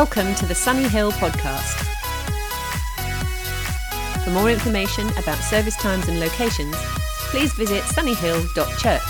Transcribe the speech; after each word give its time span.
Welcome 0.00 0.34
to 0.36 0.46
the 0.46 0.54
Sunny 0.54 0.88
Hill 0.88 1.12
podcast. 1.12 1.76
For 4.24 4.30
more 4.30 4.48
information 4.48 5.06
about 5.18 5.36
service 5.36 5.76
times 5.76 6.08
and 6.08 6.18
locations, 6.18 6.74
please 7.28 7.52
visit 7.52 7.82
sunnyhill.church. 7.82 9.02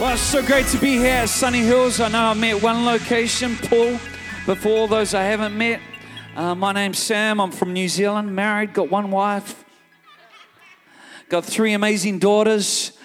Well, 0.00 0.14
it's 0.14 0.20
so 0.20 0.44
great 0.44 0.66
to 0.66 0.78
be 0.78 0.96
here 0.96 1.14
at 1.14 1.28
Sunny 1.28 1.60
Hills. 1.60 2.00
I 2.00 2.08
know 2.08 2.18
I 2.18 2.34
met 2.34 2.60
one 2.60 2.84
location, 2.84 3.56
Paul, 3.56 4.00
but 4.46 4.58
for 4.58 4.70
all 4.70 4.88
those 4.88 5.14
I 5.14 5.22
haven't 5.22 5.56
met, 5.56 5.80
uh, 6.34 6.56
my 6.56 6.72
name's 6.72 6.98
Sam. 6.98 7.40
I'm 7.40 7.52
from 7.52 7.72
New 7.72 7.88
Zealand, 7.88 8.34
married, 8.34 8.74
got 8.74 8.90
one 8.90 9.12
wife, 9.12 9.64
got 11.28 11.44
three 11.44 11.72
amazing 11.72 12.18
daughters. 12.18 12.98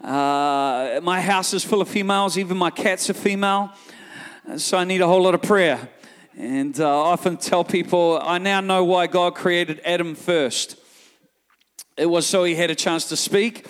Uh, 0.00 1.00
my 1.02 1.20
house 1.20 1.54
is 1.54 1.64
full 1.64 1.82
of 1.82 1.88
females, 1.88 2.38
even 2.38 2.56
my 2.56 2.70
cat's 2.70 3.08
a 3.08 3.14
female. 3.14 3.72
So 4.56 4.78
I 4.78 4.84
need 4.84 5.02
a 5.02 5.06
whole 5.06 5.20
lot 5.20 5.34
of 5.34 5.42
prayer. 5.42 5.90
And 6.34 6.80
uh, 6.80 6.88
I 6.88 7.12
often 7.12 7.36
tell 7.36 7.64
people, 7.64 8.18
I 8.22 8.38
now 8.38 8.62
know 8.62 8.82
why 8.82 9.06
God 9.06 9.34
created 9.34 9.78
Adam 9.84 10.14
first. 10.14 10.76
It 11.98 12.06
was 12.06 12.26
so 12.26 12.44
he 12.44 12.54
had 12.54 12.70
a 12.70 12.74
chance 12.74 13.10
to 13.10 13.16
speak. 13.16 13.66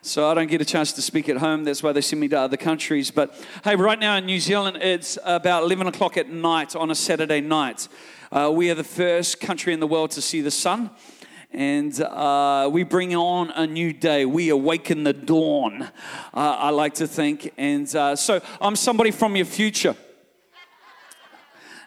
So 0.00 0.30
I 0.30 0.32
don't 0.32 0.48
get 0.48 0.62
a 0.62 0.64
chance 0.64 0.94
to 0.94 1.02
speak 1.02 1.28
at 1.28 1.36
home. 1.36 1.64
That's 1.64 1.82
why 1.82 1.92
they 1.92 2.00
send 2.00 2.20
me 2.20 2.28
to 2.28 2.40
other 2.40 2.56
countries. 2.56 3.10
But 3.10 3.38
hey, 3.64 3.76
right 3.76 3.98
now 3.98 4.16
in 4.16 4.24
New 4.24 4.40
Zealand, 4.40 4.78
it's 4.78 5.18
about 5.26 5.62
11 5.64 5.88
o'clock 5.88 6.16
at 6.16 6.30
night 6.30 6.74
on 6.74 6.90
a 6.90 6.94
Saturday 6.94 7.42
night. 7.42 7.88
Uh, 8.30 8.50
we 8.50 8.70
are 8.70 8.74
the 8.74 8.82
first 8.82 9.42
country 9.42 9.74
in 9.74 9.80
the 9.80 9.86
world 9.86 10.12
to 10.12 10.22
see 10.22 10.40
the 10.40 10.50
sun 10.50 10.88
and 11.52 12.00
uh, 12.00 12.68
we 12.72 12.82
bring 12.82 13.14
on 13.14 13.50
a 13.50 13.66
new 13.66 13.92
day. 13.92 14.24
We 14.24 14.48
awaken 14.48 15.04
the 15.04 15.12
dawn, 15.12 15.82
uh, 15.82 15.90
I 16.34 16.70
like 16.70 16.94
to 16.94 17.06
think. 17.06 17.52
And 17.58 17.94
uh, 17.94 18.16
so 18.16 18.40
I'm 18.60 18.76
somebody 18.76 19.10
from 19.10 19.36
your 19.36 19.44
future. 19.44 19.94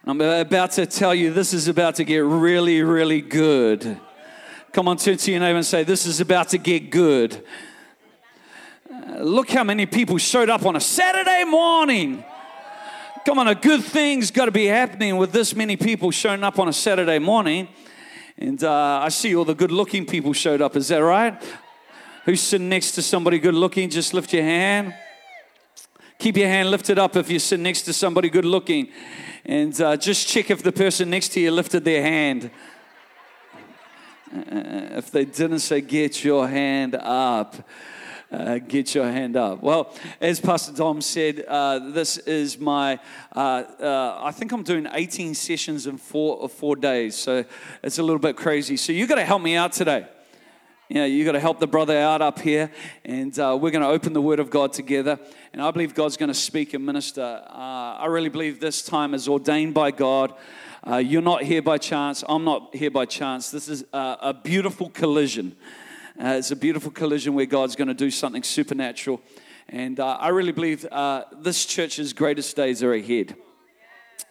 I'm 0.06 0.22
about 0.22 0.72
to 0.74 0.86
tell 0.86 1.16
you 1.16 1.34
this 1.34 1.52
is 1.52 1.68
about 1.68 1.96
to 1.96 2.04
get 2.04 2.20
really, 2.20 2.84
really 2.84 3.22
good. 3.22 4.00
Come 4.72 4.88
on, 4.88 4.98
turn 4.98 5.18
to 5.18 5.32
your 5.32 5.40
neighbor 5.40 5.58
and 5.58 5.66
say, 5.66 5.84
This 5.84 6.06
is 6.06 6.22
about 6.22 6.50
to 6.50 6.60
get 6.60 6.92
good. 6.92 7.44
Look 9.20 9.50
how 9.50 9.64
many 9.64 9.86
people 9.86 10.18
showed 10.18 10.50
up 10.50 10.66
on 10.66 10.76
a 10.76 10.82
Saturday 10.82 11.44
morning. 11.46 12.24
Come 13.26 13.40
on, 13.40 13.48
a 13.48 13.56
good 13.56 13.84
thing's 13.84 14.30
got 14.30 14.46
to 14.46 14.52
be 14.52 14.66
happening 14.66 15.18
with 15.18 15.32
this 15.32 15.56
many 15.56 15.76
people 15.76 16.12
showing 16.12 16.44
up 16.44 16.60
on 16.60 16.68
a 16.68 16.74
Saturday 16.74 17.18
morning. 17.18 17.68
And 18.38 18.62
uh, 18.64 19.00
I 19.04 19.10
see 19.10 19.36
all 19.36 19.46
the 19.46 19.56
good 19.56 19.72
looking 19.72 20.06
people 20.06 20.34
showed 20.34 20.62
up. 20.62 20.76
Is 20.76 20.90
that 20.90 20.98
right? 20.98 21.42
Who's 22.26 22.42
sitting 22.42 22.70
next 22.70 22.92
to 22.94 23.02
somebody 23.02 23.40
good 23.40 23.54
looking? 23.54 23.90
Just 23.90 24.14
lift 24.14 24.34
your 24.34 24.44
hand. 24.44 24.94
Keep 26.18 26.38
your 26.38 26.48
hand 26.48 26.72
lifted 26.72 26.98
up 26.98 27.16
if 27.16 27.30
you're 27.30 27.40
sitting 27.40 27.64
next 27.64 27.84
to 27.84 27.94
somebody 27.94 28.30
good 28.30 28.46
looking. 28.46 28.90
And 29.46 29.80
uh, 29.80 29.96
just 29.96 30.28
check 30.28 30.50
if 30.50 30.64
the 30.64 30.72
person 30.72 31.10
next 31.10 31.30
to 31.30 31.40
you 31.40 31.52
lifted 31.52 31.86
their 31.86 32.02
hand. 32.02 32.50
Uh, 34.34 34.98
if 34.98 35.12
they 35.12 35.24
didn't 35.24 35.60
say, 35.60 35.82
get 35.82 36.24
your 36.24 36.48
hand 36.48 36.96
up. 36.96 37.56
Uh, 38.32 38.58
get 38.58 38.96
your 38.96 39.06
hand 39.06 39.38
up. 39.38 39.62
Well, 39.62 39.94
as 40.20 40.40
Pastor 40.40 40.74
Dom 40.74 41.00
said, 41.00 41.46
uh, 41.48 41.92
this 41.92 42.18
is 42.18 42.58
my, 42.58 43.00
uh, 43.36 43.64
uh 43.80 44.20
I 44.20 44.32
think 44.32 44.52
I'm 44.52 44.64
doing 44.64 44.88
18 44.92 45.36
sessions 45.36 45.86
in 45.86 45.98
four, 45.98 46.38
or 46.38 46.50
four 46.50 46.76
days. 46.76 47.16
So 47.16 47.46
it's 47.84 48.00
a 48.00 48.04
little 48.04 48.20
bit 48.20 48.36
crazy. 48.36 48.78
So 48.78 48.94
you 48.94 49.06
got 49.06 49.16
to 49.16 49.26
help 49.26 49.44
me 49.44 49.56
out 49.56 49.74
today. 49.74 50.08
You 50.90 50.96
know, 50.96 51.06
you 51.06 51.24
got 51.24 51.34
to 51.34 51.40
help 51.40 51.60
the 51.60 51.68
brother 51.68 51.98
out 51.98 52.22
up 52.22 52.40
here, 52.40 52.72
and 53.04 53.38
uh, 53.40 53.58
we're 53.60 53.72
going 53.72 53.84
to 53.84 53.90
open 53.90 54.14
the 54.14 54.22
Word 54.22 54.40
of 54.40 54.50
God 54.50 54.74
together. 54.74 55.20
And 55.54 55.62
I 55.62 55.70
believe 55.72 55.94
God's 55.94 56.18
going 56.18 56.30
to 56.30 56.34
speak 56.34 56.74
and 56.74 56.86
minister. 56.86 57.44
Uh, 57.48 57.54
I 57.54 58.06
really 58.08 58.30
believe 58.30 58.60
this 58.60 58.84
time 58.84 59.14
is 59.14 59.28
ordained 59.28 59.74
by 59.76 59.92
God. 59.92 60.34
you're 61.00 61.22
not 61.22 61.44
here 61.44 61.62
by 61.62 61.78
chance. 61.78 62.24
I'm 62.28 62.44
not 62.44 62.76
here 62.76 62.92
by 62.92 63.06
chance. 63.06 63.52
This 63.52 63.70
is 63.70 63.84
a 63.94 64.34
beautiful 64.34 64.90
collision. 64.90 65.56
Uh, 66.18 66.36
it's 66.38 66.52
a 66.52 66.56
beautiful 66.56 66.92
collision 66.92 67.34
where 67.34 67.46
God's 67.46 67.76
going 67.76 67.90
to 67.90 67.94
do 67.94 68.10
something 68.10 68.42
supernatural. 68.42 69.22
And 69.68 70.00
uh, 70.00 70.18
I 70.18 70.30
really 70.30 70.54
believe 70.54 70.86
uh, 70.86 71.26
this 71.34 71.66
church's 71.66 72.14
greatest 72.14 72.56
days 72.56 72.82
are 72.84 72.94
ahead. 72.94 73.36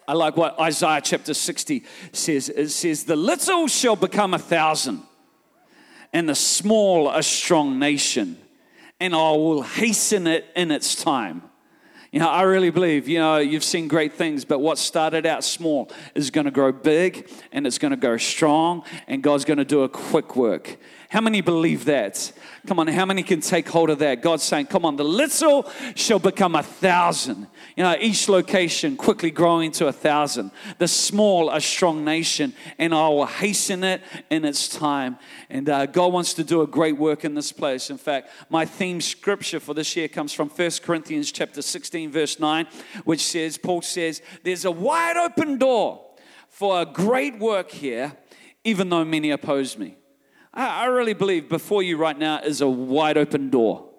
I 0.08 0.14
like 0.14 0.36
what 0.36 0.58
Isaiah 0.58 1.02
chapter 1.02 1.34
60 1.34 1.84
says. 2.12 2.48
It 2.48 2.70
says, 2.70 3.04
The 3.04 3.16
little 3.16 3.66
shall 3.66 3.96
become 3.96 4.32
a 4.32 4.38
thousand, 4.38 5.02
and 6.12 6.26
the 6.26 6.34
small 6.34 7.10
a 7.10 7.22
strong 7.22 7.78
nation, 7.78 8.38
and 8.98 9.14
I 9.14 9.32
will 9.32 9.62
hasten 9.62 10.26
it 10.26 10.46
in 10.56 10.70
its 10.70 10.94
time. 10.94 11.42
You 12.12 12.20
know, 12.20 12.28
I 12.28 12.42
really 12.42 12.70
believe, 12.70 13.08
you 13.08 13.18
know, 13.18 13.38
you've 13.38 13.64
seen 13.64 13.88
great 13.88 14.14
things, 14.14 14.44
but 14.44 14.60
what 14.60 14.78
started 14.78 15.26
out 15.26 15.42
small 15.42 15.90
is 16.14 16.30
going 16.30 16.44
to 16.44 16.52
grow 16.52 16.70
big 16.70 17.28
and 17.50 17.66
it's 17.66 17.76
going 17.76 17.90
to 17.90 17.96
go 17.96 18.16
strong, 18.16 18.84
and 19.06 19.22
God's 19.22 19.44
going 19.44 19.58
to 19.58 19.64
do 19.64 19.82
a 19.82 19.88
quick 19.88 20.36
work. 20.36 20.78
How 21.14 21.20
many 21.20 21.42
believe 21.42 21.84
that? 21.84 22.32
Come 22.66 22.80
on, 22.80 22.88
how 22.88 23.06
many 23.06 23.22
can 23.22 23.40
take 23.40 23.68
hold 23.68 23.88
of 23.88 24.00
that? 24.00 24.20
God's 24.20 24.42
saying, 24.42 24.66
Come 24.66 24.84
on, 24.84 24.96
the 24.96 25.04
little 25.04 25.70
shall 25.94 26.18
become 26.18 26.56
a 26.56 26.62
thousand. 26.64 27.46
You 27.76 27.84
know, 27.84 27.94
each 28.00 28.28
location 28.28 28.96
quickly 28.96 29.30
growing 29.30 29.70
to 29.72 29.86
a 29.86 29.92
thousand. 29.92 30.50
The 30.78 30.88
small, 30.88 31.50
a 31.50 31.60
strong 31.60 32.04
nation, 32.04 32.52
and 32.80 32.92
I 32.92 33.08
will 33.10 33.26
hasten 33.26 33.84
it 33.84 34.02
in 34.28 34.44
its 34.44 34.66
time. 34.66 35.16
And 35.48 35.68
uh, 35.68 35.86
God 35.86 36.12
wants 36.12 36.34
to 36.34 36.42
do 36.42 36.62
a 36.62 36.66
great 36.66 36.96
work 36.96 37.24
in 37.24 37.34
this 37.34 37.52
place. 37.52 37.90
In 37.90 37.98
fact, 37.98 38.28
my 38.50 38.66
theme 38.66 39.00
scripture 39.00 39.60
for 39.60 39.72
this 39.72 39.94
year 39.94 40.08
comes 40.08 40.32
from 40.32 40.48
1 40.48 40.70
Corinthians 40.82 41.30
chapter 41.30 41.62
16, 41.62 42.10
verse 42.10 42.40
9, 42.40 42.66
which 43.04 43.22
says, 43.22 43.56
Paul 43.56 43.82
says, 43.82 44.20
There's 44.42 44.64
a 44.64 44.72
wide 44.72 45.16
open 45.16 45.58
door 45.58 46.06
for 46.48 46.82
a 46.82 46.84
great 46.84 47.38
work 47.38 47.70
here, 47.70 48.16
even 48.64 48.88
though 48.88 49.04
many 49.04 49.30
oppose 49.30 49.78
me. 49.78 49.94
I 50.54 50.86
really 50.86 51.14
believe 51.14 51.48
before 51.48 51.82
you 51.82 51.96
right 51.96 52.16
now 52.16 52.40
is 52.40 52.60
a 52.60 52.68
wide 52.68 53.18
open 53.18 53.50
door. 53.50 53.90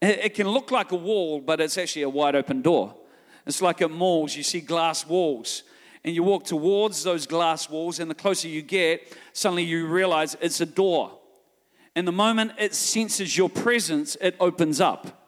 It 0.00 0.34
can 0.34 0.48
look 0.48 0.70
like 0.70 0.92
a 0.92 0.96
wall, 0.96 1.40
but 1.40 1.60
it's 1.60 1.76
actually 1.76 2.02
a 2.02 2.08
wide 2.08 2.36
open 2.36 2.62
door. 2.62 2.94
It's 3.46 3.60
like 3.60 3.82
at 3.82 3.90
malls, 3.90 4.36
you 4.36 4.44
see 4.44 4.60
glass 4.60 5.06
walls, 5.06 5.64
and 6.04 6.14
you 6.14 6.22
walk 6.22 6.44
towards 6.44 7.02
those 7.02 7.26
glass 7.26 7.68
walls, 7.68 7.98
and 7.98 8.10
the 8.10 8.14
closer 8.14 8.48
you 8.48 8.62
get, 8.62 9.16
suddenly 9.32 9.64
you 9.64 9.86
realize 9.86 10.36
it's 10.40 10.60
a 10.60 10.66
door. 10.66 11.18
And 11.94 12.06
the 12.06 12.12
moment 12.12 12.52
it 12.58 12.74
senses 12.74 13.36
your 13.36 13.48
presence, 13.48 14.16
it 14.20 14.36
opens 14.38 14.80
up. 14.80 15.18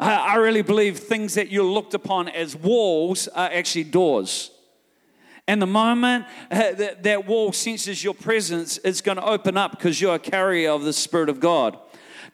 I 0.00 0.36
really 0.36 0.62
believe 0.62 0.98
things 0.98 1.34
that 1.34 1.48
you 1.48 1.62
looked 1.62 1.92
upon 1.92 2.28
as 2.28 2.56
walls 2.56 3.28
are 3.28 3.50
actually 3.52 3.84
doors. 3.84 4.50
And 5.48 5.62
the 5.62 5.66
moment 5.66 6.26
uh, 6.50 6.72
that, 6.72 7.02
that 7.04 7.26
wall 7.26 7.52
senses 7.52 8.04
your 8.04 8.12
presence, 8.12 8.78
it's 8.84 9.00
going 9.00 9.16
to 9.16 9.24
open 9.24 9.56
up 9.56 9.72
because 9.72 9.98
you're 9.98 10.16
a 10.16 10.18
carrier 10.18 10.70
of 10.70 10.84
the 10.84 10.92
Spirit 10.92 11.30
of 11.30 11.40
God. 11.40 11.78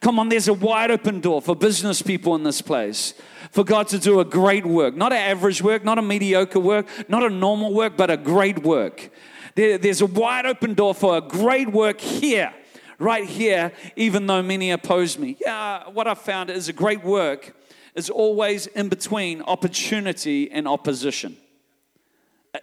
Come 0.01 0.19
on, 0.19 0.29
there's 0.29 0.49
a 0.49 0.53
wide 0.53 0.91
open 0.91 1.21
door 1.21 1.41
for 1.41 1.55
business 1.55 2.03
people 2.03 2.35
in 2.35 2.43
this 2.43 2.61
place. 2.61 3.15
For 3.53 3.63
God 3.63 3.87
to 3.89 4.01
do 4.01 4.19
a 4.19 4.25
great 4.25 4.67
work, 4.67 4.97
not 4.97 5.13
an 5.13 5.19
average 5.19 5.63
work, 5.63 5.85
not 5.85 5.97
a 5.97 6.03
mediocre 6.03 6.59
work, 6.59 6.89
not 7.09 7.23
a 7.23 7.31
normal 7.31 7.73
work, 7.73 7.97
but 7.97 8.11
a 8.11 8.17
great 8.17 8.65
work. 8.65 9.11
There, 9.55 9.79
there's 9.79 10.01
a 10.01 10.07
wide 10.07 10.45
open 10.45 10.75
door 10.75 10.93
for 10.93 11.17
a 11.17 11.21
great 11.21 11.71
work 11.71 12.01
here, 12.01 12.53
right 12.99 13.25
here, 13.25 13.71
even 13.95 14.27
though 14.27 14.43
many 14.43 14.73
oppose 14.73 15.17
me. 15.17 15.37
Yeah, 15.41 15.89
what 15.89 16.09
I've 16.09 16.19
found 16.19 16.51
is 16.51 16.69
a 16.69 16.73
great 16.73 17.05
work 17.05 17.55
is 17.95 18.11
always 18.11 18.67
in 18.67 18.89
between 18.89 19.41
opportunity 19.43 20.51
and 20.51 20.67
opposition. 20.67 21.37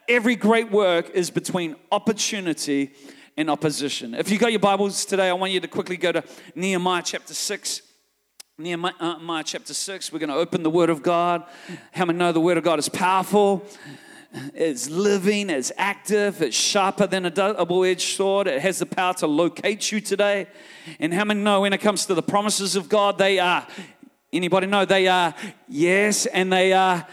Every 0.07 0.37
great 0.37 0.71
work 0.71 1.09
is 1.09 1.29
between 1.29 1.75
opportunity 1.91 2.93
and 3.35 3.49
opposition. 3.49 4.13
If 4.13 4.31
you 4.31 4.37
got 4.37 4.53
your 4.53 4.59
Bibles 4.59 5.03
today, 5.03 5.29
I 5.29 5.33
want 5.33 5.51
you 5.51 5.59
to 5.59 5.67
quickly 5.67 5.97
go 5.97 6.13
to 6.13 6.23
Nehemiah 6.55 7.01
chapter 7.03 7.33
6. 7.33 7.81
Nehemiah 8.57 9.43
chapter 9.43 9.73
6, 9.73 10.13
we're 10.13 10.19
going 10.19 10.29
to 10.29 10.35
open 10.35 10.63
the 10.63 10.69
Word 10.69 10.89
of 10.89 11.03
God. 11.03 11.43
How 11.91 12.05
many 12.05 12.17
know 12.17 12.31
the 12.31 12.39
Word 12.39 12.57
of 12.57 12.63
God 12.63 12.79
is 12.79 12.87
powerful? 12.87 13.65
It's 14.53 14.89
living, 14.89 15.49
it's 15.49 15.73
active, 15.77 16.41
it's 16.41 16.55
sharper 16.55 17.05
than 17.05 17.25
a 17.25 17.29
double 17.29 17.83
edged 17.83 18.15
sword. 18.15 18.47
It 18.47 18.61
has 18.61 18.79
the 18.79 18.85
power 18.85 19.13
to 19.15 19.27
locate 19.27 19.91
you 19.91 19.99
today. 19.99 20.47
And 21.01 21.13
how 21.13 21.25
many 21.25 21.41
know 21.41 21.61
when 21.61 21.73
it 21.73 21.79
comes 21.79 22.05
to 22.05 22.13
the 22.13 22.23
promises 22.23 22.77
of 22.77 22.87
God, 22.87 23.17
they 23.17 23.39
are, 23.39 23.67
anybody 24.31 24.67
know, 24.67 24.85
they 24.85 25.09
are 25.09 25.35
yes 25.67 26.27
and 26.27 26.53
they 26.53 26.71
are 26.71 27.05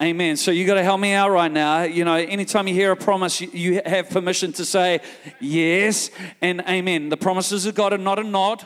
Amen. 0.00 0.36
So 0.36 0.52
you 0.52 0.64
got 0.64 0.74
to 0.74 0.84
help 0.84 1.00
me 1.00 1.12
out 1.12 1.32
right 1.32 1.50
now. 1.50 1.82
You 1.82 2.04
know, 2.04 2.14
anytime 2.14 2.68
you 2.68 2.74
hear 2.74 2.92
a 2.92 2.96
promise, 2.96 3.40
you 3.40 3.82
have 3.84 4.08
permission 4.08 4.52
to 4.52 4.64
say 4.64 5.00
yes 5.40 6.12
and 6.40 6.60
amen. 6.68 7.08
The 7.08 7.16
promises 7.16 7.66
of 7.66 7.74
God 7.74 7.92
are 7.92 7.98
not 7.98 8.20
a 8.20 8.22
nod, 8.22 8.64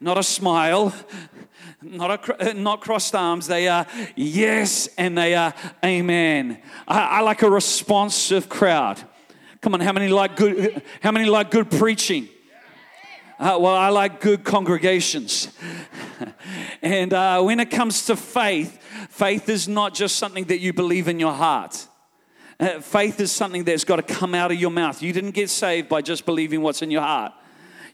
not 0.00 0.16
a 0.16 0.22
smile, 0.22 0.94
not 1.82 2.26
a 2.26 2.50
uh, 2.50 2.52
not 2.54 2.80
crossed 2.80 3.14
arms. 3.14 3.48
They 3.48 3.68
are 3.68 3.86
yes 4.16 4.88
and 4.96 5.18
they 5.18 5.34
are 5.34 5.52
amen. 5.84 6.62
I, 6.88 7.18
I 7.18 7.20
like 7.20 7.42
a 7.42 7.50
responsive 7.50 8.48
crowd. 8.48 8.98
Come 9.60 9.74
on, 9.74 9.80
how 9.80 9.92
many 9.92 10.08
like 10.08 10.36
good? 10.36 10.82
How 11.02 11.12
many 11.12 11.28
like 11.28 11.50
good 11.50 11.70
preaching? 11.70 12.30
Uh, 13.40 13.56
well, 13.58 13.74
I 13.74 13.88
like 13.88 14.20
good 14.20 14.44
congregations. 14.44 15.48
And 16.82 17.12
uh, 17.12 17.42
when 17.42 17.60
it 17.60 17.70
comes 17.70 18.06
to 18.06 18.16
faith, 18.16 18.82
faith 19.10 19.50
is 19.50 19.68
not 19.68 19.92
just 19.92 20.16
something 20.16 20.44
that 20.44 20.60
you 20.60 20.72
believe 20.72 21.08
in 21.08 21.20
your 21.20 21.32
heart. 21.32 21.86
Uh, 22.58 22.80
faith 22.80 23.20
is 23.20 23.30
something 23.30 23.64
that's 23.64 23.84
got 23.84 23.96
to 23.96 24.02
come 24.02 24.34
out 24.34 24.50
of 24.50 24.58
your 24.58 24.70
mouth. 24.70 25.02
You 25.02 25.12
didn't 25.12 25.32
get 25.32 25.50
saved 25.50 25.90
by 25.90 26.00
just 26.00 26.24
believing 26.24 26.62
what's 26.62 26.80
in 26.80 26.90
your 26.90 27.02
heart. 27.02 27.32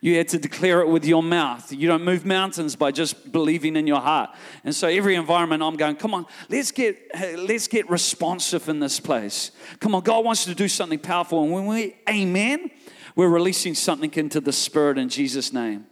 You 0.01 0.17
had 0.17 0.29
to 0.29 0.39
declare 0.39 0.83
it 0.83 0.89
with 0.89 1.05
your 1.05 1.23
mouth. 1.23 1.73
You 1.73 1.89
don't 1.89 2.05
move 2.05 2.25
mountains 2.25 2.77
by 2.77 2.93
just 2.93 3.33
believing 3.33 3.75
in 3.75 3.89
your 3.89 4.01
heart. 4.01 4.31
And 4.63 4.73
so 4.73 4.87
every 4.87 5.17
environment 5.17 5.65
I'm 5.65 5.77
going, 5.77 5.97
come 5.97 6.15
on, 6.15 6.27
let's 6.49 6.71
get 6.71 6.97
let's 7.37 7.67
get 7.67 7.91
responsive 7.91 8.69
in 8.69 8.79
this 8.79 9.01
place. 9.01 9.51
Come 9.81 9.97
on, 9.97 10.03
God 10.03 10.25
wants 10.25 10.45
to 10.45 10.55
do 10.55 10.69
something 10.69 11.01
powerful. 11.01 11.43
And 11.43 11.53
when 11.53 11.67
we 11.67 11.97
amen, 12.09 12.71
we're 13.17 13.29
releasing 13.29 13.75
something 13.75 14.13
into 14.15 14.41
the 14.41 14.53
spirit 14.53 14.99
in 14.99 15.09
Jesus' 15.09 15.53
name. 15.53 15.87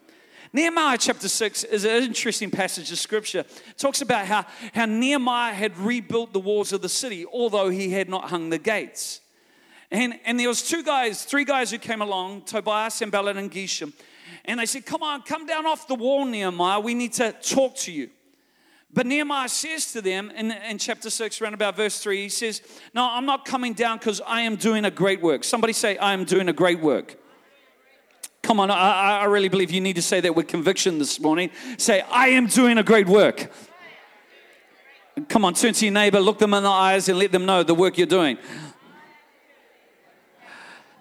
Nehemiah 0.53 0.99
chapter 0.99 1.29
6 1.29 1.65
is 1.65 1.85
an 1.85 2.05
interesting 2.05 2.49
passage 2.49 2.93
of 2.93 2.99
scripture. 2.99 3.41
It 3.41 3.79
talks 3.79 4.03
about 4.03 4.27
how, 4.27 4.47
how 4.73 4.85
Nehemiah 4.85 5.53
had 5.53 5.77
rebuilt 5.79 6.33
the 6.33 6.39
walls 6.39 6.73
of 6.73 6.81
the 6.81 6.89
city, 6.89 7.27
although 7.27 7.71
he 7.71 7.91
had 7.91 8.09
not 8.09 8.31
hung 8.31 8.51
the 8.51 8.59
gates. 8.59 9.21
And, 9.91 10.15
and 10.25 10.39
there 10.39 10.47
was 10.47 10.63
two 10.63 10.85
guys, 10.85 11.25
three 11.25 11.45
guys 11.45 11.73
who 11.73 11.79
came 11.79 12.03
along, 12.03 12.43
Tobias, 12.43 12.95
Sanballat, 12.95 13.37
and 13.37 13.51
Geshem. 13.51 13.93
And 14.45 14.61
they 14.61 14.67
said, 14.67 14.87
come 14.87 15.03
on, 15.03 15.23
come 15.23 15.47
down 15.47 15.67
off 15.67 15.89
the 15.89 15.95
wall, 15.95 16.25
Nehemiah. 16.25 16.79
We 16.79 16.95
need 16.95 17.15
to 17.15 17.33
talk 17.33 17.75
to 17.79 17.93
you. 17.93 18.11
But 18.95 19.07
Nehemiah 19.07 19.49
says 19.49 19.93
to 19.93 20.01
them 20.01 20.31
in, 20.31 20.53
in 20.53 20.79
chapter 20.79 21.11
6, 21.11 21.41
around 21.41 21.55
about 21.55 21.77
verse 21.77 21.99
3, 21.99 22.23
he 22.23 22.29
says, 22.29 22.63
No, 22.95 23.09
I'm 23.11 23.27
not 23.27 23.45
coming 23.45 23.73
down 23.73 23.99
because 23.99 24.21
I 24.25 24.43
am 24.43 24.55
doing 24.55 24.85
a 24.85 24.91
great 24.91 25.21
work. 25.21 25.43
Somebody 25.43 25.73
say, 25.73 25.97
I 25.99 26.13
am 26.13 26.25
doing 26.25 26.49
a 26.49 26.53
great 26.53 26.81
work. 26.81 27.17
Come 28.43 28.61
on, 28.61 28.71
I, 28.71 29.21
I 29.21 29.25
really 29.25 29.49
believe 29.49 29.73
you 29.73 29.81
need 29.81 29.97
to 29.97 30.03
say 30.03 30.21
that 30.21 30.37
with 30.37 30.47
conviction 30.47 30.99
this 30.99 31.19
morning. 31.19 31.51
Say, 31.77 32.03
I 32.03 32.29
am 32.29 32.47
doing 32.47 32.79
a 32.79 32.85
great 32.85 33.09
work. 33.09 33.51
Come 35.29 35.45
on, 35.45 35.55
turn 35.55 35.73
to 35.73 35.85
your 35.87 35.95
neighbor, 35.95 36.21
look 36.21 36.39
them 36.39 36.55
in 36.55 36.63
the 36.63 36.69
eyes, 36.69 37.09
and 37.09 37.19
let 37.19 37.33
them 37.33 37.47
know 37.47 37.63
the 37.63 37.75
work 37.75 37.99
you're 37.99 38.07
doing. 38.07 38.39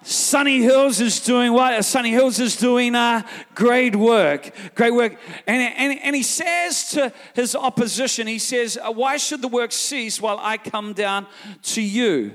Sunny 0.04 0.60
Hills 0.60 1.00
is 1.00 1.18
doing 1.20 1.54
what? 1.54 1.82
Sunny 1.82 2.10
Hills 2.10 2.38
is 2.38 2.56
doing 2.56 2.94
uh, 2.94 3.22
great 3.54 3.96
work. 3.96 4.50
Great 4.74 4.92
work. 4.92 5.18
And, 5.46 5.62
and, 5.62 5.98
and 5.98 6.14
he 6.14 6.22
says 6.22 6.90
to 6.90 7.12
his 7.34 7.56
opposition, 7.56 8.26
he 8.26 8.38
says, 8.38 8.76
uh, 8.76 8.92
Why 8.92 9.16
should 9.16 9.40
the 9.40 9.48
work 9.48 9.72
cease 9.72 10.20
while 10.20 10.38
I 10.42 10.58
come 10.58 10.92
down 10.92 11.26
to 11.62 11.80
you? 11.80 12.34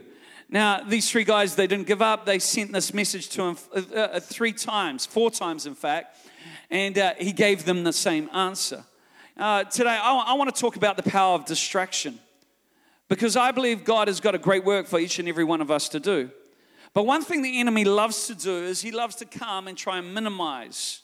Now, 0.50 0.81
these 0.81 1.12
three 1.12 1.24
guys, 1.24 1.56
they 1.56 1.68
didn't 1.68 1.86
give 1.86 2.01
up. 2.01 2.25
They 2.25 2.39
sent 2.39 2.74
this 2.74 2.92
message 2.92 3.30
to 3.30 3.44
him 3.44 3.57
uh, 3.75 3.80
uh 3.95 4.19
three 4.19 4.54
times, 4.54 5.06
four 5.06 5.30
times, 5.30 5.68
in 5.68 5.75
fact. 5.75 6.18
And 6.72 6.98
uh, 6.98 7.13
he 7.19 7.31
gave 7.31 7.65
them 7.65 7.83
the 7.83 7.94
same 7.94 8.30
answer. 8.33 8.83
Uh, 9.38 9.63
today, 9.65 9.98
I, 10.01 10.25
I 10.27 10.33
want 10.33 10.54
to 10.54 10.60
talk 10.60 10.75
about 10.75 10.98
the 10.98 11.07
power 11.07 11.36
of 11.36 11.45
distraction 11.45 12.19
because 13.10 13.36
I 13.36 13.51
believe 13.51 13.83
God 13.83 14.07
has 14.07 14.19
got 14.19 14.33
a 14.33 14.39
great 14.39 14.65
work 14.65 14.88
for 14.88 15.00
each 15.00 15.19
and 15.19 15.30
every 15.30 15.44
one 15.44 15.62
of 15.62 15.69
us 15.69 15.88
to 15.89 16.00
do. 16.00 16.31
But 16.94 17.03
one 17.06 17.24
thing 17.24 17.41
the 17.41 17.59
enemy 17.59 17.86
loves 17.86 18.27
to 18.27 18.36
do 18.36 18.63
is 18.63 18.81
he 18.81 18.91
loves 18.91 19.15
to 19.18 19.25
come 19.25 19.68
and 19.68 19.77
try 19.77 20.00
and 20.00 20.13
minimize 20.13 21.01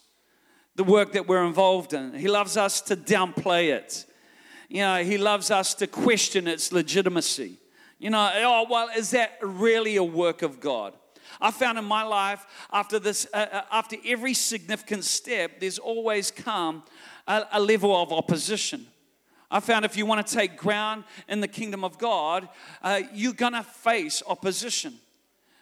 the 0.75 0.83
work 0.83 1.13
that 1.13 1.27
we're 1.27 1.45
involved 1.45 1.93
in. 1.93 2.13
He 2.13 2.27
loves 2.27 2.57
us 2.57 2.81
to 2.81 2.95
downplay 2.95 3.71
it. 3.71 4.05
You 4.67 4.81
know, 4.81 5.03
he 5.03 5.17
loves 5.17 5.51
us 5.51 5.73
to 5.75 5.87
question 5.87 6.47
its 6.47 6.71
legitimacy. 6.71 7.57
You 7.99 8.09
know, 8.09 8.31
oh, 8.35 8.67
well, 8.69 8.89
is 8.95 9.11
that 9.11 9.37
really 9.41 9.95
a 9.95 10.03
work 10.03 10.41
of 10.41 10.59
God? 10.59 10.93
I 11.39 11.51
found 11.51 11.77
in 11.77 11.85
my 11.85 12.03
life, 12.03 12.45
after 12.71 12.99
this, 12.99 13.27
uh, 13.33 13.45
uh 13.51 13.61
after 13.71 13.97
every 14.05 14.33
significant 14.33 15.03
step, 15.03 15.59
there's 15.59 15.79
always 15.79 16.31
come 16.31 16.83
a, 17.27 17.45
a 17.53 17.59
level 17.59 17.95
of 17.95 18.11
opposition. 18.11 18.87
I 19.49 19.59
found 19.59 19.85
if 19.85 19.95
you 19.95 20.05
want 20.05 20.25
to 20.25 20.35
take 20.35 20.57
ground 20.57 21.03
in 21.29 21.39
the 21.39 21.47
kingdom 21.47 21.83
of 21.83 21.97
God, 21.97 22.49
uh, 22.81 23.01
you're 23.13 23.33
going 23.33 23.53
to 23.53 23.63
face 23.63 24.23
opposition. 24.27 24.95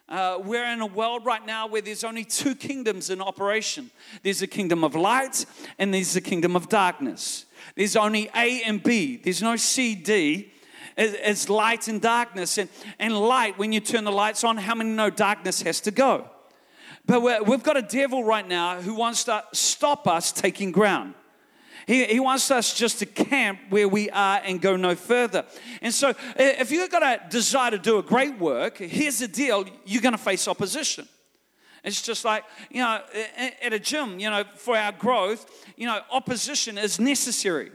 Uh, 0.09 0.37
we're 0.43 0.65
in 0.65 0.81
a 0.81 0.85
world 0.85 1.25
right 1.25 1.45
now 1.45 1.65
where 1.65 1.81
there's 1.81 2.03
only 2.03 2.25
two 2.25 2.53
kingdoms 2.55 3.09
in 3.09 3.21
operation 3.21 3.89
there's 4.21 4.41
a 4.41 4.47
kingdom 4.47 4.83
of 4.83 4.95
light 4.95 5.45
and 5.79 5.93
there's 5.93 6.15
a 6.17 6.21
kingdom 6.21 6.55
of 6.55 6.67
darkness. 6.67 7.45
There's 7.75 7.95
only 7.95 8.29
A 8.35 8.61
and 8.63 8.83
B, 8.83 9.17
there's 9.23 9.41
no 9.41 9.55
C, 9.55 9.95
D. 9.95 10.51
It's 10.95 11.49
light 11.49 11.87
and 11.87 11.99
darkness. 11.99 12.59
And, 12.59 12.69
and 12.99 13.17
light, 13.17 13.57
when 13.57 13.71
you 13.71 13.79
turn 13.79 14.03
the 14.03 14.11
lights 14.11 14.43
on, 14.43 14.57
how 14.57 14.75
many 14.75 14.91
know 14.91 15.09
darkness 15.09 15.63
has 15.63 15.81
to 15.81 15.91
go? 15.91 16.29
But 17.05 17.45
we've 17.47 17.63
got 17.63 17.77
a 17.77 17.81
devil 17.81 18.23
right 18.23 18.47
now 18.47 18.79
who 18.79 18.93
wants 18.93 19.23
to 19.23 19.43
stop 19.53 20.07
us 20.07 20.31
taking 20.31 20.71
ground. 20.71 21.15
He, 21.85 22.05
he 22.05 22.19
wants 22.19 22.49
us 22.51 22.73
just 22.73 22.99
to 22.99 23.05
camp 23.05 23.59
where 23.69 23.87
we 23.87 24.09
are 24.09 24.41
and 24.43 24.61
go 24.61 24.75
no 24.75 24.95
further. 24.95 25.45
And 25.81 25.93
so, 25.93 26.13
if 26.37 26.71
you've 26.71 26.89
got 26.89 27.03
a 27.03 27.29
desire 27.29 27.71
to 27.71 27.77
do 27.77 27.97
a 27.97 28.03
great 28.03 28.39
work, 28.39 28.77
here's 28.77 29.19
the 29.19 29.27
deal 29.27 29.65
you're 29.85 30.01
going 30.01 30.13
to 30.13 30.17
face 30.17 30.47
opposition. 30.47 31.07
It's 31.83 32.01
just 32.01 32.23
like, 32.23 32.45
you 32.71 32.81
know, 32.81 33.01
at 33.61 33.73
a 33.73 33.79
gym, 33.79 34.17
you 34.19 34.29
know, 34.29 34.45
for 34.55 34.77
our 34.77 34.93
growth, 34.93 35.65
you 35.75 35.85
know, 35.85 35.99
opposition 36.11 36.77
is 36.77 36.99
necessary. 36.99 37.71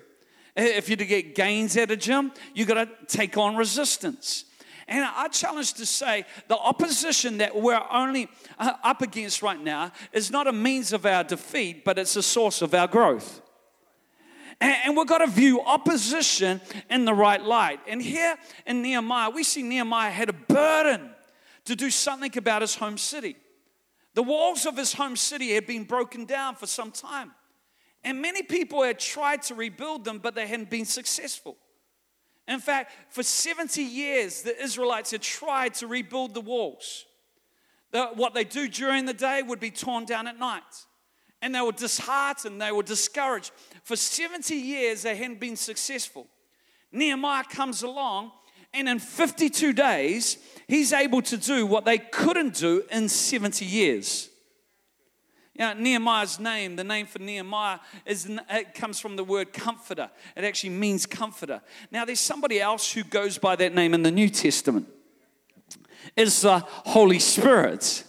If 0.57 0.89
you're 0.89 0.97
to 0.97 1.07
get 1.07 1.35
gains 1.35 1.77
at 1.77 1.91
a 1.91 1.97
gym, 1.97 2.33
you've 2.55 2.69
got 2.69 2.75
to 2.75 2.89
take 3.07 3.37
on 3.37 3.55
resistance. 3.55 4.47
And 4.89 5.05
I 5.05 5.29
challenge 5.29 5.75
to 5.75 5.85
say 5.85 6.25
the 6.49 6.57
opposition 6.57 7.39
that 7.39 7.55
we're 7.55 7.83
only 7.93 8.31
uh, 8.59 8.73
up 8.83 9.03
against 9.03 9.43
right 9.43 9.61
now 9.61 9.93
is 10.15 10.31
not 10.31 10.47
a 10.47 10.53
means 10.53 10.95
of 10.95 11.05
our 11.05 11.23
defeat, 11.23 11.85
but 11.85 11.99
it's 11.99 12.17
a 12.17 12.23
source 12.23 12.63
of 12.63 12.73
our 12.73 12.87
growth. 12.87 13.43
And, 14.61 14.97
we've 14.97 15.07
got 15.07 15.19
to 15.19 15.29
view 15.29 15.61
opposition 15.61 16.61
in 16.91 17.05
the 17.05 17.15
right 17.15 17.43
light. 17.43 17.81
And 17.87 18.03
here 18.03 18.37
in 18.67 18.83
Nehemiah, 18.83 19.31
we 19.31 19.45
see 19.45 19.63
Nehemiah 19.63 20.11
had 20.11 20.29
a 20.29 20.33
burden 20.33 21.11
to 21.67 21.77
do 21.77 21.91
something 21.91 22.37
about 22.37 22.63
his 22.63 22.75
home 22.75 22.99
city. 22.99 23.37
The 24.15 24.23
walls 24.23 24.67
of 24.67 24.77
his 24.77 24.93
home 24.93 25.15
city 25.15 25.55
had 25.55 25.67
been 25.67 25.85
broken 25.85 26.25
down 26.25 26.57
for 26.57 26.67
some 26.67 26.91
time. 26.91 27.33
And 28.03 28.21
many 28.21 28.43
people 28.43 28.83
had 28.83 28.99
tried 28.99 29.43
to 29.43 29.55
rebuild 29.55 30.05
them, 30.05 30.19
but 30.19 30.35
they 30.35 30.47
hadn't 30.47 30.71
been 30.71 30.87
successful. 30.87 31.57
In 32.49 32.59
fact, 32.59 32.93
for 33.11 33.23
70 33.23 33.83
years, 33.83 34.43
the 34.43 34.61
Israelites 34.61 35.13
had 35.13 35.23
tried 35.23 35.75
to 35.75 35.87
rebuild 35.87 36.35
the 36.35 36.41
walls. 36.41 37.05
What 37.93 38.35
they 38.35 38.45
do 38.45 38.69
during 38.69 39.05
the 39.05 39.15
day 39.15 39.43
would 39.43 39.61
be 39.61 39.71
torn 39.71 40.05
down 40.05 40.27
at 40.27 40.39
night 40.39 40.63
and 41.41 41.55
they 41.55 41.61
were 41.61 41.73
disheartened, 41.73 42.61
they 42.61 42.73
were 42.73 42.83
discouraged. 42.83 43.53
For 43.85 43.97
70 43.97 44.55
years, 44.55 45.03
they 45.03 45.17
hadn't 45.17 45.41
been 45.41 45.57
successful. 45.57 46.27
Nehemiah 46.91 47.45
comes 47.45 47.83
along, 47.83 48.33
and 48.75 48.89
in 48.89 48.99
52 48.99 49.73
days, 49.73 50.39
he's 50.67 50.93
able 50.93 51.23
to 51.23 51.37
do 51.37 51.67
what 51.67 51.85
they 51.85 51.99
couldn't 51.99 52.55
do 52.55 52.85
in 52.91 53.09
70 53.09 53.65
years. 53.65 54.31
You 55.59 55.75
Nehemiah's 55.75 56.39
name, 56.39 56.77
the 56.77 56.85
name 56.85 57.07
for 57.07 57.19
Nehemiah, 57.19 57.81
is, 58.07 58.31
it 58.49 58.75
comes 58.75 59.01
from 59.01 59.17
the 59.17 59.25
word 59.25 59.53
comforter. 59.53 60.09
It 60.37 60.45
actually 60.45 60.71
means 60.71 61.05
comforter. 61.05 61.61
Now, 61.91 62.05
there's 62.05 62.21
somebody 62.21 62.61
else 62.61 62.93
who 62.93 63.03
goes 63.03 63.39
by 63.39 63.57
that 63.57 63.75
name 63.75 63.93
in 63.93 64.05
the 64.05 64.13
New 64.13 64.29
Testament. 64.29 64.87
It's 66.17 66.43
the 66.43 66.61
Holy 66.61 67.19
Spirit. 67.19 68.05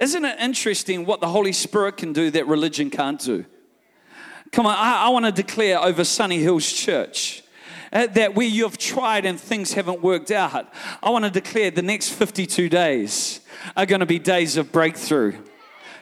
Isn't 0.00 0.24
it 0.24 0.38
interesting 0.38 1.06
what 1.06 1.20
the 1.20 1.28
Holy 1.28 1.52
Spirit 1.52 1.96
can 1.96 2.12
do 2.12 2.30
that 2.30 2.46
religion 2.46 2.88
can't 2.88 3.20
do? 3.20 3.44
Come 4.52 4.64
on, 4.66 4.76
I, 4.76 5.06
I 5.06 5.08
want 5.08 5.24
to 5.26 5.32
declare 5.32 5.80
over 5.80 6.04
Sunny 6.04 6.38
Hills 6.38 6.70
Church. 6.72 7.42
Uh, 7.90 8.06
that 8.06 8.34
where 8.34 8.46
you've 8.46 8.76
tried 8.76 9.24
and 9.24 9.40
things 9.40 9.72
haven't 9.72 10.02
worked 10.02 10.30
out, 10.30 10.70
I 11.02 11.08
want 11.08 11.24
to 11.24 11.30
declare 11.30 11.70
the 11.70 11.80
next 11.80 12.10
52 12.10 12.68
days 12.68 13.40
are 13.78 13.86
going 13.86 14.00
to 14.00 14.06
be 14.06 14.18
days 14.18 14.58
of 14.58 14.70
breakthrough. 14.70 15.32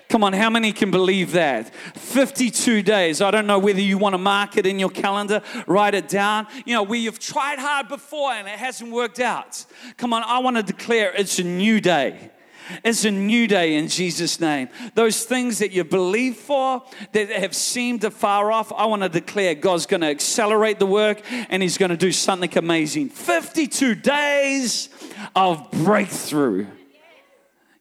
Come 0.09 0.25
on, 0.25 0.33
how 0.33 0.51
many 0.51 0.73
can 0.73 0.91
believe 0.91 1.33
that? 1.33 1.73
52 1.95 2.83
days. 2.83 3.21
I 3.21 3.31
don't 3.31 3.47
know 3.47 3.61
whether 3.61 3.81
you 3.81 3.99
want 3.99 4.15
to 4.15 4.19
mark 4.19 4.57
it 4.57 4.67
in 4.67 4.81
your 4.81 4.91
calendar, 4.91 5.43
write 5.67 5.95
it 5.95 6.09
down. 6.09 6.49
You 6.65 6.75
know, 6.75 6.83
where 6.83 6.99
you've 6.99 7.21
tried 7.21 7.61
hard 7.61 7.89
before 7.89 8.33
and 8.33 8.49
it 8.49 8.59
hasn't 8.59 8.91
worked 8.91 9.21
out. 9.21 9.65
Come 9.97 10.13
on, 10.13 10.25
I 10.25 10.41
want 10.41 10.57
to 10.57 10.65
declare 10.65 11.13
it's 11.15 11.39
a 11.39 11.45
new 11.45 11.81
day. 11.81 12.31
It's 12.85 13.05
a 13.05 13.11
new 13.11 13.47
day 13.47 13.77
in 13.77 13.89
Jesus' 13.89 14.41
name. 14.41 14.69
Those 14.95 15.25
things 15.25 15.59
that 15.59 15.73
you 15.73 15.85
believe 15.85 16.37
for 16.37 16.83
that 17.13 17.31
have 17.31 17.55
seemed 17.55 18.13
far 18.13 18.51
off, 18.53 18.73
I 18.73 18.87
want 18.87 19.03
to 19.03 19.09
declare 19.09 19.55
God's 19.55 19.87
going 19.87 20.01
to 20.01 20.09
accelerate 20.09 20.79
the 20.79 20.87
work 20.87 21.23
and 21.31 21.63
He's 21.63 21.79
going 21.79 21.91
to 21.91 21.97
do 21.97 22.13
something 22.13 22.57
amazing. 22.57 23.11
52 23.11 23.95
days 23.95 24.89
of 25.35 25.71
breakthrough. 25.71 26.67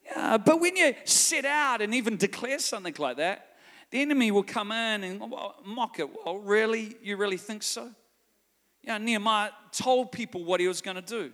Yeah, 0.06 0.38
but 0.38 0.62
when 0.62 0.76
you 0.76 0.94
sit 1.04 1.46
out 1.46 1.82
and 1.82 1.94
even 1.94 2.18
declare 2.18 2.60
something 2.60 2.96
like 2.98 3.18
that, 3.18 3.56
the 3.92 4.02
enemy 4.02 4.32
will 4.32 4.44
come 4.44 4.72
in 4.72 5.04
and 5.04 5.34
mock 5.66 6.00
it. 6.00 6.10
Well, 6.26 6.38
really? 6.38 6.96
You 7.02 7.18
really 7.18 7.38
think 7.38 7.64
so? 7.64 7.92
Yeah, 8.82 8.98
Nehemiah 8.98 9.50
told 9.72 10.12
people 10.12 10.44
what 10.44 10.60
he 10.60 10.68
was 10.68 10.82
going 10.82 10.96
to 10.96 11.02
do 11.02 11.34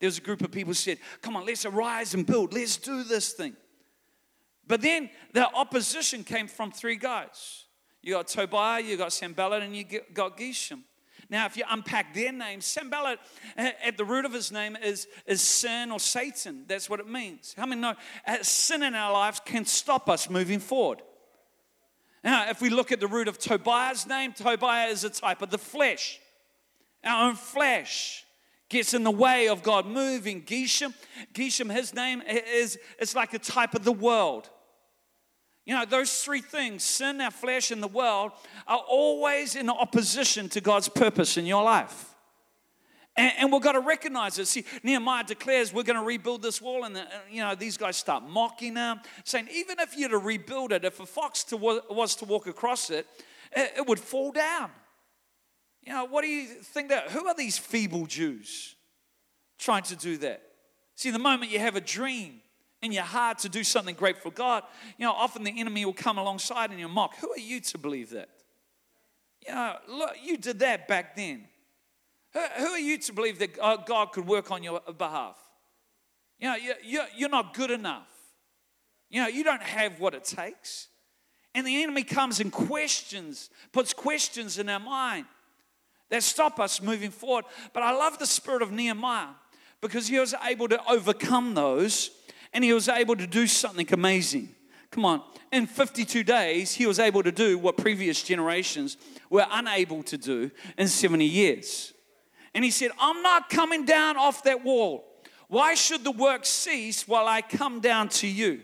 there 0.00 0.06
was 0.06 0.18
a 0.18 0.22
group 0.22 0.42
of 0.42 0.50
people 0.50 0.70
who 0.70 0.74
said, 0.74 0.98
Come 1.22 1.36
on, 1.36 1.44
let's 1.44 1.64
arise 1.64 2.14
and 2.14 2.24
build. 2.24 2.52
Let's 2.52 2.76
do 2.76 3.02
this 3.04 3.32
thing. 3.32 3.56
But 4.66 4.82
then 4.82 5.10
the 5.32 5.50
opposition 5.52 6.24
came 6.24 6.46
from 6.46 6.70
three 6.70 6.96
guys. 6.96 7.64
You 8.02 8.14
got 8.14 8.28
Tobiah, 8.28 8.82
you 8.82 8.96
got 8.96 9.12
Sanballat, 9.12 9.62
and 9.62 9.74
you 9.74 9.84
got 10.12 10.36
Geshem. 10.36 10.82
Now, 11.30 11.46
if 11.46 11.56
you 11.56 11.64
unpack 11.68 12.14
their 12.14 12.32
names, 12.32 12.64
Sanballat, 12.64 13.18
at 13.56 13.96
the 13.96 14.04
root 14.04 14.24
of 14.24 14.32
his 14.32 14.50
name 14.50 14.76
is, 14.76 15.08
is 15.26 15.42
sin 15.42 15.90
or 15.90 16.00
Satan. 16.00 16.64
That's 16.66 16.88
what 16.88 17.00
it 17.00 17.08
means. 17.08 17.54
How 17.56 17.66
many 17.66 17.80
know 17.80 17.94
uh, 18.26 18.42
sin 18.42 18.82
in 18.82 18.94
our 18.94 19.12
lives 19.12 19.40
can 19.44 19.64
stop 19.66 20.08
us 20.08 20.30
moving 20.30 20.58
forward? 20.58 21.02
Now, 22.24 22.48
if 22.48 22.62
we 22.62 22.70
look 22.70 22.92
at 22.92 23.00
the 23.00 23.06
root 23.06 23.28
of 23.28 23.38
Tobiah's 23.38 24.06
name, 24.06 24.32
Tobiah 24.32 24.88
is 24.88 25.04
a 25.04 25.10
type 25.10 25.42
of 25.42 25.50
the 25.50 25.58
flesh. 25.58 26.18
Our 27.04 27.28
own 27.28 27.34
flesh 27.34 28.24
gets 28.68 28.94
in 28.94 29.04
the 29.04 29.10
way 29.10 29.48
of 29.48 29.62
God 29.62 29.86
moving. 29.86 30.42
Geshem, 30.42 30.94
Geshem, 31.32 31.72
his 31.72 31.94
name 31.94 32.22
is 32.22 32.78
it's 32.98 33.14
like 33.14 33.34
a 33.34 33.38
type 33.38 33.74
of 33.74 33.84
the 33.84 33.92
world. 33.92 34.50
You 35.64 35.74
know, 35.74 35.84
those 35.84 36.22
three 36.22 36.40
things, 36.40 36.82
sin, 36.82 37.20
our 37.20 37.30
flesh, 37.30 37.70
and 37.70 37.82
the 37.82 37.88
world, 37.88 38.32
are 38.66 38.82
always 38.88 39.54
in 39.54 39.68
opposition 39.68 40.48
to 40.50 40.62
God's 40.62 40.88
purpose 40.88 41.36
in 41.36 41.44
your 41.44 41.62
life. 41.62 42.14
And, 43.18 43.32
and 43.36 43.52
we've 43.52 43.60
got 43.60 43.72
to 43.72 43.80
recognize 43.80 44.38
it. 44.38 44.46
See, 44.46 44.64
Nehemiah 44.82 45.24
declares 45.24 45.72
we're 45.72 45.82
going 45.82 45.98
to 45.98 46.04
rebuild 46.04 46.40
this 46.40 46.62
wall, 46.62 46.84
and 46.84 46.96
the, 46.96 47.04
you 47.30 47.42
know 47.42 47.54
these 47.54 47.76
guys 47.76 47.98
start 47.98 48.22
mocking 48.26 48.76
him, 48.76 49.00
saying 49.24 49.48
even 49.52 49.78
if 49.80 49.94
you're 49.96 50.08
to 50.08 50.18
rebuild 50.18 50.72
it, 50.72 50.86
if 50.86 51.00
a 51.00 51.06
fox 51.06 51.44
to, 51.44 51.56
was 51.56 52.14
to 52.16 52.24
walk 52.24 52.46
across 52.46 52.88
it, 52.88 53.06
it, 53.54 53.72
it 53.78 53.86
would 53.86 54.00
fall 54.00 54.32
down. 54.32 54.70
You 55.88 55.94
know, 55.94 56.04
what 56.04 56.20
do 56.20 56.28
you 56.28 56.44
think 56.44 56.90
that? 56.90 57.12
Who 57.12 57.26
are 57.28 57.34
these 57.34 57.56
feeble 57.56 58.04
Jews 58.04 58.76
trying 59.58 59.84
to 59.84 59.96
do 59.96 60.18
that? 60.18 60.42
See, 60.94 61.10
the 61.10 61.18
moment 61.18 61.50
you 61.50 61.60
have 61.60 61.76
a 61.76 61.80
dream 61.80 62.42
in 62.82 62.92
your 62.92 63.04
heart 63.04 63.38
to 63.38 63.48
do 63.48 63.64
something 63.64 63.94
great 63.94 64.22
for 64.22 64.30
God, 64.30 64.64
you 64.98 65.06
know, 65.06 65.12
often 65.12 65.44
the 65.44 65.58
enemy 65.58 65.86
will 65.86 65.94
come 65.94 66.18
alongside 66.18 66.68
and 66.68 66.78
you 66.78 66.88
mock. 66.88 67.16
Who 67.16 67.32
are 67.32 67.38
you 67.38 67.60
to 67.60 67.78
believe 67.78 68.10
that? 68.10 68.28
You 69.46 69.54
know, 69.54 69.76
look, 69.88 70.10
you 70.22 70.36
did 70.36 70.58
that 70.58 70.88
back 70.88 71.16
then. 71.16 71.46
Who, 72.34 72.40
who 72.58 72.66
are 72.66 72.78
you 72.78 72.98
to 72.98 73.12
believe 73.14 73.38
that 73.38 73.58
uh, 73.58 73.76
God 73.76 74.12
could 74.12 74.26
work 74.26 74.50
on 74.50 74.62
your 74.62 74.82
behalf? 74.98 75.38
You 76.38 76.48
know, 76.48 76.56
you're, 76.84 77.06
you're 77.16 77.30
not 77.30 77.54
good 77.54 77.70
enough. 77.70 78.10
You 79.08 79.22
know, 79.22 79.28
you 79.28 79.42
don't 79.42 79.62
have 79.62 80.00
what 80.00 80.12
it 80.12 80.24
takes. 80.24 80.88
And 81.54 81.66
the 81.66 81.82
enemy 81.82 82.02
comes 82.02 82.40
and 82.40 82.52
questions, 82.52 83.48
puts 83.72 83.94
questions 83.94 84.58
in 84.58 84.68
our 84.68 84.80
mind 84.80 85.24
that 86.10 86.22
stop 86.22 86.58
us 86.60 86.80
moving 86.80 87.10
forward. 87.10 87.44
But 87.72 87.82
I 87.82 87.92
love 87.92 88.18
the 88.18 88.26
spirit 88.26 88.62
of 88.62 88.72
Nehemiah 88.72 89.28
because 89.80 90.08
he 90.08 90.18
was 90.18 90.34
able 90.44 90.68
to 90.68 90.80
overcome 90.90 91.54
those 91.54 92.10
and 92.52 92.64
he 92.64 92.72
was 92.72 92.88
able 92.88 93.16
to 93.16 93.26
do 93.26 93.46
something 93.46 93.86
amazing. 93.92 94.54
Come 94.90 95.04
on, 95.04 95.22
in 95.52 95.66
52 95.66 96.24
days, 96.24 96.72
he 96.72 96.86
was 96.86 96.98
able 96.98 97.22
to 97.22 97.32
do 97.32 97.58
what 97.58 97.76
previous 97.76 98.22
generations 98.22 98.96
were 99.28 99.46
unable 99.50 100.02
to 100.04 100.16
do 100.16 100.50
in 100.78 100.88
70 100.88 101.24
years. 101.24 101.92
And 102.54 102.64
he 102.64 102.70
said, 102.70 102.90
I'm 102.98 103.22
not 103.22 103.50
coming 103.50 103.84
down 103.84 104.16
off 104.16 104.42
that 104.44 104.64
wall. 104.64 105.04
Why 105.48 105.74
should 105.74 106.04
the 106.04 106.10
work 106.10 106.44
cease 106.44 107.06
while 107.06 107.26
I 107.26 107.42
come 107.42 107.80
down 107.80 108.08
to 108.10 108.26
you? 108.26 108.62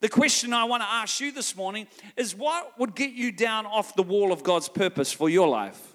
The 0.00 0.08
question 0.08 0.52
I 0.52 0.64
want 0.64 0.82
to 0.82 0.88
ask 0.88 1.20
you 1.20 1.32
this 1.32 1.56
morning 1.56 1.86
is 2.16 2.34
what 2.34 2.78
would 2.78 2.94
get 2.94 3.12
you 3.12 3.32
down 3.32 3.64
off 3.64 3.96
the 3.96 4.02
wall 4.02 4.32
of 4.32 4.42
God's 4.42 4.68
purpose 4.68 5.12
for 5.12 5.30
your 5.30 5.48
life? 5.48 5.93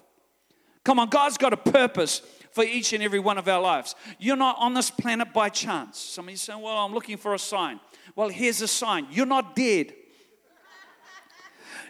Come 0.84 0.98
on, 0.98 1.08
God's 1.08 1.38
got 1.38 1.52
a 1.52 1.56
purpose 1.56 2.22
for 2.52 2.64
each 2.64 2.92
and 2.92 3.02
every 3.02 3.20
one 3.20 3.38
of 3.38 3.48
our 3.48 3.60
lives. 3.60 3.94
You're 4.18 4.36
not 4.36 4.56
on 4.58 4.74
this 4.74 4.90
planet 4.90 5.32
by 5.32 5.48
chance. 5.48 5.98
Some 5.98 6.26
of 6.26 6.30
you 6.30 6.36
saying, 6.36 6.60
Well, 6.60 6.76
I'm 6.76 6.94
looking 6.94 7.16
for 7.16 7.34
a 7.34 7.38
sign. 7.38 7.80
Well, 8.16 8.28
here's 8.28 8.60
a 8.60 8.68
sign 8.68 9.06
you're 9.10 9.26
not 9.26 9.54
dead. 9.54 9.94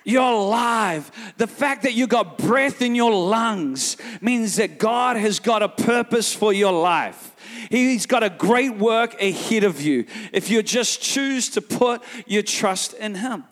You're 0.03 0.23
alive. 0.23 1.11
The 1.37 1.47
fact 1.47 1.83
that 1.83 1.93
you 1.93 2.07
got 2.07 2.39
breath 2.39 2.81
in 2.81 2.95
your 2.95 3.13
lungs 3.13 3.99
means 4.23 4.57
that 4.57 4.79
God 4.79 5.17
has 5.17 5.41
got 5.41 5.63
a 5.63 5.69
purpose 5.69 6.33
for 6.33 6.55
your 6.55 6.73
life. 6.73 7.37
He's 7.71 8.07
got 8.07 8.23
a 8.23 8.31
great 8.31 8.77
work 8.77 9.21
ahead 9.21 9.65
of 9.65 9.81
you 9.83 10.07
if 10.33 10.51
you 10.51 10.63
just 10.63 11.03
choose 11.03 11.51
to 11.51 11.61
put 11.61 12.03
your 12.27 12.43
trust 12.43 12.95
in 12.95 13.15
Him. 13.15 13.45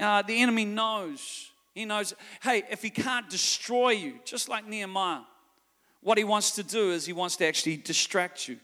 Uh, 0.00 0.22
the 0.22 0.40
enemy 0.40 0.64
knows. 0.64 1.47
He 1.78 1.84
knows, 1.84 2.12
hey, 2.42 2.64
if 2.72 2.82
he 2.82 2.90
can't 2.90 3.30
destroy 3.30 3.90
you, 3.90 4.18
just 4.24 4.48
like 4.48 4.66
Nehemiah, 4.66 5.20
what 6.00 6.18
he 6.18 6.24
wants 6.24 6.56
to 6.56 6.64
do 6.64 6.90
is 6.90 7.06
he 7.06 7.12
wants 7.12 7.36
to 7.36 7.46
actually 7.46 7.76
distract 7.76 8.48
you. 8.48 8.58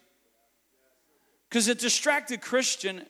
Because 1.48 1.68
a 1.68 1.76
distracted 1.76 2.40
Christian 2.40 3.06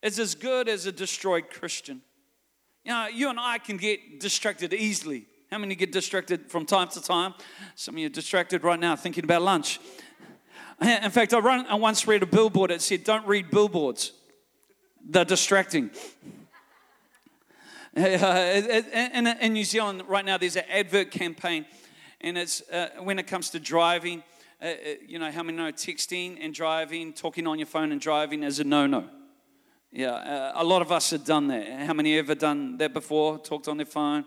is 0.00 0.18
as 0.18 0.34
good 0.34 0.66
as 0.66 0.86
a 0.86 0.92
destroyed 0.92 1.50
Christian. 1.50 2.00
You 2.86 2.92
know, 2.92 3.06
you 3.08 3.28
and 3.28 3.38
I 3.38 3.58
can 3.58 3.76
get 3.76 4.18
distracted 4.18 4.72
easily. 4.72 5.26
How 5.50 5.58
many 5.58 5.74
get 5.74 5.92
distracted 5.92 6.50
from 6.50 6.64
time 6.64 6.88
to 6.88 7.02
time? 7.02 7.34
Some 7.74 7.96
of 7.96 7.98
you 7.98 8.06
are 8.06 8.08
distracted 8.08 8.64
right 8.64 8.80
now 8.80 8.96
thinking 8.96 9.24
about 9.24 9.42
lunch. 9.42 9.78
In 10.80 11.10
fact, 11.10 11.34
I, 11.34 11.40
run, 11.40 11.66
I 11.66 11.74
once 11.74 12.06
read 12.06 12.22
a 12.22 12.26
billboard 12.26 12.70
that 12.70 12.80
said, 12.80 13.04
Don't 13.04 13.26
read 13.26 13.50
billboards, 13.50 14.12
they're 15.06 15.26
distracting. 15.26 15.90
in, 17.96 19.52
New 19.52 19.64
Zealand 19.64 20.02
right 20.08 20.24
now, 20.24 20.36
there's 20.36 20.56
an 20.56 20.64
advert 20.68 21.12
campaign 21.12 21.64
and 22.20 22.38
it's 22.38 22.62
uh, 22.70 22.88
when 23.00 23.18
it 23.18 23.26
comes 23.26 23.50
to 23.50 23.60
driving, 23.60 24.22
uh, 24.60 24.64
uh, 24.64 24.74
you 25.06 25.18
know, 25.18 25.30
how 25.30 25.42
many 25.42 25.58
know 25.58 25.70
texting 25.70 26.38
and 26.40 26.54
driving, 26.54 27.12
talking 27.12 27.46
on 27.46 27.58
your 27.58 27.66
phone 27.66 27.92
and 27.92 28.00
driving 28.00 28.42
is 28.42 28.58
a 28.58 28.64
no 28.64 28.86
no. 28.86 29.04
Yeah, 29.92 30.14
uh, 30.14 30.52
a 30.56 30.64
lot 30.64 30.82
of 30.82 30.90
us 30.90 31.10
have 31.10 31.24
done 31.24 31.46
that. 31.48 31.68
How 31.86 31.92
many 31.92 32.18
ever 32.18 32.34
done 32.34 32.78
that 32.78 32.92
before? 32.92 33.38
Talked 33.38 33.68
on 33.68 33.76
their 33.76 33.86
phone, 33.86 34.24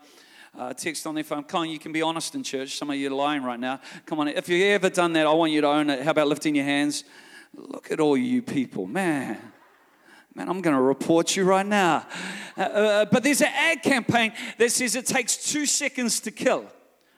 uh, 0.57 0.73
text 0.73 1.05
on 1.05 1.15
their 1.15 1.25
phone. 1.25 1.43
Come 1.43 1.61
on, 1.61 1.69
you 1.69 1.79
can 1.79 1.91
be 1.91 2.01
honest 2.01 2.35
in 2.35 2.43
church. 2.43 2.77
Some 2.77 2.89
of 2.89 2.95
you 2.95 3.07
are 3.07 3.15
lying 3.15 3.43
right 3.43 3.59
now. 3.59 3.81
Come 4.05 4.19
on, 4.21 4.29
if 4.29 4.47
you've 4.47 4.61
ever 4.61 4.89
done 4.89 5.11
that, 5.13 5.27
I 5.27 5.33
want 5.33 5.51
you 5.51 5.61
to 5.61 5.67
own 5.67 5.89
it. 5.89 6.03
How 6.03 6.11
about 6.11 6.27
lifting 6.27 6.55
your 6.55 6.65
hands? 6.65 7.03
Look 7.53 7.91
at 7.91 7.99
all 7.99 8.15
you 8.15 8.41
people, 8.41 8.85
man. 8.85 9.39
Man, 10.37 10.49
I'm 10.49 10.61
going 10.61 10.75
to 10.75 10.81
report 10.81 11.35
you 11.35 11.45
right 11.45 11.65
now. 11.65 12.05
Uh, 12.55 12.61
uh, 12.61 13.05
but 13.05 13.23
there's 13.23 13.41
an 13.41 13.49
ad 13.51 13.81
campaign 13.81 14.33
that 14.59 14.71
says 14.71 14.95
it 14.95 15.07
takes 15.07 15.51
two 15.51 15.65
seconds 15.65 16.19
to 16.19 16.29
kill. 16.29 16.67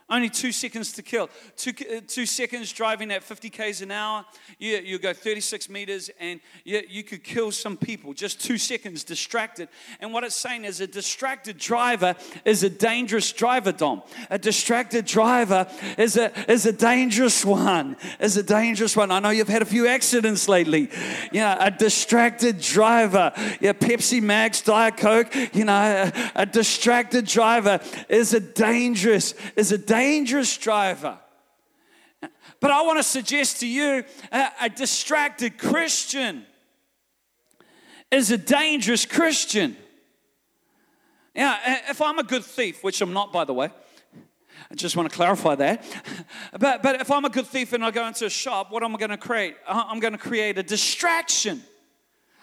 Only 0.10 0.30
two 0.30 0.52
seconds 0.52 0.92
to 0.94 1.04
kill. 1.04 1.30
Two, 1.56 1.72
uh, 1.82 2.02
two 2.08 2.26
seconds 2.26 2.74
driving 2.74 3.12
at 3.12 3.24
50 3.24 3.52
k's 3.52 3.82
an 3.82 3.92
hour. 3.92 4.26
You, 4.58 4.78
you 4.78 4.98
go 4.98 5.14
36 5.14 5.70
meters 5.70 6.10
and 6.20 6.40
you, 6.64 6.82
you 6.90 7.04
could 7.04 7.24
kill 7.24 7.52
some 7.52 7.78
people. 7.78 8.14
Just 8.14 8.42
two 8.42 8.58
seconds 8.58 9.04
distracted. 9.04 9.70
And 10.00 10.12
what 10.12 10.24
it's 10.24 10.36
saying 10.36 10.66
is 10.66 10.82
a 10.82 10.88
distracted 10.88 11.60
driver 11.60 12.16
is 12.44 12.64
a 12.64 12.72
dangerous 12.72 13.32
driver, 13.32 13.72
Dom. 13.72 14.02
A 14.32 14.40
distracted 14.40 15.06
driver 15.06 15.68
is 16.00 16.18
a, 16.18 16.32
is 16.52 16.66
a 16.66 16.74
dangerous 16.74 17.46
one. 17.46 17.96
Is 18.20 18.36
a 18.36 18.44
dangerous 18.44 18.96
one. 18.96 19.12
I 19.12 19.20
know 19.20 19.30
you've 19.30 19.48
had 19.48 19.62
a 19.62 19.66
few 19.66 19.88
accidents 19.88 20.50
lately. 20.50 20.90
You 21.32 21.42
know, 21.42 21.56
a 21.60 21.70
distracted 21.70 22.62
driver. 22.62 23.32
Yeah, 23.62 23.74
Pepsi 23.74 24.24
Max, 24.24 24.62
Diet 24.62 24.98
Coke. 24.98 25.36
You 25.54 25.66
know, 25.66 26.12
a, 26.36 26.42
a 26.42 26.46
distracted 26.48 27.28
driver 27.28 27.80
is 28.10 28.34
a 28.34 28.40
dangerous, 28.40 29.36
is 29.56 29.72
a 29.72 29.78
dangerous 29.78 29.99
dangerous 30.00 30.58
driver. 30.58 31.20
But 32.62 32.72
I 32.72 32.82
want 32.84 33.00
to 33.00 33.04
suggest 33.04 33.60
to 33.60 33.68
you 33.68 34.04
a, 34.32 34.48
a 34.62 34.70
distracted 34.70 35.58
Christian 35.58 36.46
is 38.12 38.32
a 38.32 38.38
dangerous 38.38 39.06
Christian. 39.06 39.76
Yeah, 41.36 41.80
if 41.90 42.02
I'm 42.02 42.18
a 42.18 42.24
good 42.24 42.44
thief, 42.44 42.84
which 42.84 43.02
I'm 43.02 43.14
not, 43.14 43.32
by 43.32 43.44
the 43.44 43.54
way, 43.54 43.70
I 44.72 44.76
just 44.76 44.96
want 44.96 45.10
to 45.10 45.16
clarify 45.16 45.56
that. 45.56 45.84
But, 46.60 46.82
but 46.82 47.02
if 47.02 47.12
I'm 47.12 47.26
a 47.26 47.30
good 47.30 47.48
thief 47.48 47.74
and 47.74 47.84
I 47.86 47.92
go 47.92 48.06
into 48.08 48.26
a 48.26 48.30
shop, 48.30 48.72
what 48.72 48.84
am 48.84 48.96
I 48.96 48.98
going 48.98 49.12
to 49.12 49.18
create? 49.18 49.56
Uh, 49.68 49.84
I'm 49.88 50.00
going 50.00 50.14
to 50.14 50.18
create 50.30 50.58
a 50.58 50.64
distraction. 50.64 51.62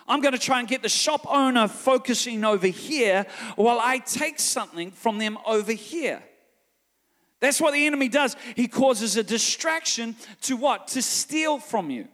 I'm 0.06 0.20
going 0.20 0.32
to 0.32 0.38
try 0.38 0.60
and 0.60 0.68
get 0.68 0.82
the 0.82 0.88
shop 0.88 1.26
owner 1.28 1.68
focusing 1.68 2.44
over 2.44 2.68
here 2.68 3.26
while 3.56 3.80
I 3.82 3.98
take 3.98 4.38
something 4.38 4.90
from 4.92 5.18
them 5.18 5.38
over 5.44 5.72
here. 5.72 6.22
That's 7.46 7.60
what 7.60 7.74
the 7.74 7.86
enemy 7.86 8.08
does. 8.08 8.34
He 8.56 8.66
causes 8.66 9.16
a 9.16 9.22
distraction 9.22 10.16
to 10.42 10.56
what? 10.56 10.88
To 10.88 11.00
steal 11.00 11.60
from 11.60 11.90
you. 11.90 12.08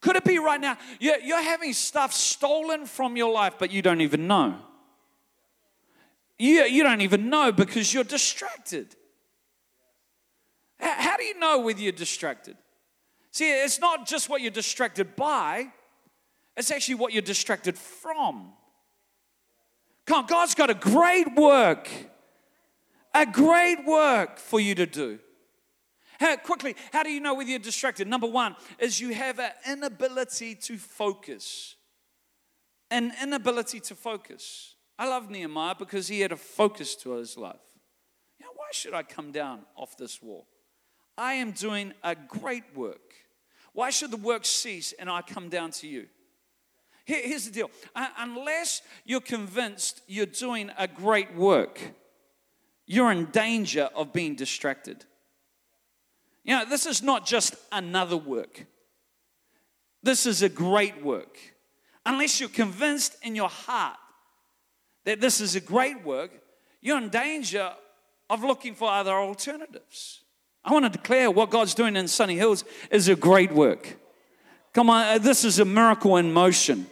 Could 0.00 0.16
it 0.16 0.24
be 0.24 0.38
right 0.38 0.58
now 0.58 0.78
you're, 0.98 1.42
having 1.42 1.74
stuff 1.74 2.14
stolen 2.14 2.86
from 2.86 3.18
your 3.18 3.30
life, 3.30 3.56
but 3.58 3.70
you 3.70 3.82
don't 3.82 4.00
even 4.00 4.26
know? 4.26 4.56
You, 6.38 6.62
you 6.62 6.84
don't 6.84 7.02
even 7.02 7.28
know 7.28 7.52
because 7.52 7.92
you're 7.92 8.02
distracted. 8.02 8.96
How, 10.80 10.94
how 10.94 11.16
do 11.18 11.24
you 11.24 11.38
know 11.38 11.58
whether 11.58 11.80
you're 11.80 11.92
distracted? 11.92 12.56
See, 13.30 13.50
it's 13.50 13.78
not 13.78 14.06
just 14.06 14.30
what 14.30 14.40
you're 14.40 14.50
distracted 14.50 15.16
by, 15.16 15.70
it's 16.56 16.70
actually 16.70 16.94
what 16.94 17.12
you're 17.12 17.20
distracted 17.20 17.76
from. 17.76 18.52
Come 20.06 20.20
on, 20.20 20.26
God's 20.26 20.54
got 20.54 20.70
a 20.70 20.74
great 20.74 21.34
work 21.34 21.90
a 23.14 23.26
great 23.26 23.84
work 23.84 24.38
for 24.38 24.60
you 24.60 24.74
to 24.74 24.86
do. 24.86 25.18
How, 26.20 26.36
quickly, 26.36 26.74
how 26.92 27.02
do 27.02 27.10
you 27.10 27.20
know 27.20 27.34
whether 27.34 27.50
you're 27.50 27.58
distracted? 27.58 28.08
Number 28.08 28.26
one 28.26 28.56
is 28.78 29.00
you 29.00 29.14
have 29.14 29.38
an 29.38 29.52
inability 29.70 30.54
to 30.56 30.76
focus. 30.76 31.76
An 32.90 33.12
inability 33.22 33.80
to 33.80 33.94
focus. 33.94 34.74
I 34.98 35.08
love 35.08 35.30
Nehemiah 35.30 35.76
because 35.78 36.08
he 36.08 36.20
had 36.20 36.32
a 36.32 36.36
focus 36.36 36.96
to 36.96 37.12
his 37.12 37.36
life. 37.36 37.56
Why 38.68 38.72
should 38.72 38.92
I 38.92 39.02
come 39.02 39.32
down 39.32 39.60
off 39.76 39.96
this 39.96 40.20
wall? 40.20 40.46
I 41.16 41.34
am 41.34 41.52
doing 41.52 41.94
a 42.04 42.14
great 42.14 42.64
work. 42.76 43.14
Why 43.72 43.88
should 43.88 44.10
the 44.10 44.18
work 44.18 44.44
cease 44.44 44.92
and 44.98 45.08
I 45.08 45.22
come 45.22 45.48
down 45.48 45.70
to 45.70 45.88
you? 45.88 46.06
Here's 47.06 47.46
the 47.46 47.50
deal 47.50 47.70
uh, 47.94 48.08
unless 48.18 48.82
you're 49.06 49.22
convinced 49.22 50.02
you're 50.06 50.26
doing 50.26 50.70
a 50.76 50.86
great 50.86 51.34
work, 51.34 51.80
you're 52.88 53.12
in 53.12 53.26
danger 53.26 53.88
of 53.94 54.12
being 54.12 54.34
distracted. 54.34 55.04
You 56.42 56.56
know, 56.56 56.64
this 56.64 56.86
is 56.86 57.02
not 57.02 57.26
just 57.26 57.54
another 57.70 58.16
work, 58.16 58.66
this 60.02 60.26
is 60.26 60.42
a 60.42 60.48
great 60.48 61.04
work. 61.04 61.38
Unless 62.06 62.40
you're 62.40 62.48
convinced 62.48 63.16
in 63.22 63.36
your 63.36 63.50
heart 63.50 63.98
that 65.04 65.20
this 65.20 65.42
is 65.42 65.54
a 65.56 65.60
great 65.60 66.02
work, 66.04 66.30
you're 66.80 66.96
in 66.96 67.10
danger 67.10 67.70
of 68.30 68.42
looking 68.42 68.74
for 68.74 68.90
other 68.90 69.12
alternatives. 69.12 70.22
I 70.64 70.72
want 70.72 70.86
to 70.86 70.90
declare 70.90 71.30
what 71.30 71.50
God's 71.50 71.74
doing 71.74 71.96
in 71.96 72.08
Sunny 72.08 72.36
Hills 72.36 72.64
is 72.90 73.08
a 73.08 73.14
great 73.14 73.52
work. 73.52 73.98
Come 74.72 74.88
on, 74.88 75.04
uh, 75.04 75.18
this 75.18 75.44
is 75.44 75.58
a 75.58 75.66
miracle 75.66 76.16
in 76.16 76.32
motion. 76.32 76.86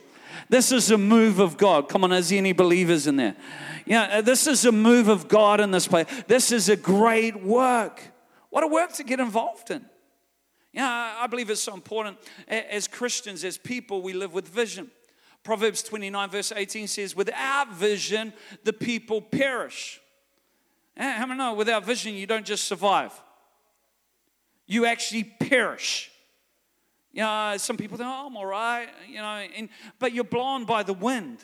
This 0.49 0.73
is 0.73 0.91
a 0.91 0.99
move 0.99 1.39
of 1.39 1.57
God. 1.57 1.89
Come 1.89 2.05
on, 2.05 2.13
is 2.13 2.29
there 2.29 2.39
any 2.39 2.53
believers 2.53 3.07
in 3.07 3.17
there? 3.17 3.37
Yeah, 3.85 4.19
uh, 4.19 4.21
this 4.21 4.47
is 4.47 4.65
a 4.65 4.73
move 4.73 5.09
of 5.09 5.29
God 5.29 5.61
in 5.61 5.71
this 5.71 5.87
place. 5.87 6.07
This 6.27 6.53
is 6.53 6.69
a 6.69 6.77
great 6.77 7.43
work. 7.43 8.03
What 8.51 8.65
a 8.65 8.67
work 8.67 8.93
to 8.95 9.05
get 9.05 9.21
involved 9.21 9.71
in. 9.71 9.85
Yeah, 10.73 11.17
I 11.19 11.27
believe 11.27 11.51
it's 11.51 11.63
so 11.63 11.75
important. 11.75 12.19
As 12.49 12.87
Christians, 12.87 13.45
as 13.45 13.59
people, 13.59 14.03
we 14.03 14.13
live 14.13 14.35
with 14.35 14.49
vision. 14.49 14.91
Proverbs 15.43 15.83
29, 15.83 16.31
verse 16.31 16.53
18 16.55 16.87
says, 16.89 17.17
Without 17.17 17.73
vision, 17.75 18.33
the 18.65 18.73
people 18.73 19.23
perish. 19.23 20.01
How 20.97 21.27
many 21.27 21.39
know 21.39 21.55
without 21.55 21.85
vision, 21.85 22.15
you 22.15 22.27
don't 22.27 22.45
just 22.45 22.65
survive? 22.65 23.13
you 24.67 24.85
actually 24.85 25.25
perish. 25.25 26.11
You 27.17 27.23
know, 27.23 27.55
some 27.57 27.79
people 27.79 27.97
think, 27.97 28.11
oh, 28.13 28.27
I'm 28.27 28.37
all 28.37 28.45
right, 28.45 28.89
you 29.09 29.17
know, 29.17 29.43
and, 29.57 29.71
but 29.99 30.13
you're 30.13 30.23
blown 30.23 30.67
by 30.67 30.83
the 30.83 30.93
wind. 30.93 31.39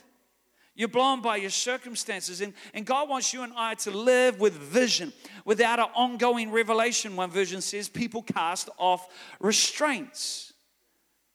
You're 0.74 0.88
blown 0.88 1.22
by 1.22 1.36
your 1.36 1.48
circumstances. 1.48 2.42
And, 2.42 2.52
and 2.74 2.84
God 2.84 3.08
wants 3.08 3.32
you 3.32 3.42
and 3.42 3.54
I 3.56 3.72
to 3.76 3.90
live 3.90 4.38
with 4.38 4.52
vision 4.52 5.14
without 5.46 5.78
an 5.78 5.86
ongoing 5.94 6.50
revelation. 6.50 7.16
One 7.16 7.30
version 7.30 7.62
says 7.62 7.88
people 7.88 8.22
cast 8.22 8.68
off 8.76 9.08
restraints. 9.40 10.52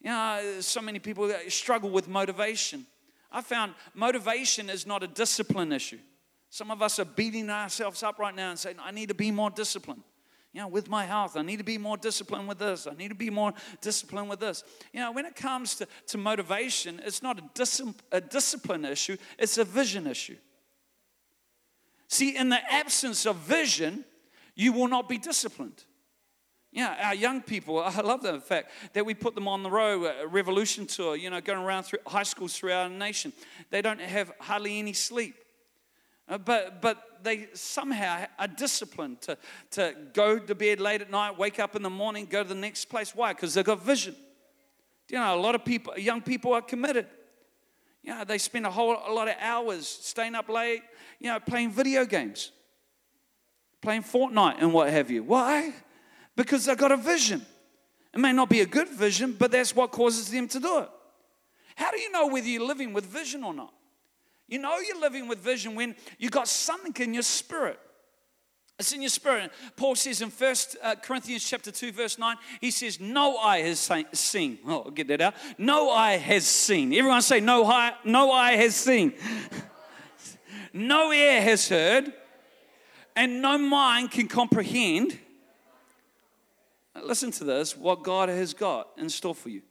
You 0.01 0.11
know, 0.11 0.57
so 0.59 0.81
many 0.81 0.99
people 0.99 1.33
struggle 1.49 1.89
with 1.89 2.07
motivation. 2.07 2.85
I 3.31 3.41
found 3.41 3.73
motivation 3.95 4.69
is 4.69 4.85
not 4.85 5.01
a 5.01 5.07
discipline 5.07 5.71
issue. 5.71 5.99
Some 6.51 6.69
of 6.69 6.83
us 6.83 6.99
are 6.99 7.05
beating 7.05 7.49
ourselves 7.49 8.03
up 8.03 8.19
right 8.19 8.35
now 8.35 8.51
and 8.51 8.59
saying, 8.59 8.75
I 8.79 8.91
need 8.91 9.07
to 9.09 9.15
be 9.15 9.31
more 9.31 9.49
disciplined 9.49 10.03
you 10.53 10.61
know, 10.61 10.67
with 10.67 10.89
my 10.89 11.05
health. 11.05 11.37
I 11.37 11.41
need 11.41 11.57
to 11.57 11.63
be 11.63 11.77
more 11.77 11.97
disciplined 11.97 12.47
with 12.47 12.59
this. 12.59 12.87
I 12.87 12.95
need 12.95 13.09
to 13.09 13.15
be 13.15 13.29
more 13.29 13.53
disciplined 13.81 14.29
with 14.29 14.39
this. 14.39 14.63
You 14.93 15.01
know, 15.01 15.11
when 15.11 15.25
it 15.25 15.35
comes 15.35 15.75
to, 15.75 15.87
to 16.07 16.17
motivation, 16.17 17.01
it's 17.05 17.21
not 17.21 17.39
a, 17.39 17.43
dis- 17.53 17.81
a 18.11 18.21
discipline 18.21 18.85
issue, 18.85 19.17
it's 19.37 19.57
a 19.57 19.63
vision 19.63 20.07
issue. 20.07 20.37
See, 22.07 22.37
in 22.37 22.49
the 22.49 22.59
absence 22.71 23.25
of 23.25 23.35
vision, 23.35 24.05
you 24.55 24.71
will 24.71 24.87
not 24.87 25.09
be 25.09 25.17
disciplined. 25.17 25.83
Yeah, 26.71 26.95
our 27.01 27.15
young 27.15 27.41
people, 27.41 27.79
I 27.83 28.01
love 28.01 28.21
the 28.21 28.39
fact 28.39 28.71
that 28.93 29.05
we 29.05 29.13
put 29.13 29.35
them 29.35 29.47
on 29.47 29.63
the 29.63 29.71
road, 29.71 30.11
a 30.21 30.27
revolution 30.27 30.85
tour, 30.85 31.15
you 31.15 31.29
know, 31.29 31.41
going 31.41 31.59
around 31.59 31.83
through 31.83 31.99
high 32.05 32.23
schools 32.23 32.57
throughout 32.57 32.83
our 32.83 32.97
nation. 32.97 33.33
They 33.69 33.81
don't 33.81 34.01
have 34.01 34.31
hardly 34.39 34.79
any 34.79 34.93
sleep. 34.93 35.35
Uh, 36.29 36.37
but, 36.37 36.81
but 36.81 37.01
they 37.23 37.47
somehow 37.53 38.25
are 38.37 38.47
disciplined 38.47 39.21
to, 39.21 39.37
to 39.71 39.95
go 40.13 40.39
to 40.39 40.55
bed 40.55 40.79
late 40.79 41.01
at 41.01 41.11
night, 41.11 41.37
wake 41.37 41.59
up 41.59 41.75
in 41.75 41.81
the 41.83 41.89
morning, 41.89 42.25
go 42.29 42.43
to 42.43 42.49
the 42.49 42.55
next 42.55 42.85
place. 42.85 43.15
Why? 43.15 43.33
Because 43.33 43.53
they've 43.53 43.65
got 43.65 43.81
vision. 43.83 44.15
You 45.09 45.17
know, 45.17 45.35
a 45.35 45.39
lot 45.39 45.55
of 45.55 45.63
people, 45.63 45.97
young 45.97 46.21
people 46.21 46.53
are 46.53 46.61
committed. 46.61 47.07
You 48.03 48.13
know, 48.13 48.23
they 48.23 48.37
spend 48.37 48.65
a 48.65 48.71
whole 48.71 48.97
a 49.05 49.11
lot 49.11 49.27
of 49.27 49.35
hours 49.39 49.87
staying 49.87 50.35
up 50.35 50.49
late, 50.49 50.81
you 51.19 51.31
know, 51.31 51.39
playing 51.39 51.71
video 51.71 52.05
games, 52.05 52.51
playing 53.81 54.03
Fortnite 54.03 54.57
and 54.59 54.73
what 54.73 54.89
have 54.89 55.09
you. 55.09 55.23
Why? 55.23 55.73
Because 56.35 56.65
they've 56.65 56.77
got 56.77 56.91
a 56.91 56.97
vision. 56.97 57.45
It 58.13 58.19
may 58.19 58.31
not 58.31 58.49
be 58.49 58.61
a 58.61 58.65
good 58.65 58.89
vision, 58.89 59.35
but 59.37 59.51
that's 59.51 59.75
what 59.75 59.91
causes 59.91 60.29
them 60.31 60.47
to 60.47 60.59
do 60.59 60.79
it. 60.79 60.89
How 61.75 61.91
do 61.91 61.99
you 61.99 62.11
know 62.11 62.27
whether 62.27 62.47
you're 62.47 62.65
living 62.65 62.93
with 62.93 63.05
vision 63.05 63.43
or 63.43 63.53
not? 63.53 63.73
You 64.47 64.59
know 64.59 64.77
you're 64.79 64.99
living 64.99 65.27
with 65.27 65.39
vision 65.39 65.75
when 65.75 65.95
you 66.17 66.29
got 66.29 66.47
something 66.47 66.93
in 67.03 67.13
your 67.13 67.23
spirit. 67.23 67.79
It's 68.79 68.93
in 68.93 69.01
your 69.01 69.09
spirit. 69.09 69.51
Paul 69.75 69.95
says 69.95 70.21
in 70.21 70.29
First 70.29 70.77
uh, 70.83 70.93
Corinthians 70.95 71.43
chapter 71.43 71.71
2, 71.71 71.91
verse 71.91 72.19
9, 72.19 72.35
he 72.61 72.69
says, 72.69 72.99
No 72.99 73.37
eye 73.37 73.61
has 73.61 73.79
seen. 74.13 74.59
Oh, 74.67 74.91
get 74.91 75.07
that 75.07 75.19
out. 75.19 75.33
No 75.57 75.89
eye 75.89 76.17
has 76.17 76.45
seen. 76.45 76.93
Everyone 76.93 77.23
say, 77.23 77.39
No 77.39 77.65
eye, 77.65 77.93
no 78.05 78.31
eye 78.31 78.53
has 78.53 78.75
seen. 78.75 79.13
no 80.73 81.11
ear 81.11 81.41
has 81.41 81.67
heard, 81.67 82.13
and 83.15 83.41
no 83.41 83.57
mind 83.57 84.11
can 84.11 84.27
comprehend. 84.27 85.17
Listen 87.03 87.31
to 87.31 87.43
this 87.43 87.75
what 87.75 88.03
God 88.03 88.29
has 88.29 88.53
got 88.53 88.89
in 88.97 89.09
store 89.09 89.35
for 89.35 89.49
you. 89.49 89.61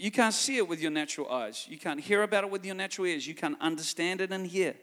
You 0.00 0.12
can't 0.12 0.32
see 0.32 0.56
it 0.58 0.68
with 0.68 0.80
your 0.80 0.92
natural 0.92 1.28
eyes. 1.28 1.66
You 1.68 1.76
can't 1.76 1.98
hear 1.98 2.22
about 2.22 2.44
it 2.44 2.50
with 2.50 2.64
your 2.64 2.76
natural 2.76 3.08
ears. 3.08 3.26
You 3.26 3.34
can't 3.34 3.60
understand 3.60 4.20
it 4.20 4.30
and 4.30 4.46
hear. 4.46 4.76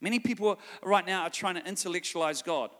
Many 0.00 0.18
people 0.18 0.58
right 0.82 1.06
now 1.06 1.24
are 1.24 1.30
trying 1.30 1.56
to 1.56 1.68
intellectualize 1.68 2.40
God. 2.40 2.70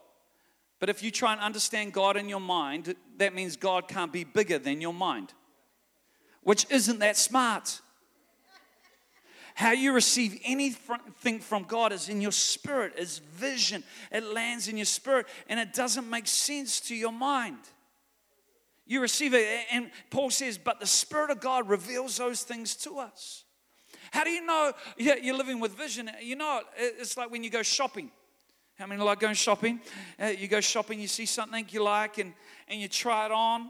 But 0.79 0.89
if 0.89 1.03
you 1.03 1.11
try 1.11 1.31
and 1.31 1.39
understand 1.39 1.93
God 1.93 2.17
in 2.17 2.27
your 2.27 2.39
mind, 2.39 2.95
that 3.17 3.35
means 3.35 3.55
God 3.55 3.87
can't 3.87 4.11
be 4.11 4.23
bigger 4.23 4.57
than 4.57 4.81
your 4.81 4.95
mind, 4.95 5.33
which 6.41 6.65
isn't 6.71 6.99
that 6.99 7.17
smart. 7.17 7.81
How 9.53 9.71
you 9.71 9.91
receive 9.91 10.39
anything 10.43 11.39
from 11.39 11.65
God 11.65 11.91
is 11.91 12.09
in 12.09 12.19
your 12.19 12.31
spirit, 12.31 12.93
is 12.97 13.19
vision. 13.19 13.83
It 14.11 14.23
lands 14.23 14.67
in 14.67 14.77
your 14.77 14.85
spirit, 14.85 15.27
and 15.47 15.59
it 15.59 15.73
doesn't 15.73 16.09
make 16.09 16.25
sense 16.25 16.79
to 16.81 16.95
your 16.95 17.11
mind. 17.11 17.59
You 18.89 19.01
receive 19.01 19.35
it. 19.35 19.45
And 19.71 19.91
Paul 20.09 20.31
says, 20.31 20.57
but 20.57 20.79
the 20.79 20.87
Spirit 20.87 21.29
of 21.29 21.39
God 21.39 21.69
reveals 21.69 22.17
those 22.17 22.41
things 22.41 22.75
to 22.77 22.97
us. 22.97 23.45
How 24.09 24.23
do 24.23 24.31
you 24.31 24.43
know 24.43 24.73
you're 24.97 25.37
living 25.37 25.59
with 25.59 25.77
vision? 25.77 26.09
You 26.19 26.35
know, 26.35 26.61
it's 26.75 27.15
like 27.15 27.29
when 27.29 27.43
you 27.43 27.51
go 27.51 27.61
shopping. 27.61 28.09
How 28.79 28.87
many 28.87 28.99
like 29.03 29.19
going 29.19 29.35
shopping? 29.35 29.79
Uh, 30.19 30.27
you 30.27 30.47
go 30.47 30.59
shopping, 30.59 30.99
you 30.99 31.07
see 31.07 31.27
something 31.27 31.67
you 31.69 31.83
like, 31.83 32.17
and, 32.17 32.33
and 32.67 32.81
you 32.81 32.87
try 32.87 33.27
it 33.27 33.31
on, 33.31 33.61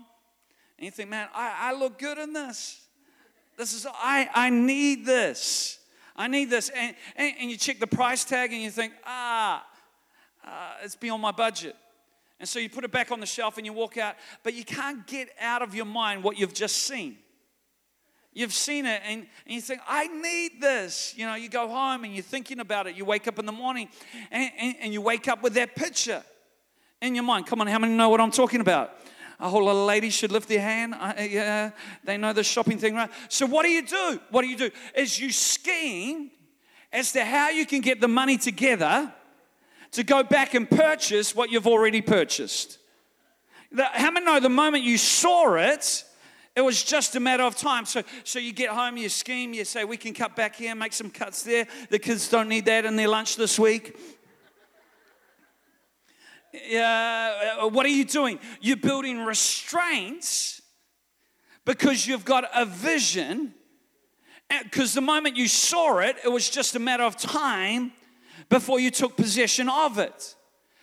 and 0.77 0.85
you 0.85 0.91
think, 0.91 1.09
man, 1.09 1.27
I, 1.35 1.71
I 1.71 1.73
look 1.73 1.99
good 1.99 2.17
in 2.17 2.31
this. 2.31 2.79
This 3.57 3.73
is, 3.73 3.85
I, 3.91 4.29
I 4.33 4.49
need 4.49 5.05
this. 5.05 5.79
I 6.15 6.27
need 6.29 6.49
this. 6.49 6.69
And, 6.69 6.95
and, 7.17 7.33
and 7.41 7.51
you 7.51 7.57
check 7.57 7.79
the 7.79 7.87
price 7.87 8.23
tag 8.23 8.53
and 8.53 8.61
you 8.61 8.71
think, 8.71 8.93
ah, 9.05 9.65
uh, 10.45 10.49
it's 10.81 10.95
beyond 10.95 11.21
my 11.21 11.33
budget. 11.33 11.75
And 12.39 12.47
so 12.47 12.59
you 12.59 12.69
put 12.69 12.85
it 12.85 12.91
back 12.91 13.11
on 13.11 13.19
the 13.19 13.25
shelf 13.25 13.57
and 13.57 13.65
you 13.65 13.73
walk 13.73 13.97
out, 13.97 14.15
but 14.43 14.53
you 14.53 14.63
can't 14.63 15.05
get 15.05 15.29
out 15.41 15.61
of 15.61 15.75
your 15.75 15.85
mind 15.85 16.23
what 16.23 16.39
you've 16.39 16.53
just 16.53 16.77
seen. 16.77 17.17
You've 18.31 18.53
seen 18.53 18.85
it 18.85 19.01
and, 19.05 19.27
and 19.45 19.55
you 19.55 19.59
think, 19.59 19.81
I 19.87 20.07
need 20.07 20.61
this. 20.61 21.13
You 21.17 21.25
know, 21.25 21.35
you 21.35 21.49
go 21.49 21.67
home 21.67 22.05
and 22.05 22.13
you're 22.13 22.23
thinking 22.23 22.59
about 22.59 22.87
it. 22.87 22.95
You 22.95 23.03
wake 23.03 23.27
up 23.27 23.39
in 23.39 23.45
the 23.45 23.51
morning 23.51 23.89
and, 24.31 24.51
and, 24.57 24.75
and 24.81 24.93
you 24.93 25.01
wake 25.01 25.27
up 25.27 25.43
with 25.43 25.55
that 25.55 25.75
picture 25.75 26.23
in 27.01 27.15
your 27.15 27.23
mind. 27.23 27.47
Come 27.47 27.59
on, 27.59 27.67
how 27.67 27.79
many 27.79 27.93
know 27.95 28.09
what 28.09 28.21
I'm 28.21 28.31
talking 28.31 28.61
about? 28.61 28.93
A 29.41 29.49
whole 29.49 29.65
lot 29.65 29.71
of 29.71 29.87
ladies 29.87 30.13
should 30.13 30.31
lift 30.31 30.47
their 30.49 30.61
hand. 30.61 30.93
Uh, 30.99 31.13
yeah, 31.17 31.71
they 32.03 32.17
know 32.17 32.33
the 32.33 32.43
shopping 32.43 32.77
thing, 32.77 32.95
right? 32.95 33.09
So, 33.29 33.45
what 33.45 33.63
do 33.63 33.69
you 33.69 33.85
do? 33.85 34.19
What 34.31 34.41
do 34.41 34.49
you 34.49 34.57
do? 34.57 34.69
Is 34.93 35.17
you 35.17 35.31
scheme 35.31 36.29
as 36.91 37.13
to 37.13 37.23
how 37.23 37.49
you 37.49 37.65
can 37.65 37.79
get 37.79 38.01
the 38.01 38.07
money 38.09 38.37
together 38.37 39.13
to 39.91 40.03
go 40.03 40.23
back 40.23 40.53
and 40.53 40.69
purchase 40.69 41.35
what 41.35 41.51
you've 41.51 41.67
already 41.67 42.01
purchased. 42.01 42.77
How 43.75 44.11
many 44.11 44.25
know 44.25 44.39
the 44.39 44.49
moment 44.49 44.83
you 44.83 44.97
saw 44.97 45.55
it, 45.55 46.03
it 46.55 46.61
was 46.61 46.83
just 46.83 47.15
a 47.15 47.19
matter 47.19 47.43
of 47.43 47.55
time. 47.55 47.85
So, 47.85 48.03
so 48.23 48.39
you 48.39 48.51
get 48.51 48.69
home, 48.69 48.97
you 48.97 49.09
scheme, 49.09 49.53
you 49.53 49.63
say, 49.63 49.85
we 49.85 49.97
can 49.97 50.13
cut 50.13 50.35
back 50.35 50.55
here, 50.55 50.75
make 50.75 50.93
some 50.93 51.09
cuts 51.09 51.43
there. 51.43 51.67
The 51.89 51.99
kids 51.99 52.29
don't 52.29 52.49
need 52.49 52.65
that 52.65 52.85
in 52.85 52.95
their 52.95 53.07
lunch 53.07 53.35
this 53.35 53.59
week. 53.59 53.97
Uh, 56.53 57.69
what 57.69 57.85
are 57.85 57.89
you 57.89 58.03
doing? 58.03 58.39
You're 58.59 58.77
building 58.77 59.19
restraints 59.19 60.61
because 61.63 62.07
you've 62.07 62.25
got 62.25 62.45
a 62.53 62.65
vision. 62.65 63.53
Because 64.63 64.93
the 64.93 65.01
moment 65.01 65.37
you 65.37 65.47
saw 65.47 65.99
it, 65.99 66.17
it 66.25 66.29
was 66.29 66.49
just 66.49 66.75
a 66.75 66.79
matter 66.79 67.03
of 67.03 67.15
time 67.15 67.91
before 68.49 68.79
you 68.79 68.91
took 68.91 69.15
possession 69.15 69.69
of 69.69 69.97
it. 69.97 70.35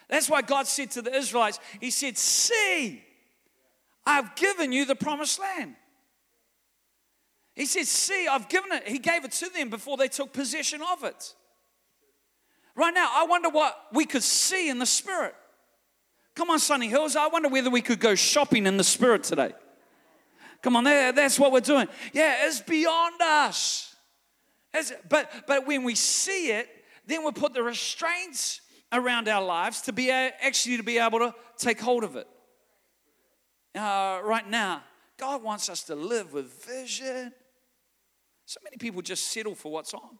That's 0.08 0.30
why 0.30 0.42
God 0.42 0.66
said 0.66 0.92
to 0.92 1.02
the 1.02 1.14
Israelites, 1.14 1.58
He 1.80 1.90
said, 1.90 2.16
See, 2.16 3.02
I've 4.04 4.34
given 4.36 4.72
you 4.72 4.84
the 4.84 4.94
promised 4.94 5.40
land. 5.40 5.74
He 7.54 7.66
says, 7.66 7.88
See, 7.88 8.28
I've 8.28 8.48
given 8.48 8.72
it. 8.72 8.86
He 8.86 8.98
gave 8.98 9.24
it 9.24 9.32
to 9.32 9.50
them 9.50 9.68
before 9.68 9.96
they 9.96 10.08
took 10.08 10.32
possession 10.32 10.80
of 10.92 11.02
it. 11.04 11.34
Right 12.76 12.94
now, 12.94 13.10
I 13.12 13.24
wonder 13.24 13.48
what 13.48 13.76
we 13.92 14.04
could 14.04 14.22
see 14.22 14.68
in 14.68 14.78
the 14.78 14.86
Spirit. 14.86 15.34
Come 16.34 16.50
on, 16.50 16.58
Sunny 16.58 16.88
Hills. 16.88 17.16
I 17.16 17.26
wonder 17.28 17.48
whether 17.48 17.70
we 17.70 17.80
could 17.80 17.98
go 17.98 18.14
shopping 18.14 18.66
in 18.66 18.76
the 18.76 18.84
Spirit 18.84 19.24
today. 19.24 19.52
Come 20.62 20.76
on, 20.76 20.84
that's 20.84 21.38
what 21.38 21.52
we're 21.52 21.60
doing. 21.60 21.88
Yeah, 22.12 22.46
it's 22.46 22.60
beyond 22.60 23.20
us. 23.22 23.94
It's, 24.74 24.92
but, 25.08 25.30
but 25.46 25.66
when 25.66 25.84
we 25.84 25.94
see 25.94 26.50
it, 26.50 26.68
then 27.06 27.24
we 27.24 27.32
put 27.32 27.54
the 27.54 27.62
restraints 27.62 28.60
around 28.92 29.28
our 29.28 29.42
lives 29.42 29.82
to 29.82 29.92
be 29.92 30.10
actually 30.10 30.76
to 30.76 30.82
be 30.82 30.98
able 30.98 31.18
to 31.18 31.34
take 31.56 31.80
hold 31.80 32.04
of 32.04 32.16
it. 32.16 32.26
Uh, 33.74 34.20
right 34.24 34.48
now, 34.48 34.82
God 35.18 35.42
wants 35.42 35.68
us 35.68 35.82
to 35.84 35.94
live 35.94 36.32
with 36.32 36.64
vision. 36.64 37.32
So 38.46 38.60
many 38.64 38.76
people 38.76 39.02
just 39.02 39.28
settle 39.28 39.54
for 39.54 39.72
what's 39.72 39.92
on. 39.92 40.18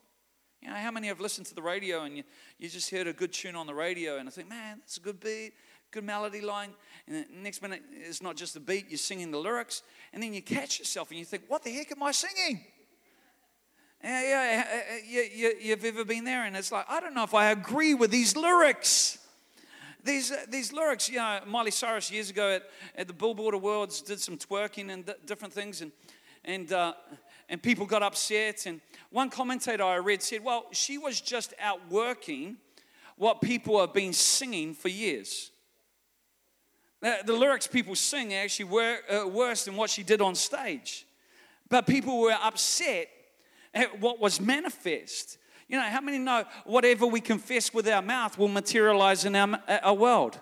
You 0.61 0.69
know, 0.69 0.75
how 0.75 0.91
many 0.91 1.07
have 1.07 1.21
listened 1.21 1.47
to 1.47 1.55
the 1.55 1.61
radio 1.61 2.03
and 2.03 2.17
you, 2.17 2.23
you 2.57 2.67
just 2.67 2.89
heard 2.89 3.07
a 3.07 3.13
good 3.13 3.31
tune 3.31 3.55
on 3.55 3.67
the 3.67 3.75
radio 3.75 4.17
and 4.17 4.27
I 4.27 4.31
think, 4.31 4.49
man, 4.49 4.79
that's 4.79 4.97
a 4.97 4.99
good 4.99 5.19
beat, 5.19 5.53
good 5.91 6.03
melody 6.03 6.41
line. 6.41 6.71
And 7.07 7.25
the 7.25 7.41
next 7.41 7.61
minute, 7.61 7.83
it's 7.91 8.21
not 8.21 8.35
just 8.35 8.53
the 8.53 8.59
beat, 8.59 8.89
you're 8.89 8.97
singing 8.97 9.31
the 9.31 9.37
lyrics. 9.37 9.83
And 10.13 10.21
then 10.21 10.33
you 10.33 10.41
catch 10.41 10.79
yourself 10.79 11.09
and 11.09 11.19
you 11.19 11.25
think, 11.25 11.43
what 11.47 11.63
the 11.63 11.71
heck 11.71 11.91
am 11.91 12.03
I 12.03 12.11
singing? 12.11 12.65
Yeah, 14.07 14.21
yeah, 14.21 14.63
you, 15.05 15.21
you, 15.35 15.53
you've 15.59 15.83
ever 15.83 16.05
been 16.05 16.23
there 16.23 16.45
and 16.45 16.55
it's 16.55 16.71
like, 16.71 16.85
I 16.87 17.01
don't 17.01 17.13
know 17.13 17.25
if 17.25 17.33
I 17.33 17.51
agree 17.51 17.93
with 17.93 18.09
these 18.09 18.37
lyrics. 18.37 19.17
These, 20.01 20.31
uh, 20.31 20.45
these 20.47 20.71
lyrics, 20.71 21.09
you 21.09 21.17
know, 21.17 21.41
Miley 21.45 21.71
Cyrus 21.71 22.09
years 22.09 22.29
ago 22.29 22.51
at, 22.55 22.63
at 22.95 23.07
the 23.07 23.13
Billboard 23.13 23.53
Awards 23.53 24.01
did 24.01 24.21
some 24.21 24.37
twerking 24.37 24.93
and 24.93 25.05
d- 25.05 25.11
different 25.25 25.53
things, 25.53 25.81
and, 25.81 25.91
and, 26.45 26.71
uh, 26.71 26.93
and 27.49 27.61
people 27.61 27.85
got 27.85 28.01
upset. 28.01 28.65
And 28.65 28.79
one 29.09 29.29
commentator 29.29 29.83
I 29.83 29.97
read 29.97 30.23
said, 30.23 30.41
well, 30.41 30.67
she 30.71 30.97
was 30.97 31.19
just 31.19 31.53
outworking 31.59 32.55
what 33.17 33.41
people 33.41 33.77
have 33.81 33.93
been 33.93 34.13
singing 34.13 34.73
for 34.73 34.87
years. 34.87 35.51
The, 37.01 37.17
the 37.25 37.33
lyrics 37.33 37.67
people 37.67 37.93
sing 37.93 38.33
are 38.33 38.37
actually 38.37 38.69
were, 38.69 38.99
uh, 39.13 39.27
worse 39.27 39.65
than 39.65 39.75
what 39.75 39.89
she 39.89 40.03
did 40.03 40.21
on 40.21 40.33
stage. 40.33 41.05
But 41.69 41.85
people 41.85 42.21
were 42.21 42.37
upset 42.41 43.09
Eh, 43.73 43.85
what 43.99 44.19
was 44.19 44.39
manifest. 44.39 45.37
You 45.67 45.77
know, 45.77 45.83
how 45.83 46.01
many 46.01 46.17
know 46.17 46.45
whatever 46.65 47.05
we 47.05 47.19
confess 47.19 47.73
with 47.73 47.87
our 47.87 48.01
mouth 48.01 48.37
will 48.37 48.47
materialize 48.47 49.25
in 49.25 49.35
our, 49.35 49.61
eh, 49.67 49.79
our 49.83 49.93
world? 49.93 50.39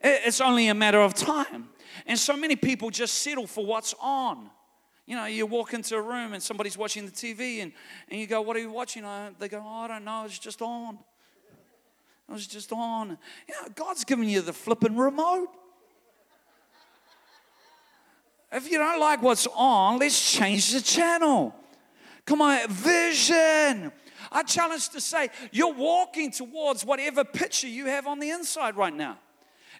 Eh, 0.00 0.20
it's 0.24 0.40
only 0.40 0.68
a 0.68 0.74
matter 0.74 1.00
of 1.00 1.14
time. 1.14 1.68
And 2.06 2.18
so 2.18 2.36
many 2.36 2.56
people 2.56 2.90
just 2.90 3.14
settle 3.14 3.46
for 3.46 3.64
what's 3.66 3.94
on. 4.00 4.50
You 5.04 5.16
know, 5.16 5.26
you 5.26 5.46
walk 5.46 5.74
into 5.74 5.96
a 5.96 6.00
room 6.00 6.32
and 6.32 6.42
somebody's 6.42 6.78
watching 6.78 7.04
the 7.04 7.10
TV 7.10 7.62
and, 7.62 7.72
and 8.08 8.20
you 8.20 8.26
go, 8.26 8.40
What 8.40 8.56
are 8.56 8.60
you 8.60 8.70
watching? 8.70 9.04
Uh, 9.04 9.32
they 9.38 9.48
go, 9.48 9.62
oh, 9.64 9.82
I 9.82 9.88
don't 9.88 10.04
know, 10.04 10.24
it's 10.24 10.38
just 10.38 10.62
on. 10.62 10.98
It 12.28 12.32
was 12.32 12.46
just 12.46 12.72
on. 12.72 13.18
You 13.48 13.54
know, 13.54 13.68
God's 13.74 14.04
giving 14.04 14.28
you 14.28 14.40
the 14.40 14.52
flipping 14.52 14.96
remote. 14.96 15.48
If 18.52 18.70
you 18.70 18.78
don't 18.78 19.00
like 19.00 19.22
what's 19.22 19.46
on, 19.54 19.98
let's 19.98 20.32
change 20.32 20.72
the 20.72 20.80
channel. 20.80 21.54
On, 22.40 22.68
vision. 22.68 23.92
I 24.30 24.42
challenge 24.44 24.88
to 24.90 25.00
say, 25.00 25.28
you're 25.50 25.74
walking 25.74 26.30
towards 26.30 26.84
whatever 26.84 27.24
picture 27.24 27.68
you 27.68 27.86
have 27.86 28.06
on 28.06 28.18
the 28.18 28.30
inside 28.30 28.76
right 28.76 28.94
now. 28.94 29.18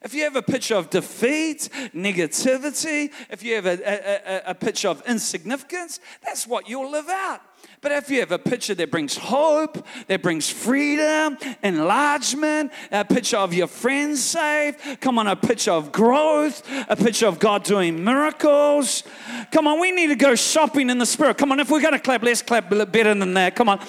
If 0.05 0.15
you 0.15 0.25
have 0.25 0.37
a 0.37 0.43
picture 0.43 0.75
of 0.75 0.91
defeat, 0.91 1.69
negativity, 1.95 3.13
if 3.31 3.43
you 3.43 3.55
have 3.55 3.67
a, 3.67 4.43
a, 4.47 4.51
a, 4.51 4.55
picture 4.55 4.89
of 4.89 5.03
insignificance, 5.07 6.01
that's 6.25 6.47
what 6.47 6.69
you'll 6.69 6.91
live 6.91 7.09
out. 7.09 7.41
But 7.81 7.93
if 7.93 8.11
you 8.11 8.21
have 8.21 8.33
a 8.33 8.39
picture 8.39 8.75
that 8.75 8.91
brings 8.91 9.17
hope, 9.17 9.87
that 10.09 10.23
brings 10.23 10.51
freedom, 10.51 11.37
enlargement, 11.63 12.73
a 12.91 13.05
picture 13.05 13.37
of 13.37 13.55
your 13.55 13.67
friends 13.69 14.23
saved, 14.23 15.01
come 15.01 15.19
on, 15.19 15.27
a 15.27 15.37
picture 15.37 15.73
of 15.73 15.93
growth, 15.93 16.69
a 16.89 16.97
picture 16.97 17.27
of 17.27 17.39
God 17.39 17.63
doing 17.63 18.03
miracles. 18.03 19.05
Come 19.51 19.67
on, 19.67 19.81
we 19.81 19.93
need 19.93 20.09
to 20.09 20.17
go 20.17 20.35
shopping 20.35 20.91
in 20.91 20.99
the 20.99 21.07
spirit. 21.07 21.39
Come 21.39 21.53
on, 21.53 21.61
if 21.61 21.71
we're 21.71 21.81
going 21.81 21.95
to 21.95 22.01
clap, 22.01 22.23
let's 22.23 22.43
clap 22.43 22.71
better 22.71 23.15
than 23.15 23.35
that. 23.35 23.55
Come 23.55 23.69
on, 23.69 23.85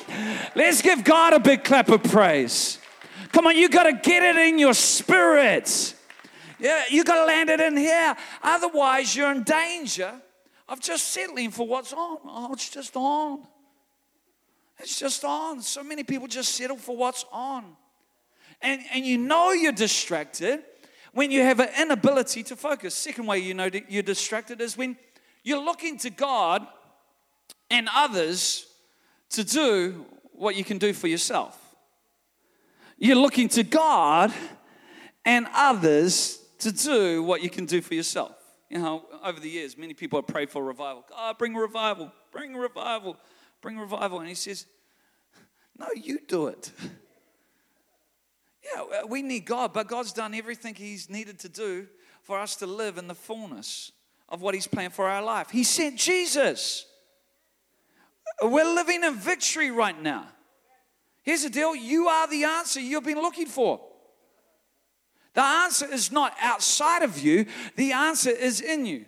let's 0.56 0.82
give 0.82 1.04
God 1.04 1.34
a 1.34 1.40
big 1.40 1.64
clap 1.64 1.90
of 1.90 2.04
praise. 2.04 2.80
Come 3.32 3.48
on, 3.48 3.58
you 3.58 3.70
got 3.70 3.84
to 3.84 3.94
get 3.94 4.24
it 4.24 4.38
in 4.48 4.60
your 4.60 4.76
spirit. 4.76 5.96
Yeah, 6.64 6.84
you 6.90 7.04
got 7.04 7.20
to 7.20 7.26
land 7.26 7.50
it 7.50 7.60
in 7.60 7.76
here. 7.76 8.16
Otherwise, 8.42 9.14
you're 9.14 9.30
in 9.30 9.44
danger 9.44 10.14
of 10.70 10.80
just 10.80 11.10
settling 11.10 11.52
for 11.52 11.68
what's 11.68 11.92
on. 11.92 12.20
Oh, 12.24 12.54
it's 12.54 12.70
just 12.70 12.96
on. 12.96 13.46
It's 14.80 14.98
just 14.98 15.26
on. 15.26 15.62
So 15.62 15.84
many 15.84 16.04
people 16.04 16.26
just 16.26 16.56
settle 16.56 16.78
for 16.78 16.96
what's 16.96 17.26
on. 17.34 17.66
And, 18.62 18.80
and 18.94 19.06
you 19.06 19.18
know 19.18 19.52
you're 19.52 19.74
distracted 19.74 20.64
when 21.12 21.32
you 21.32 21.42
have 21.42 21.60
an 21.60 21.68
inability 21.78 22.44
to 22.44 22.56
focus. 22.56 22.96
Second 22.96 23.26
way 23.26 23.40
you 23.40 23.54
know 23.54 23.70
you're 23.90 24.02
distracted 24.02 24.62
is 24.62 24.78
when 24.78 24.96
you're 25.44 25.62
looking 25.62 25.98
to 25.98 26.10
God 26.10 26.66
and 27.70 27.90
others 27.94 28.68
to 29.32 29.44
do 29.44 30.06
what 30.32 30.56
you 30.56 30.64
can 30.64 30.78
do 30.78 30.94
for 30.94 31.08
yourself. 31.08 31.60
You're 32.98 33.18
looking 33.18 33.50
to 33.50 33.64
God 33.64 34.32
and 35.26 35.46
others 35.54 36.40
to 36.64 36.72
do 36.72 37.24
what 37.24 37.42
you 37.42 37.50
can 37.50 37.66
do 37.66 37.82
for 37.82 37.94
yourself. 37.94 38.36
You 38.70 38.80
know, 38.80 39.06
over 39.24 39.40
the 39.40 39.50
years, 39.50 39.78
many 39.78 39.94
people 39.94 40.20
have 40.20 40.28
prayed 40.28 40.50
for 40.50 40.64
revival. 40.64 41.06
God, 41.10 41.38
bring 41.38 41.54
revival, 41.54 42.12
bring 42.32 42.56
revival, 42.56 43.18
bring 43.62 43.78
revival. 43.78 44.20
And 44.20 44.28
he 44.28 44.36
says, 44.36 44.66
No, 45.78 45.88
you 45.96 46.20
do 46.28 46.48
it. 46.48 46.72
Yeah, 48.64 48.82
uh, 48.82 49.08
we 49.08 49.22
need 49.22 49.46
God, 49.46 49.74
but 49.74 49.88
God's 49.88 50.14
done 50.14 50.34
everything 50.34 50.76
He's 50.76 51.10
needed 51.10 51.40
to 51.40 51.50
do 51.50 51.88
for 52.24 52.40
us 52.40 52.56
to 52.58 52.66
live 52.66 52.98
in 52.98 53.08
the 53.08 53.16
fullness 53.16 53.92
of 54.30 54.42
what 54.42 54.56
He's 54.56 54.68
planned 54.68 54.94
for 54.94 55.08
our 55.08 55.22
life. 55.22 55.50
He 55.50 55.64
sent 55.64 55.98
Jesus. 55.98 56.86
We're 58.42 58.74
living 58.74 59.04
in 59.04 59.16
victory 59.16 59.70
right 59.70 60.02
now. 60.02 60.28
Here's 61.24 61.44
the 61.44 61.50
deal 61.50 61.76
you 61.76 62.08
are 62.08 62.28
the 62.28 62.46
answer 62.46 62.80
you've 62.80 63.04
been 63.04 63.22
looking 63.22 63.48
for. 63.48 63.82
The 65.34 65.44
answer 65.44 65.92
is 65.92 66.12
not 66.12 66.36
outside 66.42 67.02
of 67.02 67.20
you, 67.20 67.46
the 67.76 67.92
answer 67.92 68.30
is 68.30 68.62
in 68.62 68.86
you. 68.86 69.06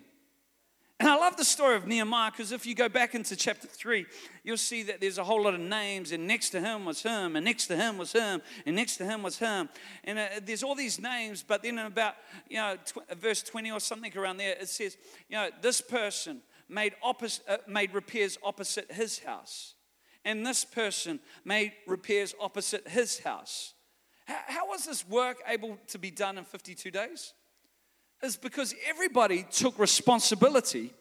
And 0.98 1.10
I 1.10 1.18
love 1.18 1.36
the 1.36 1.44
story 1.44 1.76
of 1.76 1.86
Nehemiah 1.86 2.32
because 2.32 2.54
if 2.54 2.66
you 2.66 2.74
go 2.74 2.88
back 2.88 3.16
into 3.16 3.36
chapter 3.36 3.68
3, 3.68 4.06
you'll 4.46 4.56
see 4.56 4.82
that 4.84 5.02
there's 5.02 5.18
a 5.18 5.26
whole 5.26 5.44
lot 5.44 5.54
of 5.54 5.60
names, 5.60 6.14
and 6.14 6.26
next 6.26 6.52
to 6.52 6.62
him 6.62 6.86
was 6.86 7.04
him, 7.04 7.36
and 7.36 7.44
next 7.44 7.68
to 7.68 7.76
him 7.76 7.98
was 7.98 8.14
him, 8.14 8.42
and 8.66 8.78
next 8.78 8.96
to 8.98 9.06
him 9.06 9.22
was 9.22 9.38
him. 9.38 9.68
And 10.06 10.18
uh, 10.18 10.28
there's 10.42 10.64
all 10.64 10.74
these 10.74 10.98
names, 10.98 11.44
but 11.46 11.64
then 11.64 11.78
in 11.78 11.86
about, 11.86 12.16
you 12.50 12.58
know, 12.58 12.78
tw- 12.78 13.14
verse 13.18 13.44
20 13.44 13.72
or 13.72 13.82
something 13.82 14.18
around 14.18 14.38
there, 14.38 14.56
it 14.60 14.70
says, 14.70 14.96
you 15.28 15.36
know, 15.36 15.50
this 15.62 15.82
person 15.82 16.42
made, 16.70 16.94
oppos- 17.06 17.42
uh, 17.48 17.58
made 17.68 17.94
repairs 17.94 18.38
opposite 18.42 18.90
his 18.90 19.20
house, 19.20 19.74
and 20.24 20.46
this 20.46 20.64
person 20.64 21.20
made 21.44 21.74
repairs 21.86 22.34
opposite 22.40 22.88
his 22.88 23.20
house. 23.20 23.75
How, 24.26 24.68
was 24.68 24.86
this 24.86 25.08
work 25.08 25.38
able 25.48 25.78
to 25.88 26.00
be 26.00 26.12
done 26.12 26.38
in 26.38 26.46
52 26.46 26.92
days? 26.92 27.34
Is 28.24 28.38
because 28.38 28.74
everybody 28.88 29.46
took 29.52 29.78
responsibility 29.78 30.92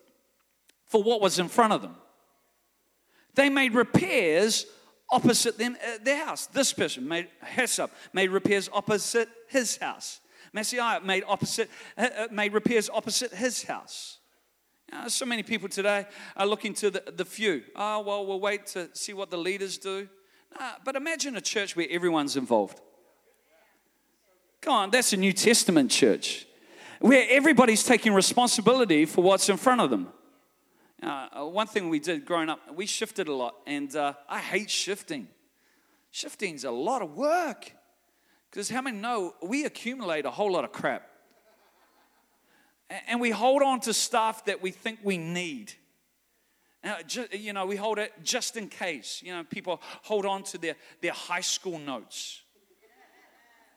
for 0.85 1.03
what 1.03 1.21
was 1.21 1.39
in 1.39 1.49
front 1.49 1.73
of 1.73 1.83
them. 1.83 1.97
They 3.35 3.49
made 3.49 3.75
repairs 3.75 4.67
opposite 5.11 5.59
them, 5.59 5.77
uh, 5.85 5.99
their 6.03 6.25
house. 6.25 6.47
This 6.47 6.73
person 6.73 7.09
made 7.09 7.29
Hasshub 7.43 7.91
made 8.13 8.31
repairs 8.31 8.69
opposite 8.73 9.29
his 9.49 9.77
house. 9.77 10.21
Messiah 10.53 11.01
made 11.01 11.25
opposite 11.27 11.71
uh, 11.97 12.09
uh, 12.17 12.27
made 12.31 12.53
repairs 12.53 12.91
opposite 12.93 13.33
his 13.33 13.63
house. 13.63 14.19
You 14.93 14.99
know, 14.99 15.09
so 15.09 15.25
many 15.25 15.43
people 15.43 15.69
today 15.69 16.07
are 16.37 16.47
looking 16.47 16.75
to 16.75 16.91
the, 16.91 17.03
the 17.17 17.25
few. 17.25 17.63
Oh 17.75 18.01
well, 18.01 18.27
we'll 18.27 18.41
wait 18.41 18.67
to 18.69 18.89
see 18.93 19.15
what 19.15 19.31
the 19.31 19.39
leaders 19.39 19.79
do. 19.79 20.09
but 20.85 20.95
imagine 20.95 21.37
a 21.37 21.41
church 21.41 21.75
where 21.75 21.87
everyone's 21.91 22.37
involved. 22.37 22.81
Come 24.65 24.73
on, 24.73 24.91
that's 24.91 25.13
a 25.13 25.19
New 25.19 25.35
Testament 25.35 25.91
church 25.91 26.47
where 26.99 27.27
everybody's 27.29 27.85
taking 27.85 28.15
responsibility 28.15 29.05
for 29.05 29.23
what's 29.23 29.51
in 29.51 29.59
front 29.59 29.83
of 29.83 29.91
them. 29.91 30.09
Uh, 31.03 31.45
one 31.45 31.67
thing 31.67 31.91
we 31.91 31.99
did 31.99 32.25
growing 32.25 32.49
up, 32.49 32.61
we 32.75 32.87
shifted 32.87 33.29
a 33.29 33.35
lot, 33.35 33.57
and 33.67 33.95
uh, 33.95 34.15
I 34.27 34.39
hate 34.39 34.71
shifting. 34.71 35.29
Shifting's 36.13 36.65
a 36.65 36.71
lot 36.71 37.03
of 37.03 37.15
work. 37.15 37.73
Because 38.51 38.71
how 38.71 38.81
many 38.81 38.97
know 38.97 39.35
we 39.43 39.67
accumulate 39.67 40.25
a 40.25 40.31
whole 40.31 40.53
lot 40.53 40.65
of 40.65 40.73
crap? 40.73 41.11
And 43.07 43.21
we 43.21 43.29
hold 43.29 43.63
on 43.63 43.81
to 43.81 43.93
stuff 43.93 44.47
that 44.47 44.63
we 44.63 44.71
think 44.71 45.01
we 45.03 45.19
need. 45.19 45.75
Uh, 46.83 46.95
you 47.33 47.53
know, 47.53 47.67
we 47.67 47.77
hold 47.77 47.99
it 47.99 48.15
just 48.23 48.57
in 48.57 48.71
case. 48.71 49.21
You 49.23 49.35
know, 49.35 49.45
people 49.45 49.83
hold 50.05 50.25
on 50.25 50.43
to 50.45 50.57
their, 50.57 50.77
their 51.03 51.13
high 51.13 51.43
school 51.43 51.79
notes 51.79 52.44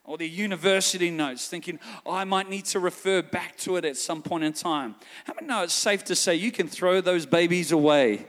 or 0.07 0.17
the 0.17 0.27
university 0.27 1.11
notes, 1.11 1.47
thinking, 1.47 1.79
oh, 2.05 2.13
I 2.13 2.23
might 2.23 2.49
need 2.49 2.65
to 2.65 2.79
refer 2.79 3.21
back 3.21 3.57
to 3.57 3.75
it 3.75 3.85
at 3.85 3.97
some 3.97 4.23
point 4.23 4.45
in 4.45 4.53
time. 4.53 4.95
How 5.25 5.33
many 5.35 5.47
know 5.47 5.63
it's 5.63 5.73
safe 5.73 6.05
to 6.05 6.15
say 6.15 6.33
you 6.33 6.51
can 6.51 6.67
throw 6.67 7.01
those 7.01 7.25
babies 7.25 7.71
away? 7.71 8.25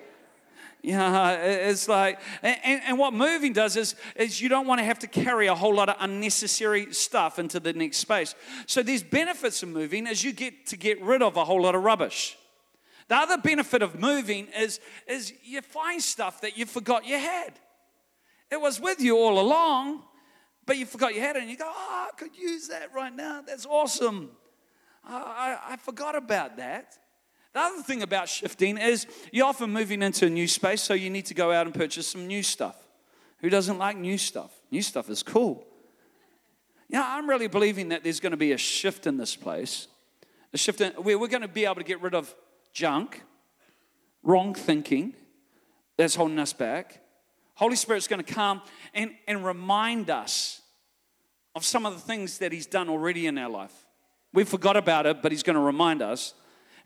Know, 0.83 1.39
it's 1.43 1.89
like, 1.89 2.21
and, 2.43 2.83
and 2.85 2.99
what 2.99 3.13
moving 3.13 3.53
does 3.53 3.77
is, 3.77 3.95
is 4.17 4.41
you 4.41 4.49
don't 4.49 4.67
want 4.67 4.81
to 4.81 4.85
have 4.85 4.99
to 5.01 5.07
carry 5.07 5.47
a 5.47 5.55
whole 5.55 5.75
lot 5.75 5.89
of 5.89 5.97
unnecessary 6.01 6.93
stuff 6.93 7.39
into 7.39 7.61
the 7.61 7.73
next 7.73 7.99
space. 7.99 8.35
So 8.67 8.83
there's 8.83 9.03
benefits 9.03 9.63
of 9.63 9.69
moving 9.69 10.07
as 10.07 10.23
you 10.23 10.33
get 10.33 10.67
to 10.67 10.77
get 10.77 11.01
rid 11.03 11.23
of 11.23 11.37
a 11.37 11.45
whole 11.45 11.63
lot 11.63 11.75
of 11.75 11.83
rubbish. 11.83 12.37
The 13.09 13.17
other 13.17 13.39
benefit 13.39 13.83
of 13.83 13.99
moving 13.99 14.49
is, 14.57 14.81
is 15.07 15.33
you 15.45 15.63
find 15.63 16.03
stuff 16.03 16.41
that 16.43 16.59
you 16.59 16.67
forgot 16.67 17.07
you 17.07 17.19
had. 17.19 17.59
It 18.51 18.61
was 18.61 18.81
with 18.81 19.01
you 19.01 19.17
all 19.17 19.41
along, 19.41 20.03
but 20.69 20.77
you 20.77 20.85
forgot 20.85 21.15
you 21.15 21.23
had 21.23 21.35
it, 21.35 21.41
and 21.41 21.51
you 21.51 21.57
go, 21.57 21.65
oh, 21.67 22.09
I 22.13 22.15
could 22.15 22.37
use 22.37 22.69
that 22.69 22.95
right 22.95 23.15
now. 23.17 23.43
That's 23.45 23.65
awesome. 23.65 24.31
I, 25.03 25.17
I, 25.17 25.73
I 25.73 25.77
forgot 25.77 26.15
about 26.15 26.59
that. 26.59 26.99
The 27.55 27.61
other 27.61 27.83
thing 27.83 28.03
about 28.03 28.29
shifting 28.29 28.77
is 28.77 29.07
you're 29.33 29.47
often 29.47 29.71
moving 29.71 30.03
into 30.03 30.27
a 30.27 30.31
new 30.31 30.47
space, 30.47 30.83
so 30.83 30.93
you 30.93 31.09
need 31.09 31.25
to 31.27 31.35
go 31.35 31.51
out 31.51 31.65
and 31.65 31.75
purchase 31.75 32.07
some 32.07 32.27
new 32.27 32.43
stuff. 32.43 32.77
Who 33.39 33.49
doesn't 33.49 33.79
like 33.79 33.97
new 33.97 34.19
stuff? 34.19 34.53
New 34.71 34.83
stuff 34.83 35.09
is 35.09 35.23
cool. 35.23 35.67
Yeah, 36.91 37.03
I'm 37.03 37.31
really 37.31 37.49
believing 37.49 37.89
that 37.89 38.05
there's 38.05 38.21
going 38.21 38.33
to 38.33 38.37
be 38.37 38.53
a 38.53 38.59
shift 38.59 39.07
in 39.07 39.17
this 39.17 39.35
place. 39.35 39.89
A 40.53 40.59
shift 40.59 40.83
in, 40.83 40.93
we're 40.99 41.17
going 41.29 41.41
to 41.41 41.49
be 41.49 41.65
able 41.65 41.77
to 41.77 41.83
get 41.83 42.03
rid 42.03 42.15
of 42.15 42.35
junk, 42.75 43.23
wrong 44.23 44.53
thinking 44.53 45.15
that's 45.97 46.15
holding 46.15 46.39
us 46.39 46.53
back. 46.53 47.01
Holy 47.55 47.75
Spirit's 47.75 48.07
going 48.07 48.23
to 48.23 48.35
come 48.35 48.61
and, 48.93 49.13
and 49.27 49.45
remind 49.45 50.11
us 50.11 50.58
of 51.59 51.65
some 51.65 51.85
of 51.85 51.93
the 51.93 52.01
things 52.01 52.39
that 52.39 52.53
He's 52.53 52.67
done 52.67 52.89
already 52.89 53.27
in 53.27 53.37
our 53.37 53.51
life. 53.51 53.75
We 54.33 54.45
forgot 54.45 54.77
about 54.77 55.07
it, 55.07 55.23
but 55.23 55.33
He's 55.33 55.43
going 55.43 55.57
to 55.57 55.61
remind 55.61 56.03
us. 56.03 56.35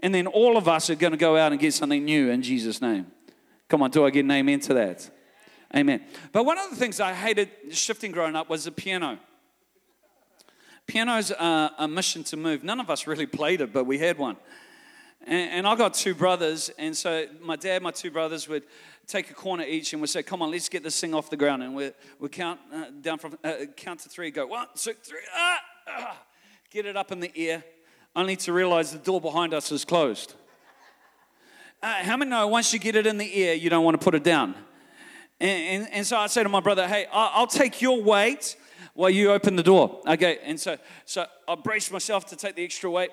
And 0.00 0.14
then 0.14 0.26
all 0.26 0.56
of 0.56 0.66
us 0.66 0.88
are 0.88 0.94
going 0.94 1.10
to 1.10 1.18
go 1.18 1.36
out 1.36 1.52
and 1.52 1.60
get 1.60 1.74
something 1.74 2.02
new 2.02 2.30
in 2.30 2.42
Jesus' 2.42 2.80
name. 2.80 3.06
Come 3.68 3.82
on, 3.82 3.90
do 3.90 4.06
I 4.06 4.10
get 4.10 4.24
an 4.24 4.30
amen 4.30 4.60
to 4.60 4.74
that? 4.74 5.10
Amen. 5.76 6.02
But 6.32 6.44
one 6.44 6.56
of 6.56 6.70
the 6.70 6.76
things 6.76 7.00
I 7.00 7.12
hated 7.12 7.50
shifting 7.70 8.12
growing 8.12 8.34
up 8.34 8.48
was 8.48 8.64
the 8.64 8.72
piano. 8.72 9.18
Piano's 10.86 11.30
a, 11.30 11.72
a 11.78 11.86
mission 11.86 12.24
to 12.24 12.38
move. 12.38 12.64
None 12.64 12.80
of 12.80 12.88
us 12.88 13.06
really 13.06 13.26
played 13.26 13.60
it, 13.60 13.74
but 13.74 13.84
we 13.84 13.98
had 13.98 14.16
one. 14.16 14.38
And, 15.24 15.50
and 15.50 15.66
I 15.66 15.76
got 15.76 15.94
two 15.94 16.14
brothers, 16.14 16.70
and 16.78 16.96
so 16.96 17.26
my 17.40 17.56
dad, 17.56 17.82
my 17.82 17.92
two 17.92 18.10
brothers 18.10 18.48
would 18.48 18.64
take 19.06 19.30
a 19.30 19.34
corner 19.34 19.64
each, 19.64 19.92
and 19.92 20.02
we'd 20.02 20.08
say, 20.08 20.22
"Come 20.22 20.42
on, 20.42 20.50
let's 20.50 20.68
get 20.68 20.82
this 20.82 21.00
thing 21.00 21.14
off 21.14 21.30
the 21.30 21.36
ground." 21.36 21.62
And 21.62 21.74
we 21.74 21.92
we 22.18 22.28
count 22.28 22.58
uh, 22.74 22.86
down 23.00 23.18
from 23.18 23.38
uh, 23.44 23.52
count 23.76 24.00
to 24.00 24.08
three, 24.08 24.30
go 24.30 24.46
one, 24.46 24.66
two, 24.74 24.94
three, 25.02 25.20
ah, 25.34 25.60
ah, 25.88 26.22
get 26.70 26.86
it 26.86 26.96
up 26.96 27.12
in 27.12 27.20
the 27.20 27.30
air, 27.36 27.62
only 28.16 28.36
to 28.36 28.52
realize 28.52 28.90
the 28.90 28.98
door 28.98 29.20
behind 29.20 29.54
us 29.54 29.70
is 29.70 29.84
closed. 29.84 30.34
Uh, 31.82 31.94
how 32.02 32.16
many 32.16 32.30
know 32.30 32.48
once 32.48 32.72
you 32.72 32.78
get 32.78 32.96
it 32.96 33.06
in 33.06 33.18
the 33.18 33.34
air, 33.34 33.54
you 33.54 33.70
don't 33.70 33.84
want 33.84 34.00
to 34.00 34.04
put 34.04 34.14
it 34.14 34.24
down? 34.24 34.54
And, 35.40 35.82
and, 35.82 35.92
and 35.92 36.06
so 36.06 36.16
I 36.16 36.26
say 36.26 36.42
to 36.42 36.48
my 36.48 36.60
brother, 36.60 36.88
"Hey, 36.88 37.06
I'll, 37.12 37.30
I'll 37.34 37.46
take 37.46 37.80
your 37.80 38.02
weight." 38.02 38.56
while 38.94 39.08
you 39.08 39.32
open 39.32 39.56
the 39.56 39.62
door. 39.62 40.02
Okay, 40.06 40.38
and 40.42 40.60
so 40.60 40.76
so 41.06 41.24
I 41.48 41.54
brace 41.54 41.90
myself 41.90 42.26
to 42.26 42.36
take 42.36 42.56
the 42.56 42.64
extra 42.64 42.90
weight. 42.90 43.10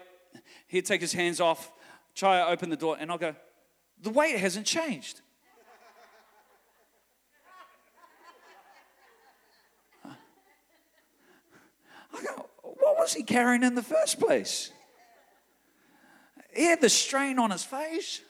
He'd 0.68 0.86
take 0.86 1.00
his 1.00 1.14
hands 1.14 1.40
off, 1.40 1.72
try 2.20 2.40
to 2.40 2.48
open 2.48 2.70
the 2.70 2.76
door, 2.76 2.98
and 3.00 3.10
I'll 3.10 3.18
go, 3.18 3.34
the 4.02 4.10
weight 4.10 4.38
hasn't 4.38 4.66
changed. 4.66 5.22
I 10.06 10.16
go, 12.22 12.50
what 12.62 12.98
was 12.98 13.14
he 13.14 13.24
carrying 13.24 13.64
in 13.64 13.76
the 13.76 13.84
first 13.84 14.20
place? 14.20 14.74
He 16.54 16.66
had 16.66 16.82
the 16.82 16.90
strain 16.90 17.40
on 17.40 17.52
his 17.52 17.64
face, 17.64 18.22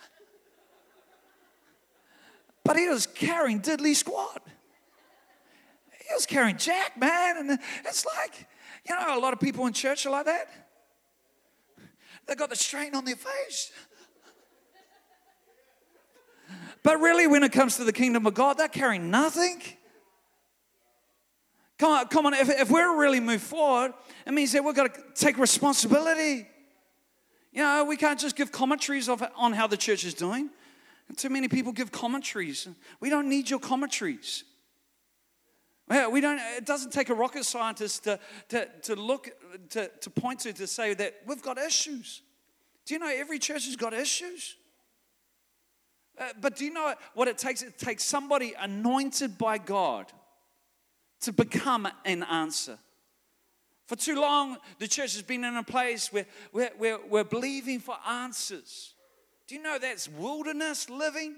but 2.63 2.77
he 2.77 2.87
was 2.87 3.07
carrying 3.07 3.59
diddly 3.59 3.95
squat. 3.95 4.45
He 6.07 6.13
was 6.13 6.27
carrying 6.27 6.57
Jack, 6.57 6.99
man, 6.99 7.37
and 7.37 7.59
it's 7.85 8.05
like, 8.05 8.47
you 8.87 8.95
know, 8.95 9.17
a 9.17 9.19
lot 9.19 9.33
of 9.33 9.39
people 9.39 9.65
in 9.65 9.73
church 9.73 10.05
are 10.05 10.11
like 10.11 10.25
that. 10.25 10.68
They 12.29 12.35
got 12.35 12.51
the 12.51 12.55
strain 12.55 12.93
on 12.93 13.05
their 13.05 13.15
face. 13.15 13.71
But 16.83 16.99
really, 16.99 17.25
when 17.25 17.43
it 17.43 17.51
comes 17.51 17.77
to 17.77 17.83
the 17.83 17.91
kingdom 17.91 18.27
of 18.27 18.35
God, 18.35 18.59
they're 18.59 18.67
carrying 18.67 19.09
nothing. 19.09 19.59
Come 21.79 21.91
on, 21.91 22.07
come 22.07 22.27
on. 22.27 22.35
If, 22.35 22.49
if 22.49 22.69
we're 22.69 22.95
really 22.95 23.19
move 23.19 23.41
forward, 23.41 23.93
it 24.27 24.31
means 24.31 24.51
that 24.51 24.63
we've 24.63 24.75
got 24.75 24.93
to 24.93 25.01
take 25.15 25.39
responsibility. 25.39 26.47
You 27.51 27.63
know, 27.63 27.83
we 27.85 27.97
can't 27.97 28.19
just 28.19 28.35
give 28.35 28.51
commentaries 28.51 29.09
of, 29.09 29.23
on 29.35 29.53
how 29.53 29.65
the 29.65 29.77
church 29.77 30.05
is 30.05 30.13
doing. 30.13 30.51
Too 31.17 31.29
many 31.29 31.47
people 31.47 31.71
give 31.71 31.91
commentaries. 31.91 32.67
We 32.99 33.09
don't 33.09 33.27
need 33.27 33.49
your 33.49 33.59
commentaries. 33.59 34.43
We 35.89 36.21
don't, 36.21 36.39
it 36.57 36.65
doesn't 36.65 36.93
take 36.93 37.09
a 37.09 37.15
rocket 37.15 37.45
scientist 37.45 38.03
to, 38.03 38.19
to, 38.49 38.67
to 38.83 38.95
look, 38.95 39.29
to, 39.71 39.87
to 39.87 40.09
point 40.11 40.41
to, 40.41 40.53
to 40.53 40.67
say 40.67 40.93
that 40.93 41.15
we've 41.25 41.41
got 41.41 41.57
issues. 41.57 42.21
Do 42.85 42.93
you 42.93 42.99
know 42.99 43.11
every 43.11 43.39
church 43.39 43.65
has 43.65 43.75
got 43.75 43.93
issues? 43.93 44.55
Uh, 46.19 46.27
but 46.41 46.55
do 46.55 46.65
you 46.65 46.73
know 46.73 46.93
what 47.15 47.27
it 47.27 47.37
takes? 47.37 47.63
It 47.63 47.79
takes 47.79 48.03
somebody 48.03 48.53
anointed 48.59 49.37
by 49.37 49.57
God 49.57 50.11
to 51.21 51.31
become 51.31 51.87
an 52.05 52.23
answer. 52.23 52.77
For 53.87 53.95
too 53.95 54.21
long, 54.21 54.57
the 54.77 54.87
church 54.87 55.13
has 55.13 55.23
been 55.23 55.43
in 55.43 55.55
a 55.55 55.63
place 55.63 56.13
where 56.13 56.27
we're, 56.53 56.69
we're, 56.77 56.99
we're 57.07 57.23
believing 57.23 57.79
for 57.79 57.95
answers. 58.07 58.93
Do 59.47 59.55
you 59.55 59.63
know 59.63 59.79
that's 59.79 60.07
wilderness 60.07 60.89
living? 60.89 61.37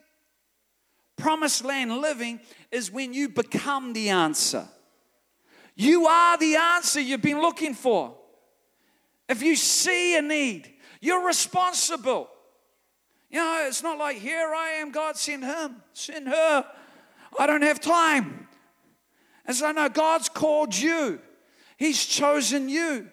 Promised 1.17 1.63
land 1.63 1.97
living 1.97 2.39
is 2.71 2.91
when 2.91 3.13
you 3.13 3.29
become 3.29 3.93
the 3.93 4.09
answer. 4.09 4.67
You 5.75 6.07
are 6.07 6.37
the 6.37 6.55
answer 6.55 6.99
you've 6.99 7.21
been 7.21 7.41
looking 7.41 7.73
for. 7.73 8.15
If 9.29 9.41
you 9.41 9.55
see 9.55 10.17
a 10.17 10.21
need, 10.21 10.71
you're 10.99 11.25
responsible. 11.25 12.29
You 13.29 13.39
know, 13.39 13.65
it's 13.67 13.81
not 13.81 13.97
like, 13.97 14.17
here 14.17 14.53
I 14.53 14.71
am, 14.81 14.91
God, 14.91 15.15
send 15.15 15.43
him, 15.43 15.77
send 15.93 16.27
her. 16.27 16.65
I 17.39 17.47
don't 17.47 17.61
have 17.61 17.79
time. 17.79 18.47
And 19.45 19.55
so, 19.55 19.71
no, 19.71 19.89
God's 19.89 20.29
called 20.29 20.75
you, 20.75 21.19
He's 21.77 22.05
chosen 22.05 22.69
you. 22.69 23.07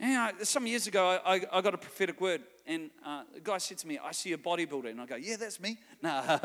You 0.00 0.08
know, 0.08 0.30
some 0.42 0.66
years 0.66 0.86
ago, 0.86 1.20
I, 1.24 1.36
I, 1.36 1.40
I 1.52 1.60
got 1.60 1.74
a 1.74 1.78
prophetic 1.78 2.20
word 2.20 2.42
and 2.66 2.90
uh, 3.04 3.24
the 3.34 3.40
guy 3.40 3.58
said 3.58 3.76
to 3.78 3.86
me, 3.86 3.98
I 4.02 4.12
see 4.12 4.32
a 4.32 4.38
bodybuilder. 4.38 4.90
And 4.90 5.00
I 5.00 5.06
go, 5.06 5.16
Yeah, 5.16 5.36
that's 5.36 5.60
me. 5.60 5.78
No, 6.02 6.40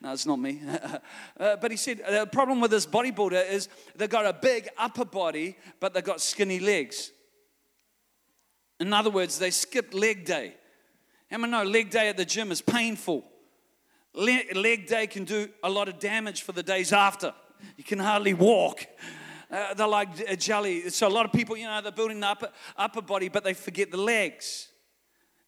no, 0.00 0.12
it's 0.12 0.26
not 0.26 0.38
me. 0.38 0.60
uh, 1.40 1.56
but 1.56 1.70
he 1.70 1.76
said, 1.76 1.98
The 1.98 2.26
problem 2.26 2.60
with 2.60 2.72
this 2.72 2.86
bodybuilder 2.86 3.48
is 3.50 3.68
they've 3.94 4.10
got 4.10 4.26
a 4.26 4.32
big 4.32 4.68
upper 4.76 5.04
body, 5.04 5.56
but 5.78 5.94
they've 5.94 6.04
got 6.04 6.20
skinny 6.20 6.58
legs. 6.58 7.12
In 8.80 8.92
other 8.92 9.10
words, 9.10 9.38
they 9.38 9.50
skipped 9.50 9.94
leg 9.94 10.24
day. 10.24 10.54
How 11.30 11.38
many 11.38 11.52
know 11.52 11.62
leg 11.62 11.90
day 11.90 12.08
at 12.08 12.16
the 12.16 12.24
gym 12.24 12.50
is 12.50 12.60
painful? 12.60 13.24
Leg, 14.14 14.56
leg 14.56 14.86
day 14.86 15.06
can 15.06 15.24
do 15.24 15.48
a 15.62 15.70
lot 15.70 15.88
of 15.88 16.00
damage 16.00 16.42
for 16.42 16.52
the 16.52 16.62
days 16.62 16.92
after. 16.92 17.32
You 17.76 17.84
can 17.84 18.00
hardly 18.00 18.34
walk. 18.34 18.84
Uh, 19.48 19.74
they're 19.74 19.86
like 19.86 20.38
jelly. 20.40 20.88
So 20.90 21.06
a 21.06 21.08
lot 21.08 21.26
of 21.26 21.32
people, 21.32 21.56
you 21.56 21.66
know, 21.66 21.80
they're 21.80 21.92
building 21.92 22.18
the 22.18 22.28
upper, 22.28 22.48
upper 22.76 23.02
body, 23.02 23.28
but 23.28 23.44
they 23.44 23.54
forget 23.54 23.92
the 23.92 23.96
legs. 23.96 24.69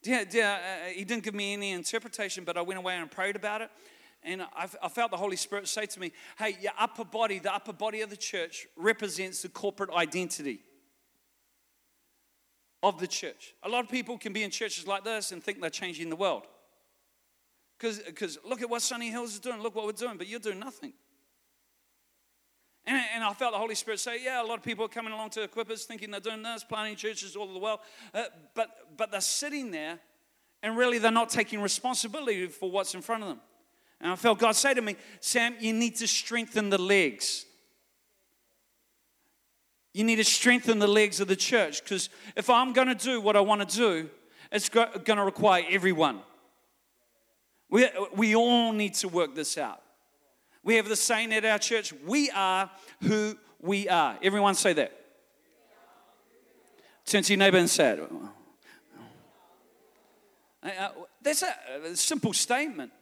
Yeah, 0.04 0.24
yeah, 0.30 0.58
uh, 0.86 0.88
he 0.88 1.04
didn't 1.04 1.22
give 1.22 1.34
me 1.34 1.52
any 1.52 1.70
interpretation, 1.70 2.44
but 2.44 2.56
I 2.56 2.62
went 2.62 2.78
away 2.78 2.96
and 2.96 3.10
prayed 3.10 3.36
about 3.36 3.60
it. 3.60 3.70
And 4.24 4.42
I, 4.42 4.68
I 4.82 4.88
felt 4.88 5.10
the 5.10 5.16
Holy 5.16 5.36
Spirit 5.36 5.68
say 5.68 5.86
to 5.86 6.00
me, 6.00 6.12
Hey, 6.38 6.56
your 6.60 6.72
upper 6.78 7.04
body, 7.04 7.38
the 7.38 7.54
upper 7.54 7.72
body 7.72 8.00
of 8.02 8.10
the 8.10 8.16
church, 8.16 8.66
represents 8.76 9.42
the 9.42 9.48
corporate 9.48 9.90
identity 9.90 10.60
of 12.82 12.98
the 12.98 13.06
church. 13.06 13.54
A 13.62 13.68
lot 13.68 13.84
of 13.84 13.90
people 13.90 14.18
can 14.18 14.32
be 14.32 14.42
in 14.42 14.50
churches 14.50 14.86
like 14.86 15.04
this 15.04 15.32
and 15.32 15.42
think 15.42 15.60
they're 15.60 15.70
changing 15.70 16.08
the 16.08 16.16
world. 16.16 16.46
Because 17.78 18.38
look 18.44 18.62
at 18.62 18.70
what 18.70 18.82
Sunny 18.82 19.10
Hills 19.10 19.34
is 19.34 19.40
doing, 19.40 19.60
look 19.60 19.74
what 19.74 19.86
we're 19.86 19.92
doing, 19.92 20.16
but 20.16 20.28
you're 20.28 20.40
doing 20.40 20.60
nothing. 20.60 20.92
And, 22.84 23.00
and, 23.14 23.24
I 23.24 23.32
felt 23.32 23.52
the 23.52 23.58
Holy 23.58 23.76
Spirit 23.76 24.00
say, 24.00 24.22
yeah, 24.24 24.42
a 24.42 24.46
lot 24.46 24.58
of 24.58 24.64
people 24.64 24.84
are 24.84 24.88
coming 24.88 25.12
along 25.12 25.30
to 25.30 25.42
equip 25.42 25.70
us 25.70 25.84
thinking 25.84 26.10
they're 26.10 26.20
doing 26.20 26.42
this, 26.42 26.64
planting 26.64 26.96
churches 26.96 27.36
all 27.36 27.44
over 27.44 27.52
the 27.52 27.58
world. 27.60 27.78
Uh, 28.12 28.24
but, 28.54 28.70
but 28.96 29.12
they're 29.12 29.20
sitting 29.20 29.70
there 29.70 30.00
and 30.62 30.76
really 30.76 30.98
they're 30.98 31.12
not 31.12 31.28
taking 31.28 31.60
responsibility 31.60 32.46
for 32.48 32.70
what's 32.70 32.94
in 32.94 33.02
front 33.02 33.22
of 33.22 33.28
them. 33.28 33.40
And 34.00 34.10
I 34.10 34.16
felt 34.16 34.40
God 34.40 34.56
say 34.56 34.74
to 34.74 34.82
me, 34.82 34.96
Sam, 35.20 35.54
you 35.60 35.72
need 35.72 35.96
to 35.96 36.08
strengthen 36.08 36.70
the 36.70 36.78
legs. 36.78 37.46
You 39.94 40.02
need 40.02 40.16
to 40.16 40.24
strengthen 40.24 40.78
the 40.78 40.88
legs 40.88 41.20
of 41.20 41.28
the 41.28 41.36
church 41.36 41.84
because 41.84 42.08
if 42.34 42.50
I'm 42.50 42.72
going 42.72 42.88
to 42.88 42.94
do 42.94 43.20
what 43.20 43.36
I 43.36 43.40
want 43.40 43.68
to 43.68 43.76
do, 43.76 44.10
it's 44.50 44.68
going 44.68 45.02
to 45.04 45.24
require 45.24 45.64
everyone. 45.70 46.20
We, 47.70 47.88
we 48.14 48.34
all 48.34 48.72
need 48.72 48.94
to 48.94 49.08
work 49.08 49.34
this 49.34 49.56
out. 49.56 49.81
We 50.64 50.76
have 50.76 50.88
the 50.88 50.96
saying 50.96 51.32
at 51.32 51.44
our 51.44 51.58
church 51.58 51.92
we 52.06 52.30
are 52.30 52.70
who 53.02 53.36
we 53.60 53.88
are. 53.88 54.18
Everyone 54.22 54.54
say 54.54 54.72
that. 54.74 54.92
Turn 57.04 57.22
to 57.22 57.32
your 57.32 57.38
neighbor 57.38 57.58
and 57.58 57.68
say 57.68 57.90
it. 57.90 58.10
Uh, 60.62 60.88
that's 61.20 61.42
a 61.42 61.96
simple 61.96 62.32
statement. 62.32 62.92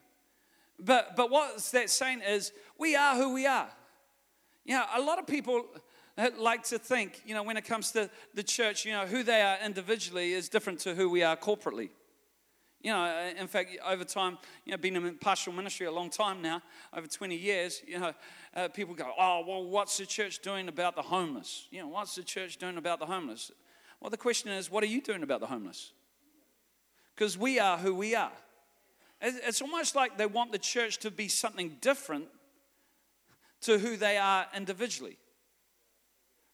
But, 0.78 1.14
but 1.14 1.30
what 1.30 1.58
that 1.72 1.90
saying 1.90 2.22
is, 2.26 2.52
we 2.78 2.96
are 2.96 3.14
who 3.16 3.34
we 3.34 3.46
are. 3.46 3.68
You 4.64 4.76
know, 4.76 4.84
a 4.94 5.00
lot 5.00 5.18
of 5.18 5.26
people 5.26 5.66
like 6.38 6.64
to 6.64 6.78
think, 6.78 7.22
you 7.26 7.34
know, 7.34 7.42
when 7.42 7.56
it 7.56 7.64
comes 7.64 7.92
to 7.92 8.08
the 8.34 8.42
church, 8.42 8.86
you 8.86 8.92
know, 8.92 9.06
who 9.06 9.22
they 9.22 9.42
are 9.42 9.58
individually 9.64 10.32
is 10.32 10.48
different 10.48 10.78
to 10.80 10.94
who 10.94 11.10
we 11.10 11.22
are 11.22 11.36
corporately. 11.36 11.90
You 12.82 12.92
know, 12.92 13.32
in 13.38 13.46
fact, 13.46 13.76
over 13.86 14.04
time, 14.04 14.38
you 14.64 14.72
know, 14.72 14.78
been 14.78 14.96
in 14.96 15.18
pastoral 15.18 15.54
ministry 15.54 15.86
a 15.86 15.92
long 15.92 16.08
time 16.08 16.40
now, 16.40 16.62
over 16.96 17.06
20 17.06 17.36
years, 17.36 17.82
you 17.86 17.98
know, 17.98 18.14
uh, 18.56 18.68
people 18.68 18.94
go, 18.94 19.12
oh, 19.18 19.44
well, 19.46 19.64
what's 19.64 19.98
the 19.98 20.06
church 20.06 20.40
doing 20.40 20.68
about 20.68 20.96
the 20.96 21.02
homeless? 21.02 21.66
You 21.70 21.80
know, 21.80 21.88
what's 21.88 22.14
the 22.14 22.22
church 22.22 22.56
doing 22.56 22.78
about 22.78 22.98
the 22.98 23.06
homeless? 23.06 23.50
Well, 24.00 24.10
the 24.10 24.16
question 24.16 24.50
is, 24.50 24.70
what 24.70 24.82
are 24.82 24.88
you 24.88 25.02
doing 25.02 25.22
about 25.22 25.40
the 25.40 25.46
homeless? 25.46 25.92
Because 27.14 27.36
we 27.36 27.58
are 27.58 27.76
who 27.76 27.94
we 27.94 28.14
are. 28.14 28.32
It's 29.20 29.60
almost 29.60 29.94
like 29.94 30.16
they 30.16 30.24
want 30.24 30.52
the 30.52 30.58
church 30.58 30.98
to 31.00 31.10
be 31.10 31.28
something 31.28 31.76
different 31.82 32.28
to 33.62 33.78
who 33.78 33.98
they 33.98 34.16
are 34.16 34.46
individually. 34.56 35.18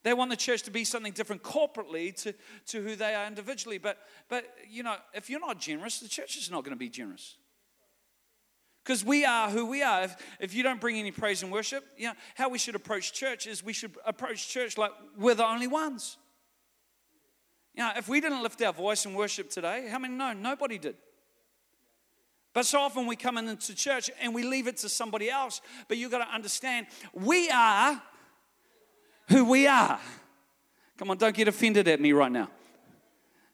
They 0.06 0.14
want 0.14 0.30
the 0.30 0.36
church 0.36 0.62
to 0.62 0.70
be 0.70 0.84
something 0.84 1.12
different 1.12 1.42
corporately 1.42 2.14
to, 2.22 2.32
to 2.66 2.80
who 2.80 2.94
they 2.94 3.16
are 3.16 3.26
individually. 3.26 3.78
But, 3.78 3.98
but, 4.28 4.44
you 4.70 4.84
know, 4.84 4.94
if 5.12 5.28
you're 5.28 5.40
not 5.40 5.58
generous, 5.58 5.98
the 5.98 6.08
church 6.08 6.36
is 6.36 6.48
not 6.48 6.62
going 6.62 6.76
to 6.76 6.78
be 6.78 6.88
generous. 6.88 7.34
Because 8.84 9.04
we 9.04 9.24
are 9.24 9.50
who 9.50 9.66
we 9.66 9.82
are. 9.82 10.04
If, 10.04 10.16
if 10.38 10.54
you 10.54 10.62
don't 10.62 10.80
bring 10.80 10.96
any 10.96 11.10
praise 11.10 11.42
and 11.42 11.50
worship, 11.50 11.84
you 11.96 12.06
know, 12.06 12.12
how 12.36 12.48
we 12.48 12.56
should 12.56 12.76
approach 12.76 13.14
church 13.14 13.48
is 13.48 13.64
we 13.64 13.72
should 13.72 13.96
approach 14.06 14.48
church 14.48 14.78
like 14.78 14.92
we're 15.18 15.34
the 15.34 15.44
only 15.44 15.66
ones. 15.66 16.18
You 17.74 17.82
know, 17.82 17.90
if 17.96 18.08
we 18.08 18.20
didn't 18.20 18.44
lift 18.44 18.62
our 18.62 18.72
voice 18.72 19.06
and 19.06 19.16
worship 19.16 19.50
today, 19.50 19.88
how 19.90 19.98
many 19.98 20.14
know? 20.14 20.32
Nobody 20.32 20.78
did. 20.78 20.94
But 22.54 22.64
so 22.64 22.78
often 22.78 23.08
we 23.08 23.16
come 23.16 23.38
into 23.38 23.74
church 23.74 24.08
and 24.22 24.32
we 24.32 24.44
leave 24.44 24.68
it 24.68 24.76
to 24.76 24.88
somebody 24.88 25.28
else. 25.28 25.60
But 25.88 25.96
you've 25.96 26.12
got 26.12 26.24
to 26.24 26.32
understand, 26.32 26.86
we 27.12 27.50
are 27.50 28.00
who 29.28 29.44
we 29.44 29.66
are. 29.66 30.00
Come 30.98 31.10
on, 31.10 31.18
don't 31.18 31.34
get 31.34 31.48
offended 31.48 31.88
at 31.88 32.00
me 32.00 32.12
right 32.12 32.32
now. 32.32 32.50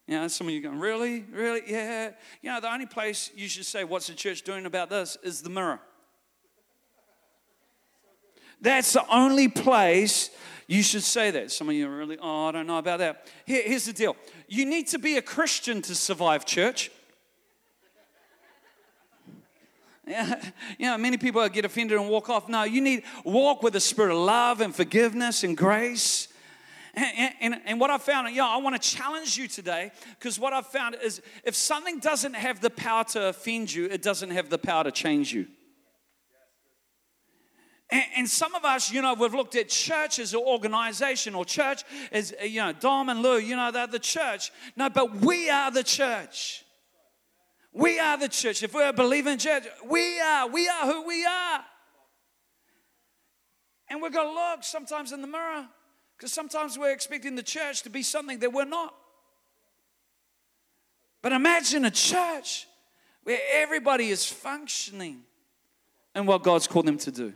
You 0.07 0.21
know, 0.21 0.29
some 0.29 0.49
of 0.49 0.53
you 0.53 0.61
going, 0.61 0.79
really? 0.79 1.25
Really? 1.33 1.63
Yeah. 1.67 2.11
You 2.41 2.51
know, 2.51 2.61
the 2.61 2.73
only 2.73 2.87
place 2.87 3.31
you 3.35 3.49
should 3.49 3.67
say, 3.67 3.85
what's 3.85 4.09
the 4.09 4.15
church 4.15 4.43
doing 4.43 4.67
about 4.67 4.91
this, 4.91 5.17
is 5.23 5.43
the 5.43 5.51
mirror. 5.51 5.81
That's 8.61 8.93
the 8.93 9.07
only 9.09 9.49
place 9.49 10.31
you 10.69 10.83
should 10.83 11.03
say 11.03 11.31
that. 11.33 11.51
Some 11.51 11.69
of 11.69 11.75
you 11.75 11.89
are 11.89 11.97
really, 11.97 12.19
oh, 12.21 12.47
I 12.47 12.53
don't 12.53 12.67
know 12.67 12.79
about 12.79 12.99
that. 12.99 13.27
Here, 13.45 13.63
here's 13.65 13.87
the 13.87 13.93
deal 13.93 14.17
you 14.49 14.65
need 14.65 14.87
to 14.89 14.99
be 14.99 15.17
a 15.17 15.23
Christian 15.23 15.83
to 15.83 15.95
survive 15.95 16.45
church. 16.47 16.91
Yeah, 20.02 20.02
you 20.79 20.87
know, 20.87 20.99
many 20.99 21.17
people 21.17 21.47
get 21.49 21.65
offended 21.65 21.99
and 21.99 22.09
walk 22.09 22.29
off. 22.29 22.49
No, 22.49 22.65
you 22.65 22.81
need 22.81 23.05
walk 23.25 23.63
with 23.63 23.77
a 23.77 23.81
spirit 23.81 24.13
of 24.13 24.19
love 24.19 24.61
and 24.61 24.75
forgiveness 24.75 25.45
and 25.45 25.57
grace. 25.57 26.29
And, 26.95 27.33
and, 27.41 27.61
and 27.65 27.81
what 27.81 27.91
I 27.91 27.97
found, 27.97 28.35
yeah, 28.35 28.47
I 28.47 28.59
want 28.59 28.81
to 28.81 28.89
challenge 28.89 29.39
you 29.39 29.49
today 29.49 29.93
because 30.19 30.39
what 30.39 30.53
I've 30.53 30.67
found 30.67 30.97
is 31.03 31.23
if 31.45 31.55
something 31.55 31.99
doesn't 32.01 32.35
have 32.35 32.61
the 32.61 32.69
power 32.69 33.05
to 33.05 33.29
offend 33.29 33.73
you, 33.73 33.87
it 33.87 34.03
doesn't 34.03 34.31
have 34.31 34.51
the 34.51 34.59
power 34.59 34.85
to 34.85 34.91
change 34.91 35.33
you. 35.33 35.47
And 38.17 38.29
some 38.29 38.55
of 38.55 38.65
us, 38.65 38.91
you 38.91 39.03
know, 39.03 39.13
we've 39.13 39.35
looked 39.35 39.55
at 39.55 39.69
church 39.69 40.19
as 40.19 40.33
an 40.33 40.41
organization 40.41 41.35
or 41.35 41.45
church 41.45 41.83
as, 42.11 42.33
you 42.43 42.63
know, 42.63 42.73
Dom 42.73 43.11
and 43.11 43.21
Lou, 43.21 43.37
you 43.37 43.55
know, 43.55 43.71
they're 43.71 43.87
the 43.87 43.99
church. 43.99 44.51
No, 44.77 44.89
but 44.89 45.17
we 45.17 45.51
are 45.51 45.71
the 45.71 45.83
church. 45.83 46.65
We 47.73 47.99
are 47.99 48.19
the 48.19 48.29
church. 48.29 48.63
If 48.63 48.75
we're 48.75 48.91
a 48.91 48.93
believing 48.93 49.39
church, 49.39 49.65
we 49.89 50.21
are. 50.21 50.47
We 50.49 50.69
are 50.69 50.87
who 50.87 51.07
we 51.07 51.25
are. 51.25 51.65
And 53.89 54.03
we've 54.03 54.13
got 54.13 54.25
to 54.25 54.31
look 54.31 54.65
sometimes 54.65 55.13
in 55.13 55.21
the 55.21 55.27
mirror 55.27 55.67
because 56.17 56.33
sometimes 56.33 56.79
we're 56.79 56.93
expecting 56.93 57.35
the 57.35 57.43
church 57.43 57.83
to 57.83 57.91
be 57.91 58.03
something 58.03 58.39
that 58.41 58.53
we're 58.53 58.65
not. 58.65 58.95
But 61.23 61.33
imagine 61.33 61.85
a 61.85 61.91
church 61.91 62.67
where 63.23 63.39
everybody 63.53 64.09
is 64.09 64.27
functioning 64.27 65.23
in 66.15 66.27
what 66.27 66.43
God's 66.43 66.67
called 66.67 66.87
them 66.87 66.99
to 66.99 67.11
do. 67.11 67.33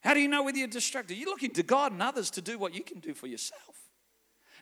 How 0.00 0.14
do 0.14 0.20
you 0.20 0.28
know 0.28 0.42
whether 0.42 0.56
you're 0.56 0.68
distracted? 0.68 1.16
You're 1.16 1.28
looking 1.28 1.50
to 1.52 1.62
God 1.62 1.92
and 1.92 2.02
others 2.02 2.30
to 2.30 2.40
do 2.40 2.58
what 2.58 2.74
you 2.74 2.82
can 2.82 3.00
do 3.00 3.12
for 3.12 3.26
yourself. 3.26 3.76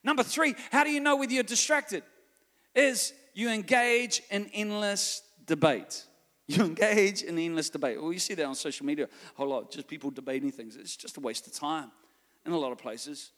Number 0.02 0.22
three, 0.22 0.54
how 0.72 0.85
do 0.85 0.90
you 0.90 1.00
know 1.00 1.16
whether 1.16 1.33
you're 1.33 1.42
distracted? 1.42 2.02
Is 2.74 3.12
you 3.38 3.51
engage 3.51 4.20
in 4.33 4.51
endless 4.53 5.22
debate. 5.46 6.05
You 6.51 6.64
engage 6.64 7.22
in 7.22 7.38
endless 7.38 7.68
debate. 7.68 8.03
Well, 8.03 8.11
you 8.11 8.18
see 8.18 8.33
that 8.33 8.46
on 8.46 8.55
social 8.55 8.87
media 8.87 9.05
a 9.05 9.37
whole 9.37 9.48
lot, 9.48 9.70
just 9.70 9.87
people 9.87 10.11
debating 10.11 10.51
things. 10.51 10.77
It's 10.77 10.96
just 10.96 11.18
a 11.18 11.20
waste 11.20 11.46
of 11.46 11.53
time 11.53 11.92
in 12.46 12.53
a 12.53 12.59
lot 12.59 12.72
of 12.72 12.79
places. 12.79 13.33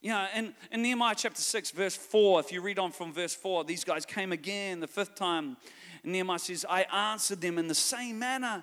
You 0.00 0.10
know, 0.10 0.26
in, 0.34 0.54
in 0.70 0.80
Nehemiah 0.80 1.16
chapter 1.16 1.42
6, 1.42 1.70
verse 1.72 1.96
4, 1.96 2.38
if 2.38 2.52
you 2.52 2.62
read 2.62 2.78
on 2.78 2.92
from 2.92 3.12
verse 3.12 3.34
4, 3.34 3.64
these 3.64 3.82
guys 3.82 4.06
came 4.06 4.30
again 4.30 4.78
the 4.78 4.86
fifth 4.86 5.16
time. 5.16 5.56
And 6.04 6.12
Nehemiah 6.12 6.38
says, 6.38 6.64
I 6.66 6.84
answered 6.84 7.40
them 7.40 7.58
in 7.58 7.66
the 7.66 7.74
same 7.74 8.20
manner. 8.20 8.62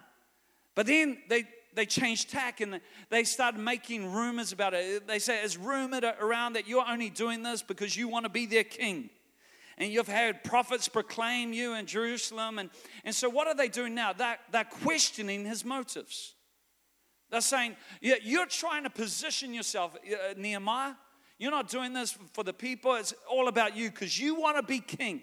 But 0.76 0.88
then 0.88 1.18
they, 1.28 1.44
they 1.76 1.86
changed 1.86 2.32
tack 2.32 2.62
and 2.62 2.80
they 3.10 3.26
started 3.26 3.60
making 3.60 4.12
rumors 4.12 4.54
about 4.54 4.74
it. 4.74 5.06
They 5.08 5.20
say 5.20 5.44
it's 5.44 5.58
rumored 5.58 6.06
around 6.22 6.54
that 6.54 6.68
you're 6.68 6.88
only 6.88 7.10
doing 7.10 7.44
this 7.44 7.62
because 7.62 7.98
you 7.98 8.08
want 8.08 8.26
to 8.26 8.30
be 8.30 8.46
their 8.46 8.64
king 8.64 9.10
and 9.80 9.92
you've 9.92 10.10
had 10.10 10.44
prophets 10.44 10.90
proclaim 10.90 11.54
you 11.54 11.74
in 11.74 11.86
Jerusalem. 11.86 12.60
And, 12.60 12.70
and 13.06 13.16
so, 13.16 13.30
what 13.30 13.48
are 13.48 13.56
they 13.56 13.70
doing 13.70 13.96
now? 13.96 14.12
They're, 14.14 14.38
they're 14.52 14.66
questioning 14.66 15.46
his 15.46 15.64
motives. 15.64 16.36
They're 17.32 17.42
saying, 17.42 17.78
yeah, 18.02 18.16
You're 18.22 18.46
trying 18.46 18.84
to 18.84 18.90
position 18.90 19.54
yourself, 19.54 19.96
uh, 19.96 20.34
Nehemiah. 20.38 20.94
You're 21.38 21.52
not 21.52 21.70
doing 21.70 21.94
this 21.94 22.18
for 22.34 22.44
the 22.44 22.54
people, 22.54 22.96
it's 22.96 23.14
all 23.30 23.48
about 23.48 23.76
you 23.76 23.90
because 23.90 24.20
you 24.20 24.36
want 24.36 24.58
to 24.58 24.64
be 24.64 24.80
king. 24.80 25.22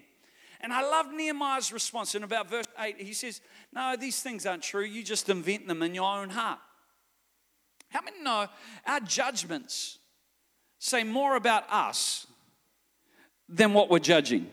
And 0.59 0.73
I 0.73 0.81
love 0.81 1.13
Nehemiah's 1.13 1.71
response 1.71 2.15
in 2.15 2.23
about 2.23 2.49
verse 2.49 2.65
8. 2.79 2.99
He 2.99 3.13
says, 3.13 3.41
No, 3.71 3.95
these 3.95 4.19
things 4.21 4.47
aren't 4.47 4.63
true. 4.63 4.83
You 4.83 5.03
just 5.03 5.29
invent 5.29 5.67
them 5.67 5.83
in 5.83 5.93
your 5.93 6.11
own 6.11 6.31
heart. 6.31 6.57
How 7.89 8.01
many 8.01 8.21
know 8.23 8.47
our 8.87 8.99
judgments 9.01 9.99
say 10.79 11.03
more 11.03 11.35
about 11.35 11.71
us 11.71 12.25
than 13.49 13.73
what 13.73 13.89
we're 13.89 13.99
judging. 13.99 14.49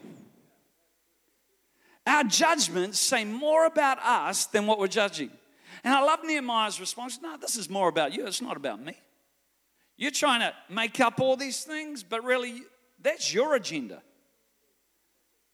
Our 2.06 2.24
judgments 2.24 2.98
say 2.98 3.24
more 3.24 3.66
about 3.66 3.98
us 4.00 4.46
than 4.46 4.66
what 4.66 4.78
we're 4.78 4.88
judging. 4.88 5.30
And 5.82 5.94
I 5.94 6.02
love 6.02 6.20
Nehemiah's 6.22 6.78
response 6.80 7.18
no, 7.22 7.36
this 7.36 7.56
is 7.56 7.68
more 7.68 7.88
about 7.88 8.12
you, 8.12 8.26
it's 8.26 8.42
not 8.42 8.56
about 8.56 8.82
me. 8.82 8.96
You're 9.96 10.10
trying 10.10 10.40
to 10.40 10.52
make 10.68 11.00
up 11.00 11.20
all 11.20 11.36
these 11.36 11.62
things, 11.64 12.02
but 12.02 12.24
really, 12.24 12.62
that's 13.00 13.32
your 13.32 13.54
agenda. 13.54 14.02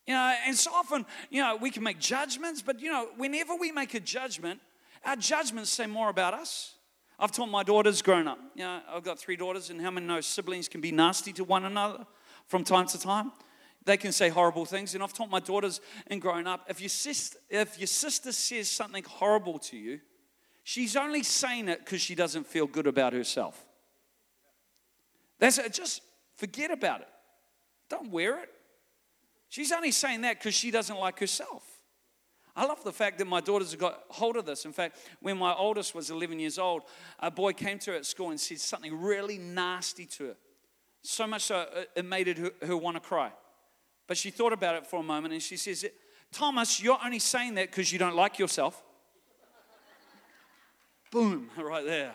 You 0.07 0.15
know, 0.15 0.35
and 0.47 0.55
so 0.55 0.71
often, 0.73 1.05
you 1.29 1.41
know, 1.41 1.57
we 1.57 1.69
can 1.69 1.83
make 1.83 1.99
judgments, 1.99 2.61
but 2.61 2.81
you 2.81 2.91
know, 2.91 3.09
whenever 3.17 3.55
we 3.55 3.71
make 3.71 3.93
a 3.93 3.99
judgment, 3.99 4.59
our 5.05 5.15
judgments 5.15 5.69
say 5.69 5.85
more 5.85 6.09
about 6.09 6.33
us. 6.33 6.73
I've 7.19 7.31
taught 7.31 7.49
my 7.49 7.61
daughters 7.61 8.01
growing 8.01 8.27
up. 8.27 8.39
You 8.55 8.63
know, 8.63 8.81
I've 8.89 9.03
got 9.03 9.19
three 9.19 9.35
daughters, 9.35 9.69
and 9.69 9.79
how 9.79 9.91
many 9.91 10.07
know 10.07 10.21
siblings 10.21 10.67
can 10.67 10.81
be 10.81 10.91
nasty 10.91 11.31
to 11.33 11.43
one 11.43 11.65
another? 11.65 12.07
From 12.51 12.65
time 12.65 12.85
to 12.85 12.99
time. 12.99 13.31
They 13.85 13.95
can 13.95 14.11
say 14.11 14.27
horrible 14.27 14.65
things. 14.65 14.93
And 14.93 15.01
I've 15.01 15.13
taught 15.13 15.29
my 15.29 15.39
daughters 15.39 15.79
and 16.07 16.21
growing 16.21 16.47
up 16.47 16.65
if 16.67 16.81
your, 16.81 16.89
sister, 16.89 17.39
if 17.49 17.79
your 17.79 17.87
sister 17.87 18.33
says 18.33 18.69
something 18.69 19.05
horrible 19.05 19.57
to 19.59 19.77
you, 19.77 20.01
she's 20.65 20.97
only 20.97 21.23
saying 21.23 21.69
it 21.69 21.79
because 21.79 22.01
she 22.01 22.13
doesn't 22.13 22.45
feel 22.45 22.67
good 22.67 22.87
about 22.87 23.13
herself. 23.13 23.65
That's 25.39 25.59
it. 25.59 25.71
Just 25.71 26.01
forget 26.35 26.71
about 26.71 26.99
it. 26.99 27.07
Don't 27.89 28.11
wear 28.11 28.43
it. 28.43 28.49
She's 29.47 29.71
only 29.71 29.91
saying 29.91 30.21
that 30.21 30.37
because 30.37 30.53
she 30.53 30.71
doesn't 30.71 30.99
like 30.99 31.19
herself. 31.19 31.63
I 32.53 32.65
love 32.65 32.83
the 32.83 32.91
fact 32.91 33.17
that 33.19 33.27
my 33.27 33.39
daughters 33.39 33.71
have 33.71 33.79
got 33.79 34.03
hold 34.09 34.35
of 34.35 34.45
this. 34.45 34.65
In 34.65 34.73
fact, 34.73 34.97
when 35.21 35.37
my 35.37 35.53
oldest 35.53 35.95
was 35.95 36.11
11 36.11 36.37
years 36.37 36.59
old, 36.59 36.83
a 37.21 37.31
boy 37.31 37.53
came 37.53 37.79
to 37.79 37.91
her 37.91 37.97
at 37.97 38.05
school 38.05 38.29
and 38.29 38.39
said 38.39 38.59
something 38.59 38.99
really 38.99 39.37
nasty 39.37 40.05
to 40.05 40.25
her. 40.25 40.35
So 41.03 41.25
much 41.27 41.43
so 41.43 41.65
it 41.95 42.05
made 42.05 42.27
it 42.27 42.37
her, 42.37 42.51
her 42.65 42.77
want 42.77 42.95
to 42.95 43.01
cry. 43.01 43.31
But 44.07 44.17
she 44.17 44.29
thought 44.29 44.53
about 44.53 44.75
it 44.75 44.85
for 44.85 44.99
a 44.99 45.03
moment 45.03 45.33
and 45.33 45.41
she 45.41 45.57
says, 45.57 45.85
Thomas, 46.31 46.81
you're 46.81 46.99
only 47.03 47.19
saying 47.19 47.55
that 47.55 47.69
because 47.69 47.91
you 47.91 47.99
don't 47.99 48.15
like 48.15 48.39
yourself. 48.39 48.81
Boom, 51.11 51.49
right 51.57 51.85
there. 51.85 52.13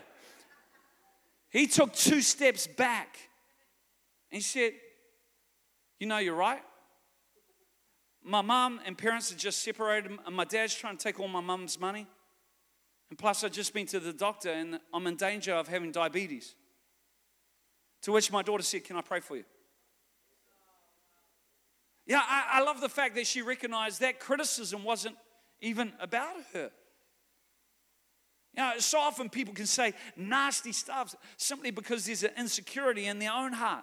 He 1.50 1.66
took 1.66 1.92
two 1.92 2.20
steps 2.20 2.66
back 2.66 3.18
and 4.30 4.42
said, 4.42 4.72
You 5.98 6.06
know, 6.06 6.18
you're 6.18 6.34
right. 6.34 6.62
My 8.22 8.42
mom 8.42 8.80
and 8.84 8.98
parents 8.98 9.32
are 9.32 9.36
just 9.36 9.62
separated, 9.62 10.18
and 10.26 10.36
my 10.36 10.44
dad's 10.44 10.74
trying 10.74 10.96
to 10.96 11.02
take 11.02 11.20
all 11.20 11.28
my 11.28 11.40
mum's 11.40 11.78
money. 11.78 12.06
And 13.10 13.18
plus, 13.18 13.44
I've 13.44 13.52
just 13.52 13.72
been 13.72 13.86
to 13.86 14.00
the 14.00 14.12
doctor 14.12 14.50
and 14.50 14.80
I'm 14.92 15.06
in 15.06 15.16
danger 15.16 15.54
of 15.54 15.68
having 15.68 15.92
diabetes. 15.92 16.54
To 18.06 18.12
which 18.12 18.30
my 18.30 18.42
daughter 18.42 18.62
said, 18.62 18.84
Can 18.84 18.94
I 18.94 19.00
pray 19.00 19.18
for 19.18 19.34
you? 19.34 19.42
Yeah, 22.06 22.22
I, 22.22 22.60
I 22.60 22.62
love 22.62 22.80
the 22.80 22.88
fact 22.88 23.16
that 23.16 23.26
she 23.26 23.42
recognized 23.42 24.00
that 24.00 24.20
criticism 24.20 24.84
wasn't 24.84 25.16
even 25.60 25.92
about 25.98 26.36
her. 26.52 26.70
You 28.54 28.62
know, 28.62 28.72
so 28.78 29.00
often 29.00 29.28
people 29.28 29.54
can 29.54 29.66
say 29.66 29.92
nasty 30.16 30.70
stuff 30.70 31.16
simply 31.36 31.72
because 31.72 32.06
there's 32.06 32.22
an 32.22 32.30
insecurity 32.38 33.06
in 33.06 33.18
their 33.18 33.32
own 33.32 33.52
heart. 33.52 33.82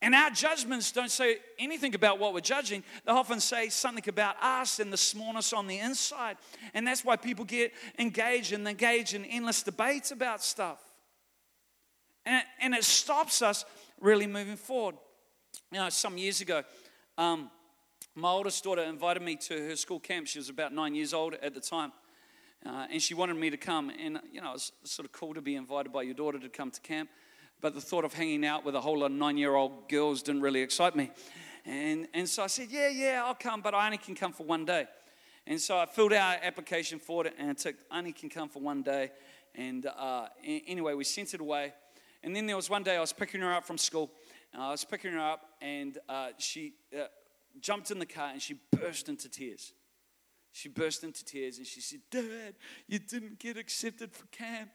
And 0.00 0.14
our 0.14 0.30
judgments 0.30 0.90
don't 0.90 1.10
say 1.10 1.36
anything 1.58 1.94
about 1.94 2.18
what 2.18 2.32
we're 2.32 2.40
judging. 2.40 2.82
They 3.04 3.12
often 3.12 3.40
say 3.40 3.68
something 3.68 4.08
about 4.08 4.42
us 4.42 4.80
and 4.80 4.90
the 4.90 4.96
smallness 4.96 5.52
on 5.52 5.66
the 5.66 5.80
inside. 5.80 6.38
And 6.72 6.86
that's 6.86 7.04
why 7.04 7.16
people 7.16 7.44
get 7.44 7.74
engaged 7.98 8.54
and 8.54 8.66
engage 8.66 9.12
in 9.12 9.26
endless 9.26 9.62
debates 9.62 10.12
about 10.12 10.42
stuff. 10.42 10.89
And, 12.26 12.44
and 12.60 12.74
it 12.74 12.84
stops 12.84 13.42
us 13.42 13.64
really 14.00 14.26
moving 14.26 14.56
forward. 14.56 14.96
You 15.72 15.78
know, 15.78 15.88
some 15.88 16.18
years 16.18 16.40
ago, 16.40 16.62
um, 17.16 17.50
my 18.14 18.30
oldest 18.30 18.64
daughter 18.64 18.82
invited 18.82 19.22
me 19.22 19.36
to 19.36 19.68
her 19.68 19.76
school 19.76 20.00
camp. 20.00 20.26
She 20.26 20.38
was 20.38 20.48
about 20.48 20.72
nine 20.72 20.94
years 20.94 21.14
old 21.14 21.34
at 21.34 21.54
the 21.54 21.60
time. 21.60 21.92
Uh, 22.64 22.86
and 22.92 23.00
she 23.00 23.14
wanted 23.14 23.36
me 23.36 23.50
to 23.50 23.56
come. 23.56 23.90
And, 23.90 24.20
you 24.32 24.40
know, 24.40 24.52
it's 24.54 24.72
sort 24.84 25.06
of 25.06 25.12
cool 25.12 25.34
to 25.34 25.40
be 25.40 25.56
invited 25.56 25.92
by 25.92 26.02
your 26.02 26.14
daughter 26.14 26.38
to 26.38 26.48
come 26.48 26.70
to 26.70 26.80
camp. 26.80 27.08
But 27.60 27.74
the 27.74 27.80
thought 27.80 28.04
of 28.04 28.14
hanging 28.14 28.44
out 28.44 28.64
with 28.64 28.74
a 28.74 28.80
whole 28.80 28.98
lot 28.98 29.06
of 29.06 29.12
nine 29.12 29.36
year 29.36 29.54
old 29.54 29.88
girls 29.88 30.22
didn't 30.22 30.42
really 30.42 30.60
excite 30.60 30.96
me. 30.96 31.10
And, 31.64 32.08
and 32.14 32.28
so 32.28 32.42
I 32.42 32.46
said, 32.46 32.68
Yeah, 32.70 32.88
yeah, 32.88 33.22
I'll 33.24 33.34
come, 33.34 33.60
but 33.60 33.74
I 33.74 33.84
only 33.86 33.98
can 33.98 34.14
come 34.14 34.32
for 34.32 34.44
one 34.44 34.64
day. 34.64 34.86
And 35.46 35.60
so 35.60 35.78
I 35.78 35.86
filled 35.86 36.12
out 36.12 36.36
an 36.36 36.44
application 36.44 36.98
for 36.98 37.26
it 37.26 37.34
and 37.38 37.50
it 37.50 37.58
took, 37.58 37.76
only 37.90 38.12
can 38.12 38.28
come 38.28 38.48
for 38.48 38.60
one 38.60 38.82
day. 38.82 39.10
And 39.54 39.86
uh, 39.86 40.28
anyway, 40.44 40.94
we 40.94 41.04
sent 41.04 41.34
it 41.34 41.40
away. 41.40 41.72
And 42.22 42.34
then 42.34 42.46
there 42.46 42.56
was 42.56 42.68
one 42.68 42.82
day 42.82 42.96
I 42.96 43.00
was 43.00 43.12
picking 43.12 43.40
her 43.40 43.52
up 43.52 43.64
from 43.64 43.78
school. 43.78 44.10
And 44.52 44.62
I 44.62 44.70
was 44.70 44.84
picking 44.84 45.12
her 45.12 45.18
up 45.18 45.46
and 45.62 45.96
uh, 46.08 46.30
she 46.38 46.74
uh, 46.94 47.04
jumped 47.60 47.90
in 47.90 47.98
the 47.98 48.06
car 48.06 48.30
and 48.32 48.42
she 48.42 48.56
burst 48.72 49.08
into 49.08 49.28
tears. 49.28 49.72
She 50.52 50.68
burst 50.68 51.04
into 51.04 51.24
tears 51.24 51.58
and 51.58 51.66
she 51.66 51.80
said, 51.80 52.00
Dad, 52.10 52.54
you 52.88 52.98
didn't 52.98 53.38
get 53.38 53.56
accepted 53.56 54.12
for 54.12 54.26
camp. 54.26 54.70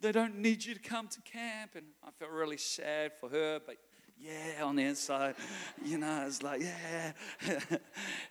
They 0.00 0.10
don't 0.10 0.38
need 0.38 0.64
you 0.64 0.74
to 0.74 0.80
come 0.80 1.06
to 1.08 1.20
camp. 1.20 1.72
And 1.76 1.86
I 2.02 2.10
felt 2.18 2.32
really 2.32 2.56
sad 2.56 3.12
for 3.20 3.28
her, 3.28 3.60
but 3.64 3.76
yeah, 4.18 4.64
on 4.64 4.76
the 4.76 4.84
inside, 4.84 5.36
you 5.84 5.98
know, 5.98 6.24
it's 6.26 6.42
like, 6.42 6.60
yeah. 6.60 7.12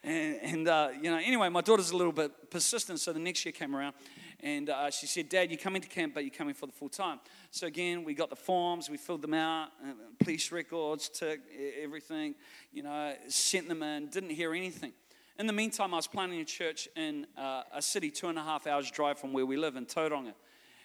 and, 0.03 0.36
and 0.41 0.67
uh, 0.67 0.89
you 1.01 1.09
know, 1.09 1.17
anyway, 1.17 1.49
my 1.49 1.61
daughter's 1.61 1.91
a 1.91 1.97
little 1.97 2.13
bit 2.13 2.49
persistent, 2.49 2.99
so 2.99 3.11
the 3.13 3.19
next 3.19 3.45
year 3.45 3.51
came 3.51 3.75
around 3.75 3.93
and 4.41 4.69
uh, 4.69 4.89
she 4.89 5.05
said, 5.05 5.29
Dad, 5.29 5.49
you're 5.49 5.59
coming 5.59 5.82
to 5.82 5.88
camp, 5.88 6.13
but 6.13 6.23
you're 6.23 6.34
coming 6.34 6.53
for 6.53 6.65
the 6.65 6.71
full 6.71 6.89
time. 6.89 7.19
So 7.53 7.67
again, 7.67 8.05
we 8.05 8.13
got 8.13 8.29
the 8.29 8.35
forms, 8.37 8.89
we 8.89 8.95
filled 8.95 9.21
them 9.21 9.33
out, 9.33 9.67
uh, 9.83 9.91
police 10.19 10.53
records, 10.53 11.09
took 11.09 11.37
everything, 11.83 12.35
you 12.71 12.81
know, 12.81 13.13
sent 13.27 13.67
them 13.67 13.83
in, 13.83 14.07
didn't 14.07 14.29
hear 14.29 14.53
anything. 14.53 14.93
In 15.37 15.47
the 15.47 15.53
meantime, 15.53 15.93
I 15.93 15.97
was 15.97 16.07
planning 16.07 16.39
a 16.39 16.45
church 16.45 16.87
in 16.95 17.27
uh, 17.37 17.63
a 17.73 17.81
city 17.81 18.09
two 18.09 18.29
and 18.29 18.39
a 18.39 18.41
half 18.41 18.67
hours 18.67 18.89
drive 18.89 19.19
from 19.19 19.33
where 19.33 19.45
we 19.45 19.57
live 19.57 19.75
in 19.75 19.85
Tauranga. 19.85 20.33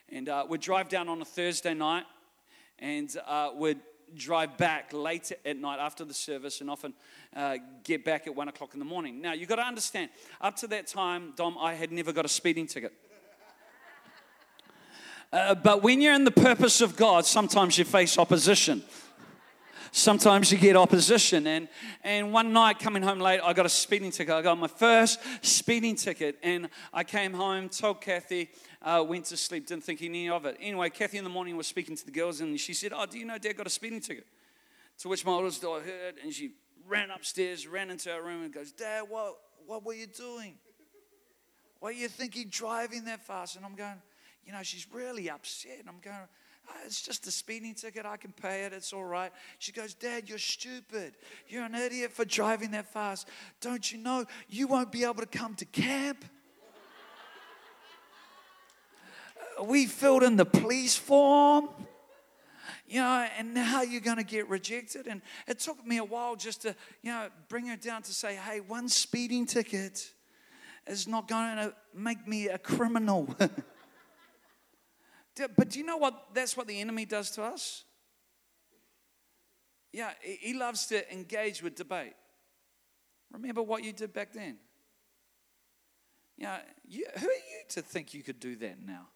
And 0.08 0.28
uh, 0.28 0.44
we'd 0.48 0.60
drive 0.60 0.88
down 0.88 1.08
on 1.08 1.22
a 1.22 1.24
Thursday 1.24 1.72
night 1.72 2.04
and 2.80 3.16
uh, 3.28 3.50
we'd 3.54 3.78
drive 4.16 4.56
back 4.56 4.92
late 4.92 5.30
at 5.44 5.56
night 5.58 5.78
after 5.78 6.04
the 6.04 6.14
service 6.14 6.60
and 6.60 6.68
often 6.68 6.94
uh, 7.36 7.58
get 7.84 8.04
back 8.04 8.26
at 8.26 8.34
one 8.34 8.48
o'clock 8.48 8.70
in 8.72 8.80
the 8.80 8.84
morning. 8.84 9.20
Now, 9.20 9.34
you've 9.34 9.48
got 9.48 9.56
to 9.56 9.66
understand, 9.66 10.10
up 10.40 10.56
to 10.56 10.66
that 10.66 10.88
time, 10.88 11.32
Dom, 11.36 11.56
I 11.60 11.74
had 11.74 11.92
never 11.92 12.12
got 12.12 12.24
a 12.24 12.28
speeding 12.28 12.66
ticket. 12.66 12.92
Uh, 15.32 15.54
but 15.54 15.82
when 15.82 16.00
you're 16.00 16.14
in 16.14 16.24
the 16.24 16.30
purpose 16.30 16.80
of 16.80 16.96
God, 16.96 17.26
sometimes 17.26 17.78
you 17.78 17.84
face 17.84 18.18
opposition 18.18 18.82
sometimes 19.96 20.52
you 20.52 20.58
get 20.58 20.76
opposition. 20.76 21.46
And, 21.46 21.68
and 22.04 22.32
one 22.32 22.52
night 22.52 22.78
coming 22.78 23.02
home 23.02 23.18
late, 23.18 23.40
I 23.42 23.52
got 23.52 23.66
a 23.66 23.70
speeding 23.70 24.10
ticket. 24.10 24.34
I 24.34 24.42
got 24.42 24.58
my 24.58 24.68
first 24.68 25.20
speeding 25.42 25.96
ticket. 25.96 26.38
And 26.42 26.68
I 26.92 27.04
came 27.04 27.32
home, 27.32 27.68
told 27.68 28.00
Kathy, 28.00 28.50
uh, 28.82 29.04
went 29.06 29.24
to 29.26 29.36
sleep, 29.36 29.66
didn't 29.66 29.84
think 29.84 30.02
any 30.02 30.28
of 30.28 30.44
it. 30.44 30.56
Anyway, 30.60 30.90
Kathy 30.90 31.18
in 31.18 31.24
the 31.24 31.30
morning 31.30 31.56
was 31.56 31.66
speaking 31.66 31.96
to 31.96 32.04
the 32.04 32.12
girls 32.12 32.40
and 32.40 32.58
she 32.60 32.74
said, 32.74 32.92
Oh, 32.94 33.06
do 33.06 33.18
you 33.18 33.24
know 33.24 33.38
Dad 33.38 33.56
got 33.56 33.66
a 33.66 33.70
speeding 33.70 34.00
ticket? 34.00 34.26
To 34.98 35.08
which 35.08 35.24
my 35.24 35.32
oldest 35.32 35.62
daughter 35.62 35.84
heard 35.84 36.14
and 36.22 36.32
she 36.32 36.52
ran 36.86 37.10
upstairs, 37.10 37.66
ran 37.66 37.90
into 37.90 38.12
our 38.12 38.22
room 38.22 38.44
and 38.44 38.52
goes, 38.52 38.72
Dad, 38.72 39.04
what, 39.08 39.36
what 39.66 39.84
were 39.84 39.94
you 39.94 40.06
doing? 40.06 40.54
Why 41.80 41.90
are 41.90 41.92
you 41.92 42.08
thinking 42.08 42.48
driving 42.48 43.04
that 43.04 43.26
fast? 43.26 43.56
And 43.56 43.64
I'm 43.64 43.74
going, 43.74 44.00
you 44.46 44.52
know, 44.52 44.62
she's 44.62 44.86
really 44.92 45.28
upset. 45.28 45.80
And 45.80 45.88
I'm 45.88 46.00
going, 46.00 46.28
Oh, 46.68 46.72
it's 46.84 47.00
just 47.00 47.26
a 47.26 47.30
speeding 47.30 47.74
ticket. 47.74 48.04
I 48.04 48.16
can 48.16 48.32
pay 48.32 48.64
it. 48.64 48.72
It's 48.72 48.92
all 48.92 49.04
right. 49.04 49.32
She 49.58 49.70
goes, 49.72 49.94
Dad, 49.94 50.28
you're 50.28 50.38
stupid. 50.38 51.14
You're 51.48 51.64
an 51.64 51.74
idiot 51.74 52.12
for 52.12 52.24
driving 52.24 52.72
that 52.72 52.92
fast. 52.92 53.28
Don't 53.60 53.92
you 53.92 53.98
know 53.98 54.24
you 54.48 54.66
won't 54.66 54.90
be 54.90 55.04
able 55.04 55.14
to 55.14 55.26
come 55.26 55.54
to 55.56 55.64
camp? 55.64 56.24
Uh, 59.60 59.64
we 59.64 59.86
filled 59.86 60.22
in 60.24 60.36
the 60.36 60.44
police 60.44 60.96
form 60.96 61.68
you 62.88 63.00
know, 63.00 63.26
and 63.36 63.52
now 63.52 63.82
you're 63.82 64.00
going 64.00 64.16
to 64.16 64.24
get 64.24 64.48
rejected. 64.48 65.08
And 65.08 65.20
it 65.48 65.58
took 65.58 65.84
me 65.84 65.96
a 65.96 66.04
while 66.04 66.36
just 66.36 66.62
to, 66.62 66.74
you 67.02 67.10
know, 67.10 67.28
bring 67.48 67.66
her 67.66 67.76
down 67.76 68.02
to 68.02 68.14
say, 68.14 68.36
hey, 68.36 68.60
one 68.60 68.88
speeding 68.88 69.44
ticket 69.44 70.12
is 70.86 71.08
not 71.08 71.26
going 71.26 71.56
to 71.56 71.74
make 71.94 72.28
me 72.28 72.48
a 72.48 72.58
criminal. 72.58 73.34
But 75.56 75.70
do 75.70 75.78
you 75.78 75.84
know 75.84 75.96
what? 75.96 76.34
That's 76.34 76.56
what 76.56 76.66
the 76.66 76.80
enemy 76.80 77.04
does 77.04 77.30
to 77.32 77.42
us. 77.42 77.84
Yeah, 79.92 80.10
he 80.20 80.54
loves 80.54 80.86
to 80.86 81.12
engage 81.12 81.62
with 81.62 81.74
debate. 81.74 82.14
Remember 83.32 83.62
what 83.62 83.82
you 83.82 83.92
did 83.92 84.12
back 84.12 84.32
then. 84.32 84.58
Yeah, 86.36 86.58
you, 86.86 87.06
who 87.18 87.26
are 87.26 87.30
you 87.30 87.64
to 87.70 87.82
think 87.82 88.12
you 88.12 88.22
could 88.22 88.38
do 88.38 88.56
that 88.56 88.76
now? 88.84 89.08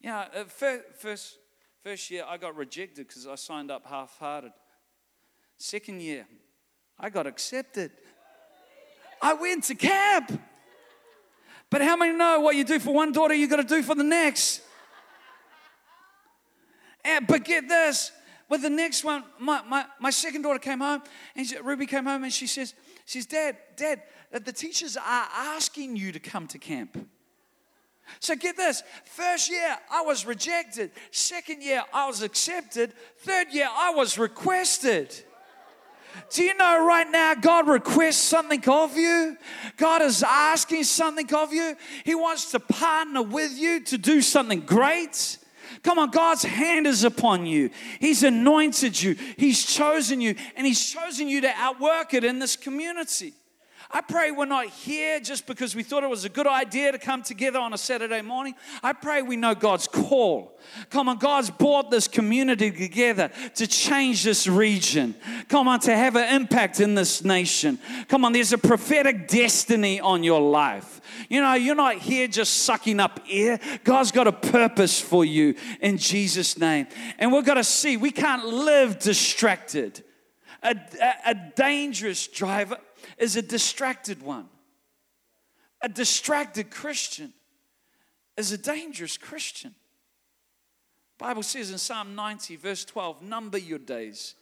Yeah, 0.00 0.26
uh, 0.34 0.44
first, 0.44 1.38
first 1.82 2.10
year 2.10 2.24
I 2.28 2.36
got 2.36 2.56
rejected 2.56 3.08
because 3.08 3.26
I 3.26 3.34
signed 3.34 3.70
up 3.70 3.86
half 3.86 4.16
hearted. 4.18 4.52
Second 5.56 6.02
year, 6.02 6.26
I 6.98 7.10
got 7.10 7.26
accepted. 7.26 7.90
I 9.20 9.34
went 9.34 9.64
to 9.64 9.74
camp. 9.74 10.40
But 11.70 11.82
how 11.82 11.96
many 11.96 12.16
know 12.16 12.40
what 12.40 12.56
you 12.56 12.64
do 12.64 12.78
for 12.78 12.94
one 12.94 13.12
daughter, 13.12 13.34
you 13.34 13.48
got 13.48 13.56
to 13.56 13.64
do 13.64 13.82
for 13.82 13.94
the 13.94 14.04
next? 14.04 14.62
And, 17.04 17.26
but 17.26 17.44
get 17.44 17.68
this 17.68 18.12
with 18.48 18.62
the 18.62 18.70
next 18.70 19.04
one, 19.04 19.24
my, 19.38 19.62
my, 19.68 19.84
my 20.00 20.10
second 20.10 20.42
daughter 20.42 20.58
came 20.58 20.80
home, 20.80 21.02
and 21.34 21.46
she, 21.46 21.56
Ruby 21.58 21.86
came 21.86 22.04
home, 22.04 22.24
and 22.24 22.32
she 22.32 22.46
says, 22.46 22.74
she 23.04 23.20
says, 23.20 23.26
Dad, 23.26 23.56
Dad, 23.76 24.02
uh, 24.32 24.38
the 24.38 24.52
teachers 24.52 24.96
are 24.96 25.28
asking 25.34 25.96
you 25.96 26.12
to 26.12 26.20
come 26.20 26.46
to 26.48 26.58
camp. 26.58 27.08
So 28.20 28.36
get 28.36 28.56
this 28.56 28.82
first 29.04 29.50
year 29.50 29.76
I 29.90 30.02
was 30.02 30.26
rejected, 30.26 30.90
second 31.10 31.62
year 31.62 31.82
I 31.92 32.06
was 32.06 32.22
accepted, 32.22 32.92
third 33.18 33.48
year 33.50 33.68
I 33.70 33.92
was 33.94 34.18
requested. 34.18 35.14
Do 36.30 36.42
you 36.42 36.54
know 36.56 36.86
right 36.86 37.10
now 37.10 37.34
God 37.34 37.68
requests 37.68 38.22
something 38.22 38.66
of 38.68 38.96
you? 38.96 39.36
God 39.76 40.02
is 40.02 40.22
asking 40.22 40.84
something 40.84 41.32
of 41.34 41.52
you. 41.52 41.76
He 42.04 42.14
wants 42.14 42.50
to 42.52 42.60
partner 42.60 43.22
with 43.22 43.52
you 43.56 43.80
to 43.84 43.98
do 43.98 44.20
something 44.20 44.60
great. 44.60 45.38
Come 45.82 45.98
on, 45.98 46.10
God's 46.10 46.42
hand 46.42 46.86
is 46.86 47.04
upon 47.04 47.46
you. 47.46 47.70
He's 48.00 48.22
anointed 48.22 49.00
you, 49.00 49.16
He's 49.36 49.64
chosen 49.64 50.20
you, 50.20 50.34
and 50.56 50.66
He's 50.66 50.90
chosen 50.90 51.28
you 51.28 51.42
to 51.42 51.52
outwork 51.56 52.14
it 52.14 52.24
in 52.24 52.38
this 52.38 52.56
community. 52.56 53.34
I 53.90 54.00
pray 54.00 54.30
we're 54.30 54.46
not 54.46 54.66
here 54.66 55.20
just 55.20 55.46
because 55.46 55.74
we 55.74 55.82
thought 55.82 56.02
it 56.02 56.10
was 56.10 56.24
a 56.24 56.28
good 56.28 56.46
idea 56.46 56.92
to 56.92 56.98
come 56.98 57.22
together 57.22 57.58
on 57.58 57.72
a 57.72 57.78
Saturday 57.78 58.22
morning. 58.22 58.54
I 58.82 58.92
pray 58.92 59.22
we 59.22 59.36
know 59.36 59.54
God's 59.54 59.86
call. 59.86 60.58
Come 60.90 61.08
on, 61.08 61.18
God's 61.18 61.50
brought 61.50 61.90
this 61.90 62.08
community 62.08 62.70
together 62.70 63.30
to 63.56 63.66
change 63.66 64.24
this 64.24 64.46
region. 64.46 65.14
Come 65.48 65.68
on, 65.68 65.80
to 65.80 65.94
have 65.94 66.16
an 66.16 66.34
impact 66.34 66.80
in 66.80 66.94
this 66.94 67.24
nation. 67.24 67.78
Come 68.08 68.24
on, 68.24 68.32
there's 68.32 68.52
a 68.52 68.58
prophetic 68.58 69.28
destiny 69.28 70.00
on 70.00 70.24
your 70.24 70.40
life. 70.40 71.00
You 71.28 71.40
know, 71.42 71.54
you're 71.54 71.74
not 71.74 71.96
here 71.96 72.26
just 72.26 72.62
sucking 72.62 73.00
up 73.00 73.20
air. 73.30 73.60
God's 73.84 74.12
got 74.12 74.26
a 74.26 74.32
purpose 74.32 75.00
for 75.00 75.24
you 75.24 75.54
in 75.80 75.98
Jesus' 75.98 76.58
name. 76.58 76.86
And 77.18 77.32
we've 77.32 77.44
got 77.44 77.54
to 77.54 77.64
see 77.64 77.96
we 77.96 78.10
can't 78.10 78.44
live 78.46 78.98
distracted. 78.98 80.02
A, 80.62 80.74
a, 81.02 81.30
a 81.30 81.34
dangerous 81.54 82.26
driver 82.26 82.78
is 83.18 83.36
a 83.36 83.42
distracted 83.42 84.22
one. 84.22 84.48
A 85.80 85.88
distracted 85.88 86.70
Christian 86.70 87.32
is 88.36 88.52
a 88.52 88.58
dangerous 88.58 89.16
Christian. 89.16 89.74
Bible 91.18 91.42
says 91.42 91.70
in 91.70 91.78
Psalm 91.78 92.14
90, 92.14 92.56
verse 92.56 92.84
12, 92.84 93.22
number 93.22 93.58
your 93.58 93.78
days 93.78 94.34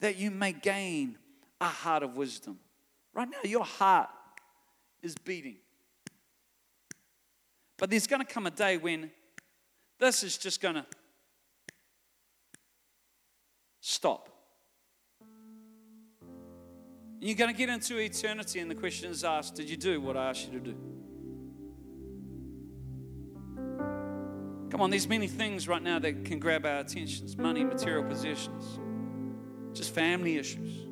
that 0.00 0.16
you 0.16 0.30
may 0.30 0.52
gain 0.52 1.16
a 1.60 1.66
heart 1.66 2.02
of 2.02 2.16
wisdom. 2.16 2.58
Right 3.12 3.28
now, 3.28 3.48
your 3.48 3.64
heart 3.64 4.08
is 5.02 5.14
beating. 5.16 5.56
But 7.76 7.90
there's 7.90 8.06
going 8.06 8.24
to 8.24 8.32
come 8.32 8.46
a 8.46 8.50
day 8.50 8.76
when 8.76 9.10
this 9.98 10.22
is 10.22 10.38
just 10.38 10.60
going 10.60 10.76
to 10.76 10.86
stop. 13.80 14.29
You're 17.22 17.36
going 17.36 17.52
to 17.52 17.56
get 17.56 17.68
into 17.68 17.98
eternity, 17.98 18.60
and 18.60 18.70
the 18.70 18.74
question 18.74 19.10
is 19.10 19.24
asked 19.24 19.54
Did 19.54 19.68
you 19.68 19.76
do 19.76 20.00
what 20.00 20.16
I 20.16 20.30
asked 20.30 20.50
you 20.50 20.58
to 20.58 20.64
do? 20.64 20.74
Come 24.70 24.80
on, 24.80 24.90
there's 24.90 25.08
many 25.08 25.26
things 25.26 25.68
right 25.68 25.82
now 25.82 25.98
that 25.98 26.24
can 26.24 26.38
grab 26.38 26.64
our 26.64 26.78
attentions 26.78 27.36
money, 27.36 27.62
material 27.62 28.04
possessions, 28.04 28.78
just 29.76 29.92
family 29.94 30.38
issues. 30.38 30.86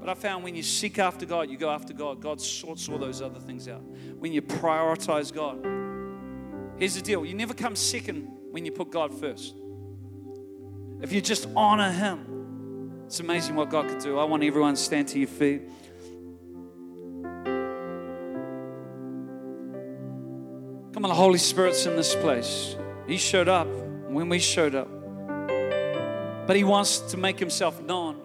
But 0.00 0.08
I 0.08 0.14
found 0.14 0.42
when 0.42 0.56
you 0.56 0.62
seek 0.62 0.98
after 0.98 1.26
God, 1.26 1.50
you 1.50 1.56
go 1.56 1.70
after 1.70 1.92
God, 1.92 2.20
God 2.20 2.40
sorts 2.40 2.88
all 2.88 2.98
those 2.98 3.22
other 3.22 3.38
things 3.38 3.68
out. 3.68 3.82
When 4.18 4.32
you 4.32 4.42
prioritize 4.42 5.32
God, 5.32 5.64
here's 6.78 6.94
the 6.96 7.02
deal 7.02 7.24
you 7.24 7.34
never 7.34 7.54
come 7.54 7.76
second 7.76 8.28
when 8.50 8.64
you 8.64 8.72
put 8.72 8.90
God 8.90 9.14
first. 9.14 9.54
If 11.00 11.12
you 11.12 11.20
just 11.20 11.46
honor 11.54 11.92
Him, 11.92 12.27
it's 13.08 13.20
amazing 13.20 13.54
what 13.54 13.70
God 13.70 13.88
could 13.88 14.00
do. 14.00 14.18
I 14.18 14.24
want 14.24 14.42
everyone 14.42 14.74
to 14.74 14.80
stand 14.80 15.08
to 15.08 15.18
your 15.18 15.28
feet. 15.28 15.62
Come 20.92 21.04
on, 21.06 21.08
the 21.08 21.14
Holy 21.14 21.38
Spirit's 21.38 21.86
in 21.86 21.96
this 21.96 22.14
place. 22.14 22.76
He 23.06 23.16
showed 23.16 23.48
up 23.48 23.66
when 24.10 24.28
we 24.28 24.38
showed 24.38 24.74
up. 24.74 24.90
But 26.46 26.54
He 26.54 26.64
wants 26.64 26.98
to 27.12 27.16
make 27.16 27.38
Himself 27.38 27.80
known. 27.80 28.16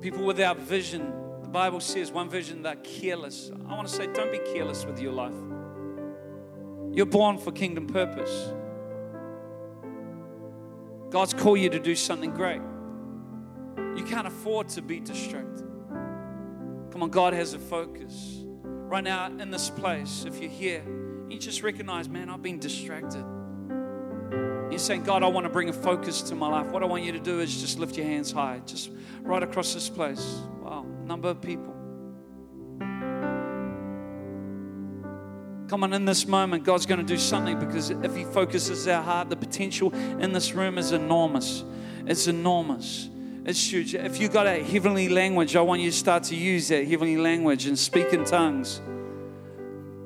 People 0.00 0.24
without 0.24 0.58
vision, 0.58 1.12
the 1.40 1.50
Bible 1.50 1.78
says 1.78 2.10
one 2.10 2.28
vision, 2.28 2.62
they're 2.62 2.74
careless. 2.74 3.52
I 3.68 3.76
want 3.76 3.86
to 3.86 3.94
say, 3.94 4.08
don't 4.12 4.32
be 4.32 4.40
careless 4.52 4.84
with 4.84 4.98
your 4.98 5.12
life. 5.12 5.36
You're 6.90 7.06
born 7.06 7.38
for 7.38 7.52
kingdom 7.52 7.86
purpose. 7.86 8.52
God's 11.14 11.32
called 11.32 11.60
you 11.60 11.70
to 11.70 11.78
do 11.78 11.94
something 11.94 12.32
great. 12.32 12.60
You 13.96 14.04
can't 14.04 14.26
afford 14.26 14.68
to 14.70 14.82
be 14.82 14.98
distracted. 14.98 15.64
Come 16.90 17.04
on, 17.04 17.10
God 17.10 17.34
has 17.34 17.54
a 17.54 17.58
focus 17.60 18.44
right 18.94 19.04
now 19.04 19.26
in 19.26 19.50
this 19.50 19.70
place, 19.70 20.24
if 20.26 20.40
you're 20.40 20.50
here, 20.50 20.82
you 21.28 21.38
just 21.38 21.62
recognize, 21.62 22.08
man, 22.08 22.30
I've 22.30 22.42
been 22.42 22.58
distracted. 22.58 23.24
You're 24.70 24.78
saying, 24.78 25.04
God, 25.04 25.22
I 25.22 25.28
want 25.28 25.44
to 25.44 25.50
bring 25.50 25.68
a 25.68 25.72
focus 25.72 26.20
to 26.22 26.34
my 26.34 26.48
life. 26.48 26.66
What 26.66 26.82
I 26.82 26.86
want 26.86 27.04
you 27.04 27.12
to 27.12 27.20
do 27.20 27.38
is 27.38 27.60
just 27.60 27.78
lift 27.78 27.96
your 27.96 28.06
hands 28.06 28.32
high, 28.32 28.60
just 28.66 28.90
right 29.22 29.42
across 29.42 29.72
this 29.72 29.88
place. 29.88 30.40
Wow, 30.62 30.84
number 31.04 31.28
of 31.28 31.40
people. 31.40 31.73
Come 35.74 35.82
on, 35.82 35.92
in 35.92 36.04
this 36.04 36.28
moment, 36.28 36.62
God's 36.62 36.86
going 36.86 37.00
to 37.00 37.04
do 37.04 37.18
something 37.18 37.58
because 37.58 37.90
if 37.90 38.14
He 38.14 38.22
focuses 38.22 38.86
our 38.86 39.02
heart, 39.02 39.28
the 39.28 39.34
potential 39.34 39.92
in 39.92 40.30
this 40.30 40.52
room 40.52 40.78
is 40.78 40.92
enormous. 40.92 41.64
It's 42.06 42.28
enormous. 42.28 43.08
It's 43.44 43.72
huge. 43.72 43.92
If 43.96 44.20
you've 44.20 44.32
got 44.32 44.46
a 44.46 44.62
heavenly 44.62 45.08
language, 45.08 45.56
I 45.56 45.62
want 45.62 45.82
you 45.82 45.90
to 45.90 45.96
start 45.96 46.22
to 46.24 46.36
use 46.36 46.68
that 46.68 46.86
heavenly 46.86 47.16
language 47.16 47.66
and 47.66 47.76
speak 47.76 48.12
in 48.12 48.24
tongues. 48.24 48.80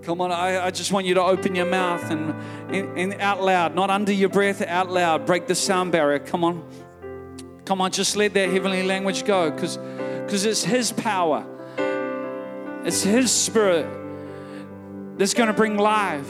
Come 0.04 0.22
on, 0.22 0.32
I, 0.32 0.64
I 0.64 0.70
just 0.70 0.90
want 0.90 1.04
you 1.04 1.12
to 1.12 1.22
open 1.22 1.54
your 1.54 1.66
mouth 1.66 2.10
and, 2.10 2.34
and, 2.74 2.98
and 2.98 3.20
out 3.20 3.42
loud, 3.42 3.74
not 3.74 3.90
under 3.90 4.10
your 4.10 4.30
breath, 4.30 4.62
out 4.62 4.90
loud. 4.90 5.26
Break 5.26 5.48
the 5.48 5.54
sound 5.54 5.92
barrier. 5.92 6.18
Come 6.18 6.44
on. 6.44 6.66
Come 7.66 7.82
on, 7.82 7.90
just 7.90 8.16
let 8.16 8.32
that 8.32 8.48
heavenly 8.48 8.84
language 8.84 9.26
go 9.26 9.50
because 9.50 9.76
because 9.76 10.46
it's 10.46 10.64
His 10.64 10.92
power, 10.92 11.44
it's 12.86 13.02
His 13.02 13.30
Spirit 13.30 13.97
that's 15.18 15.34
going 15.34 15.48
to 15.48 15.52
bring 15.52 15.76
life. 15.76 16.28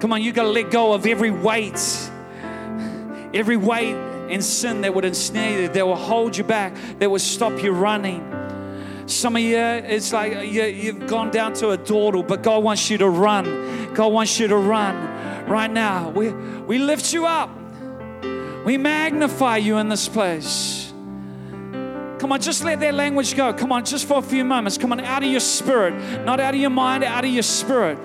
Come 0.00 0.12
on, 0.12 0.22
you 0.22 0.32
got 0.32 0.44
to 0.44 0.50
let 0.50 0.70
go 0.70 0.92
of 0.92 1.06
every 1.06 1.30
weight, 1.30 1.80
every 3.32 3.56
weight 3.56 3.94
and 3.94 4.44
sin 4.44 4.82
that 4.82 4.94
would 4.94 5.04
ensnare 5.04 5.62
you, 5.62 5.68
that 5.68 5.86
will 5.86 5.96
hold 5.96 6.36
you 6.36 6.44
back, 6.44 6.74
that 6.98 7.10
will 7.10 7.18
stop 7.18 7.62
you 7.62 7.72
running. 7.72 8.28
Some 9.06 9.36
of 9.36 9.42
you, 9.42 9.56
it's 9.56 10.12
like 10.12 10.32
you, 10.52 10.64
you've 10.64 11.06
gone 11.06 11.30
down 11.30 11.54
to 11.54 11.70
a 11.70 11.76
dawdle, 11.76 12.22
but 12.22 12.42
God 12.42 12.62
wants 12.62 12.90
you 12.90 12.98
to 12.98 13.08
run. 13.08 13.94
God 13.94 14.12
wants 14.12 14.38
you 14.38 14.48
to 14.48 14.56
run 14.56 15.46
right 15.46 15.70
now. 15.70 16.10
We, 16.10 16.30
we 16.30 16.78
lift 16.78 17.12
you 17.12 17.26
up, 17.26 17.50
we 18.64 18.76
magnify 18.76 19.58
you 19.58 19.78
in 19.78 19.88
this 19.88 20.08
place. 20.08 20.81
Come 22.22 22.30
on, 22.30 22.40
just 22.40 22.62
let 22.62 22.78
that 22.78 22.94
language 22.94 23.34
go. 23.34 23.52
Come 23.52 23.72
on, 23.72 23.84
just 23.84 24.06
for 24.06 24.18
a 24.18 24.22
few 24.22 24.44
moments. 24.44 24.78
Come 24.78 24.92
on, 24.92 25.00
out 25.00 25.24
of 25.24 25.28
your 25.28 25.40
spirit, 25.40 25.92
not 26.24 26.38
out 26.38 26.54
of 26.54 26.60
your 26.60 26.70
mind, 26.70 27.02
out 27.02 27.24
of 27.24 27.30
your 27.32 27.42
spirit. 27.42 27.98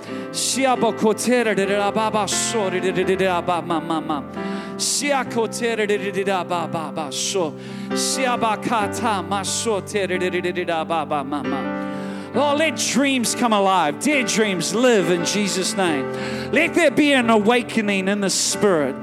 Oh, 12.33 12.55
let 12.57 12.75
dreams 12.77 13.35
come 13.35 13.53
alive. 13.53 13.99
Dead 13.99 14.25
dreams 14.25 14.73
live 14.73 15.11
in 15.11 15.25
Jesus' 15.25 15.77
name. 15.77 16.11
Let 16.51 16.73
there 16.73 16.89
be 16.89 17.13
an 17.13 17.29
awakening 17.29 18.07
in 18.07 18.21
the 18.21 18.31
spirit. 18.31 18.95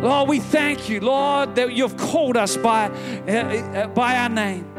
Lord, 0.00 0.28
we 0.28 0.40
thank 0.40 0.88
you, 0.88 1.00
Lord, 1.00 1.54
that 1.56 1.72
you've 1.72 1.96
called 1.96 2.36
us 2.36 2.56
by, 2.56 2.88
uh, 2.88 3.86
by 3.88 4.16
our 4.16 4.28
name. 4.28 4.70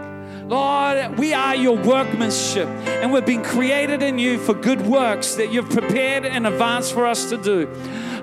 Lord, 0.47 1.17
we 1.17 1.33
are 1.33 1.55
your 1.55 1.75
workmanship, 1.75 2.67
and 2.67 3.11
we've 3.11 3.25
been 3.25 3.43
created 3.43 4.03
in 4.03 4.19
you 4.19 4.37
for 4.37 4.53
good 4.53 4.81
works 4.81 5.35
that 5.35 5.51
you've 5.51 5.69
prepared 5.69 6.23
in 6.23 6.45
advance 6.45 6.91
for 6.91 7.07
us 7.07 7.29
to 7.31 7.37
do. 7.37 7.67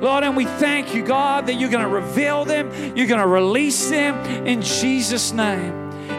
Lord, 0.01 0.23
and 0.23 0.37
we 0.37 0.45
thank 0.45 0.95
you, 0.95 1.05
God, 1.05 1.47
that 1.47 1.55
you're 1.55 1.71
going 1.71 1.83
to 1.83 1.89
reveal 1.89 2.45
them, 2.45 2.71
you're 2.97 3.09
going 3.09 3.21
to 3.21 3.27
release 3.27 3.91
them 3.91 4.15
in 4.47 4.63
Jesus' 4.63 5.33
name. 5.33 5.73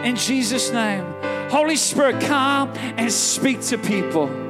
In 0.03 0.17
Jesus' 0.17 0.71
name. 0.71 1.05
Holy 1.49 1.77
Spirit, 1.77 2.21
come 2.21 2.69
and 2.97 3.11
speak 3.11 3.61
to 3.61 3.77
people. 3.77 4.42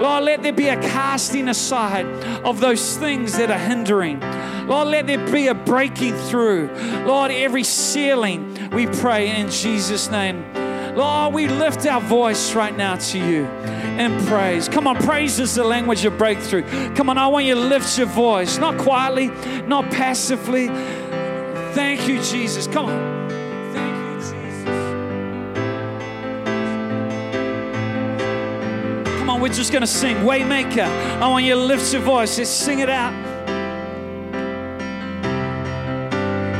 Lord, 0.00 0.24
let 0.24 0.42
there 0.42 0.52
be 0.52 0.68
a 0.68 0.80
casting 0.80 1.48
aside 1.48 2.06
of 2.44 2.60
those 2.60 2.96
things 2.96 3.36
that 3.36 3.50
are 3.50 3.58
hindering. 3.58 4.20
Lord, 4.66 4.88
let 4.88 5.06
there 5.06 5.24
be 5.30 5.48
a 5.48 5.54
breaking 5.54 6.14
through. 6.14 6.70
Lord, 7.06 7.30
every 7.30 7.64
ceiling, 7.64 8.70
we 8.72 8.86
pray 8.86 9.28
in 9.40 9.50
Jesus' 9.50 10.10
name. 10.10 10.44
Lord, 10.94 11.34
we 11.34 11.48
lift 11.48 11.86
our 11.86 12.00
voice 12.00 12.54
right 12.54 12.76
now 12.76 12.96
to 12.96 13.18
you 13.18 13.46
in 13.98 14.24
praise. 14.26 14.68
Come 14.68 14.86
on, 14.86 14.96
praise 14.96 15.40
is 15.40 15.54
the 15.54 15.64
language 15.64 16.04
of 16.04 16.16
breakthrough. 16.18 16.62
Come 16.94 17.10
on, 17.10 17.18
I 17.18 17.26
want 17.26 17.46
you 17.46 17.54
to 17.54 17.60
lift 17.60 17.98
your 17.98 18.06
voice, 18.06 18.58
not 18.58 18.78
quietly, 18.78 19.28
not 19.66 19.90
passively. 19.90 20.68
Thank 21.74 22.08
you, 22.08 22.22
Jesus. 22.22 22.66
Come 22.66 22.86
on. 22.86 23.13
We're 29.44 29.52
just 29.52 29.72
going 29.72 29.82
to 29.82 29.86
sing 29.86 30.16
Waymaker. 30.24 30.86
I 31.20 31.28
want 31.28 31.44
you 31.44 31.52
to 31.52 31.60
lift 31.60 31.92
your 31.92 32.00
voice. 32.00 32.38
Let's 32.38 32.48
sing 32.48 32.78
it 32.78 32.88
out. 32.88 33.12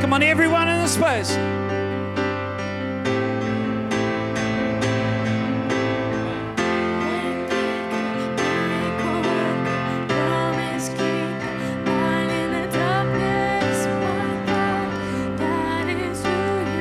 Come 0.02 0.12
on, 0.12 0.22
everyone 0.22 0.68
in 0.68 0.82
this 0.82 0.94
place. 0.94 1.34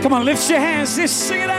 Come 0.04 0.12
on, 0.12 0.26
lift 0.26 0.50
your 0.50 0.60
hands. 0.60 0.98
Let's 0.98 1.14
sing 1.14 1.44
it 1.44 1.50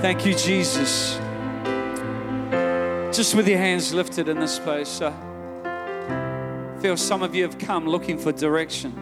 Thank 0.00 0.24
you, 0.24 0.32
Jesus. 0.32 1.18
Just 3.14 3.34
with 3.34 3.46
your 3.46 3.58
hands 3.58 3.92
lifted 3.92 4.30
in 4.30 4.40
this 4.40 4.58
place, 4.58 5.02
I 5.02 5.12
feel 6.80 6.96
some 6.96 7.22
of 7.22 7.34
you 7.34 7.42
have 7.42 7.58
come 7.58 7.86
looking 7.86 8.16
for 8.16 8.32
direction. 8.32 8.94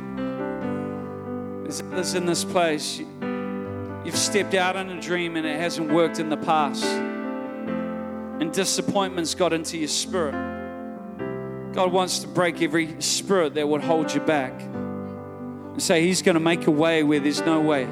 There's 1.62 1.82
others 1.82 2.14
in 2.14 2.26
this 2.26 2.42
place. 2.42 2.98
You've 2.98 4.16
stepped 4.16 4.54
out 4.54 4.74
on 4.74 4.90
a 4.90 5.00
dream 5.00 5.36
and 5.36 5.46
it 5.46 5.60
hasn't 5.60 5.92
worked 5.92 6.18
in 6.18 6.30
the 6.30 6.36
past. 6.36 6.82
And 6.82 8.52
disappointment's 8.52 9.36
got 9.36 9.52
into 9.52 9.78
your 9.78 9.86
spirit. 9.86 10.32
God 11.74 11.92
wants 11.92 12.18
to 12.18 12.26
break 12.26 12.60
every 12.60 13.00
spirit 13.00 13.54
that 13.54 13.68
would 13.68 13.84
hold 13.84 14.12
you 14.12 14.20
back 14.20 14.60
and 14.60 15.80
say, 15.80 16.04
He's 16.04 16.22
going 16.22 16.34
to 16.34 16.40
make 16.40 16.66
a 16.66 16.72
way 16.72 17.04
where 17.04 17.20
there's 17.20 17.42
no 17.42 17.60
way. 17.60 17.86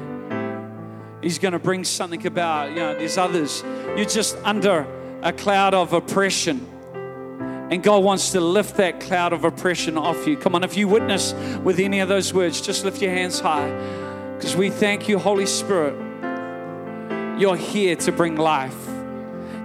He's 1.21 1.39
going 1.39 1.53
to 1.53 1.59
bring 1.59 1.83
something 1.83 2.25
about. 2.25 2.69
You 2.69 2.77
know, 2.77 2.93
there's 2.95 3.17
others. 3.17 3.63
You're 3.95 4.05
just 4.05 4.37
under 4.43 4.85
a 5.21 5.33
cloud 5.33 5.73
of 5.73 5.93
oppression. 5.93 6.65
And 7.69 7.83
God 7.83 8.03
wants 8.03 8.31
to 8.31 8.39
lift 8.39 8.77
that 8.77 9.01
cloud 9.01 9.33
of 9.33 9.43
oppression 9.43 9.97
off 9.97 10.25
you. 10.25 10.37
Come 10.37 10.55
on, 10.55 10.63
if 10.63 10.77
you 10.77 10.87
witness 10.87 11.33
with 11.63 11.79
any 11.79 11.99
of 11.99 12.07
those 12.07 12.33
words, 12.33 12.61
just 12.61 12.85
lift 12.85 13.01
your 13.01 13.11
hands 13.11 13.39
high. 13.39 13.69
Because 14.35 14.55
we 14.55 14.69
thank 14.69 15.09
you, 15.09 15.17
Holy 15.17 15.45
Spirit. 15.45 15.95
You're 17.39 17.57
here 17.57 17.95
to 17.97 18.11
bring 18.11 18.35
life, 18.35 18.77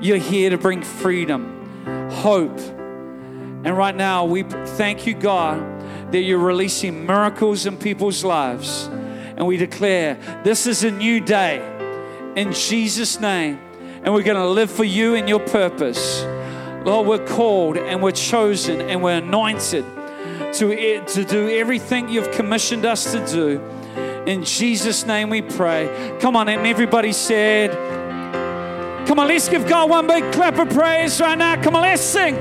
you're 0.00 0.18
here 0.18 0.50
to 0.50 0.58
bring 0.58 0.82
freedom, 0.82 2.10
hope. 2.10 2.58
And 2.58 3.78
right 3.78 3.94
now, 3.94 4.24
we 4.24 4.42
thank 4.42 5.06
you, 5.06 5.14
God, 5.14 5.60
that 6.12 6.20
you're 6.20 6.38
releasing 6.38 7.06
miracles 7.06 7.64
in 7.66 7.76
people's 7.76 8.24
lives. 8.24 8.90
And 9.42 9.48
we 9.48 9.56
declare 9.56 10.14
this 10.44 10.68
is 10.68 10.84
a 10.84 10.90
new 10.92 11.18
day 11.18 11.58
in 12.36 12.52
Jesus' 12.52 13.18
name. 13.18 13.58
And 14.04 14.14
we're 14.14 14.22
going 14.22 14.36
to 14.36 14.46
live 14.46 14.70
for 14.70 14.84
you 14.84 15.16
and 15.16 15.28
your 15.28 15.40
purpose. 15.40 16.22
Lord, 16.84 17.08
we're 17.08 17.26
called 17.26 17.76
and 17.76 18.00
we're 18.00 18.12
chosen 18.12 18.80
and 18.82 19.02
we're 19.02 19.18
anointed 19.18 19.84
to, 20.52 21.04
to 21.04 21.24
do 21.24 21.48
everything 21.58 22.08
you've 22.08 22.30
commissioned 22.30 22.86
us 22.86 23.10
to 23.10 23.26
do. 23.26 23.60
In 24.30 24.44
Jesus' 24.44 25.04
name 25.06 25.28
we 25.28 25.42
pray. 25.42 26.16
Come 26.20 26.36
on, 26.36 26.48
and 26.48 26.64
everybody 26.64 27.12
said, 27.12 27.72
Come 29.08 29.18
on, 29.18 29.26
let's 29.26 29.48
give 29.48 29.66
God 29.66 29.90
one 29.90 30.06
big 30.06 30.32
clap 30.32 30.56
of 30.56 30.70
praise 30.70 31.20
right 31.20 31.36
now. 31.36 31.60
Come 31.60 31.74
on, 31.74 31.82
let's 31.82 32.00
sing. 32.00 32.36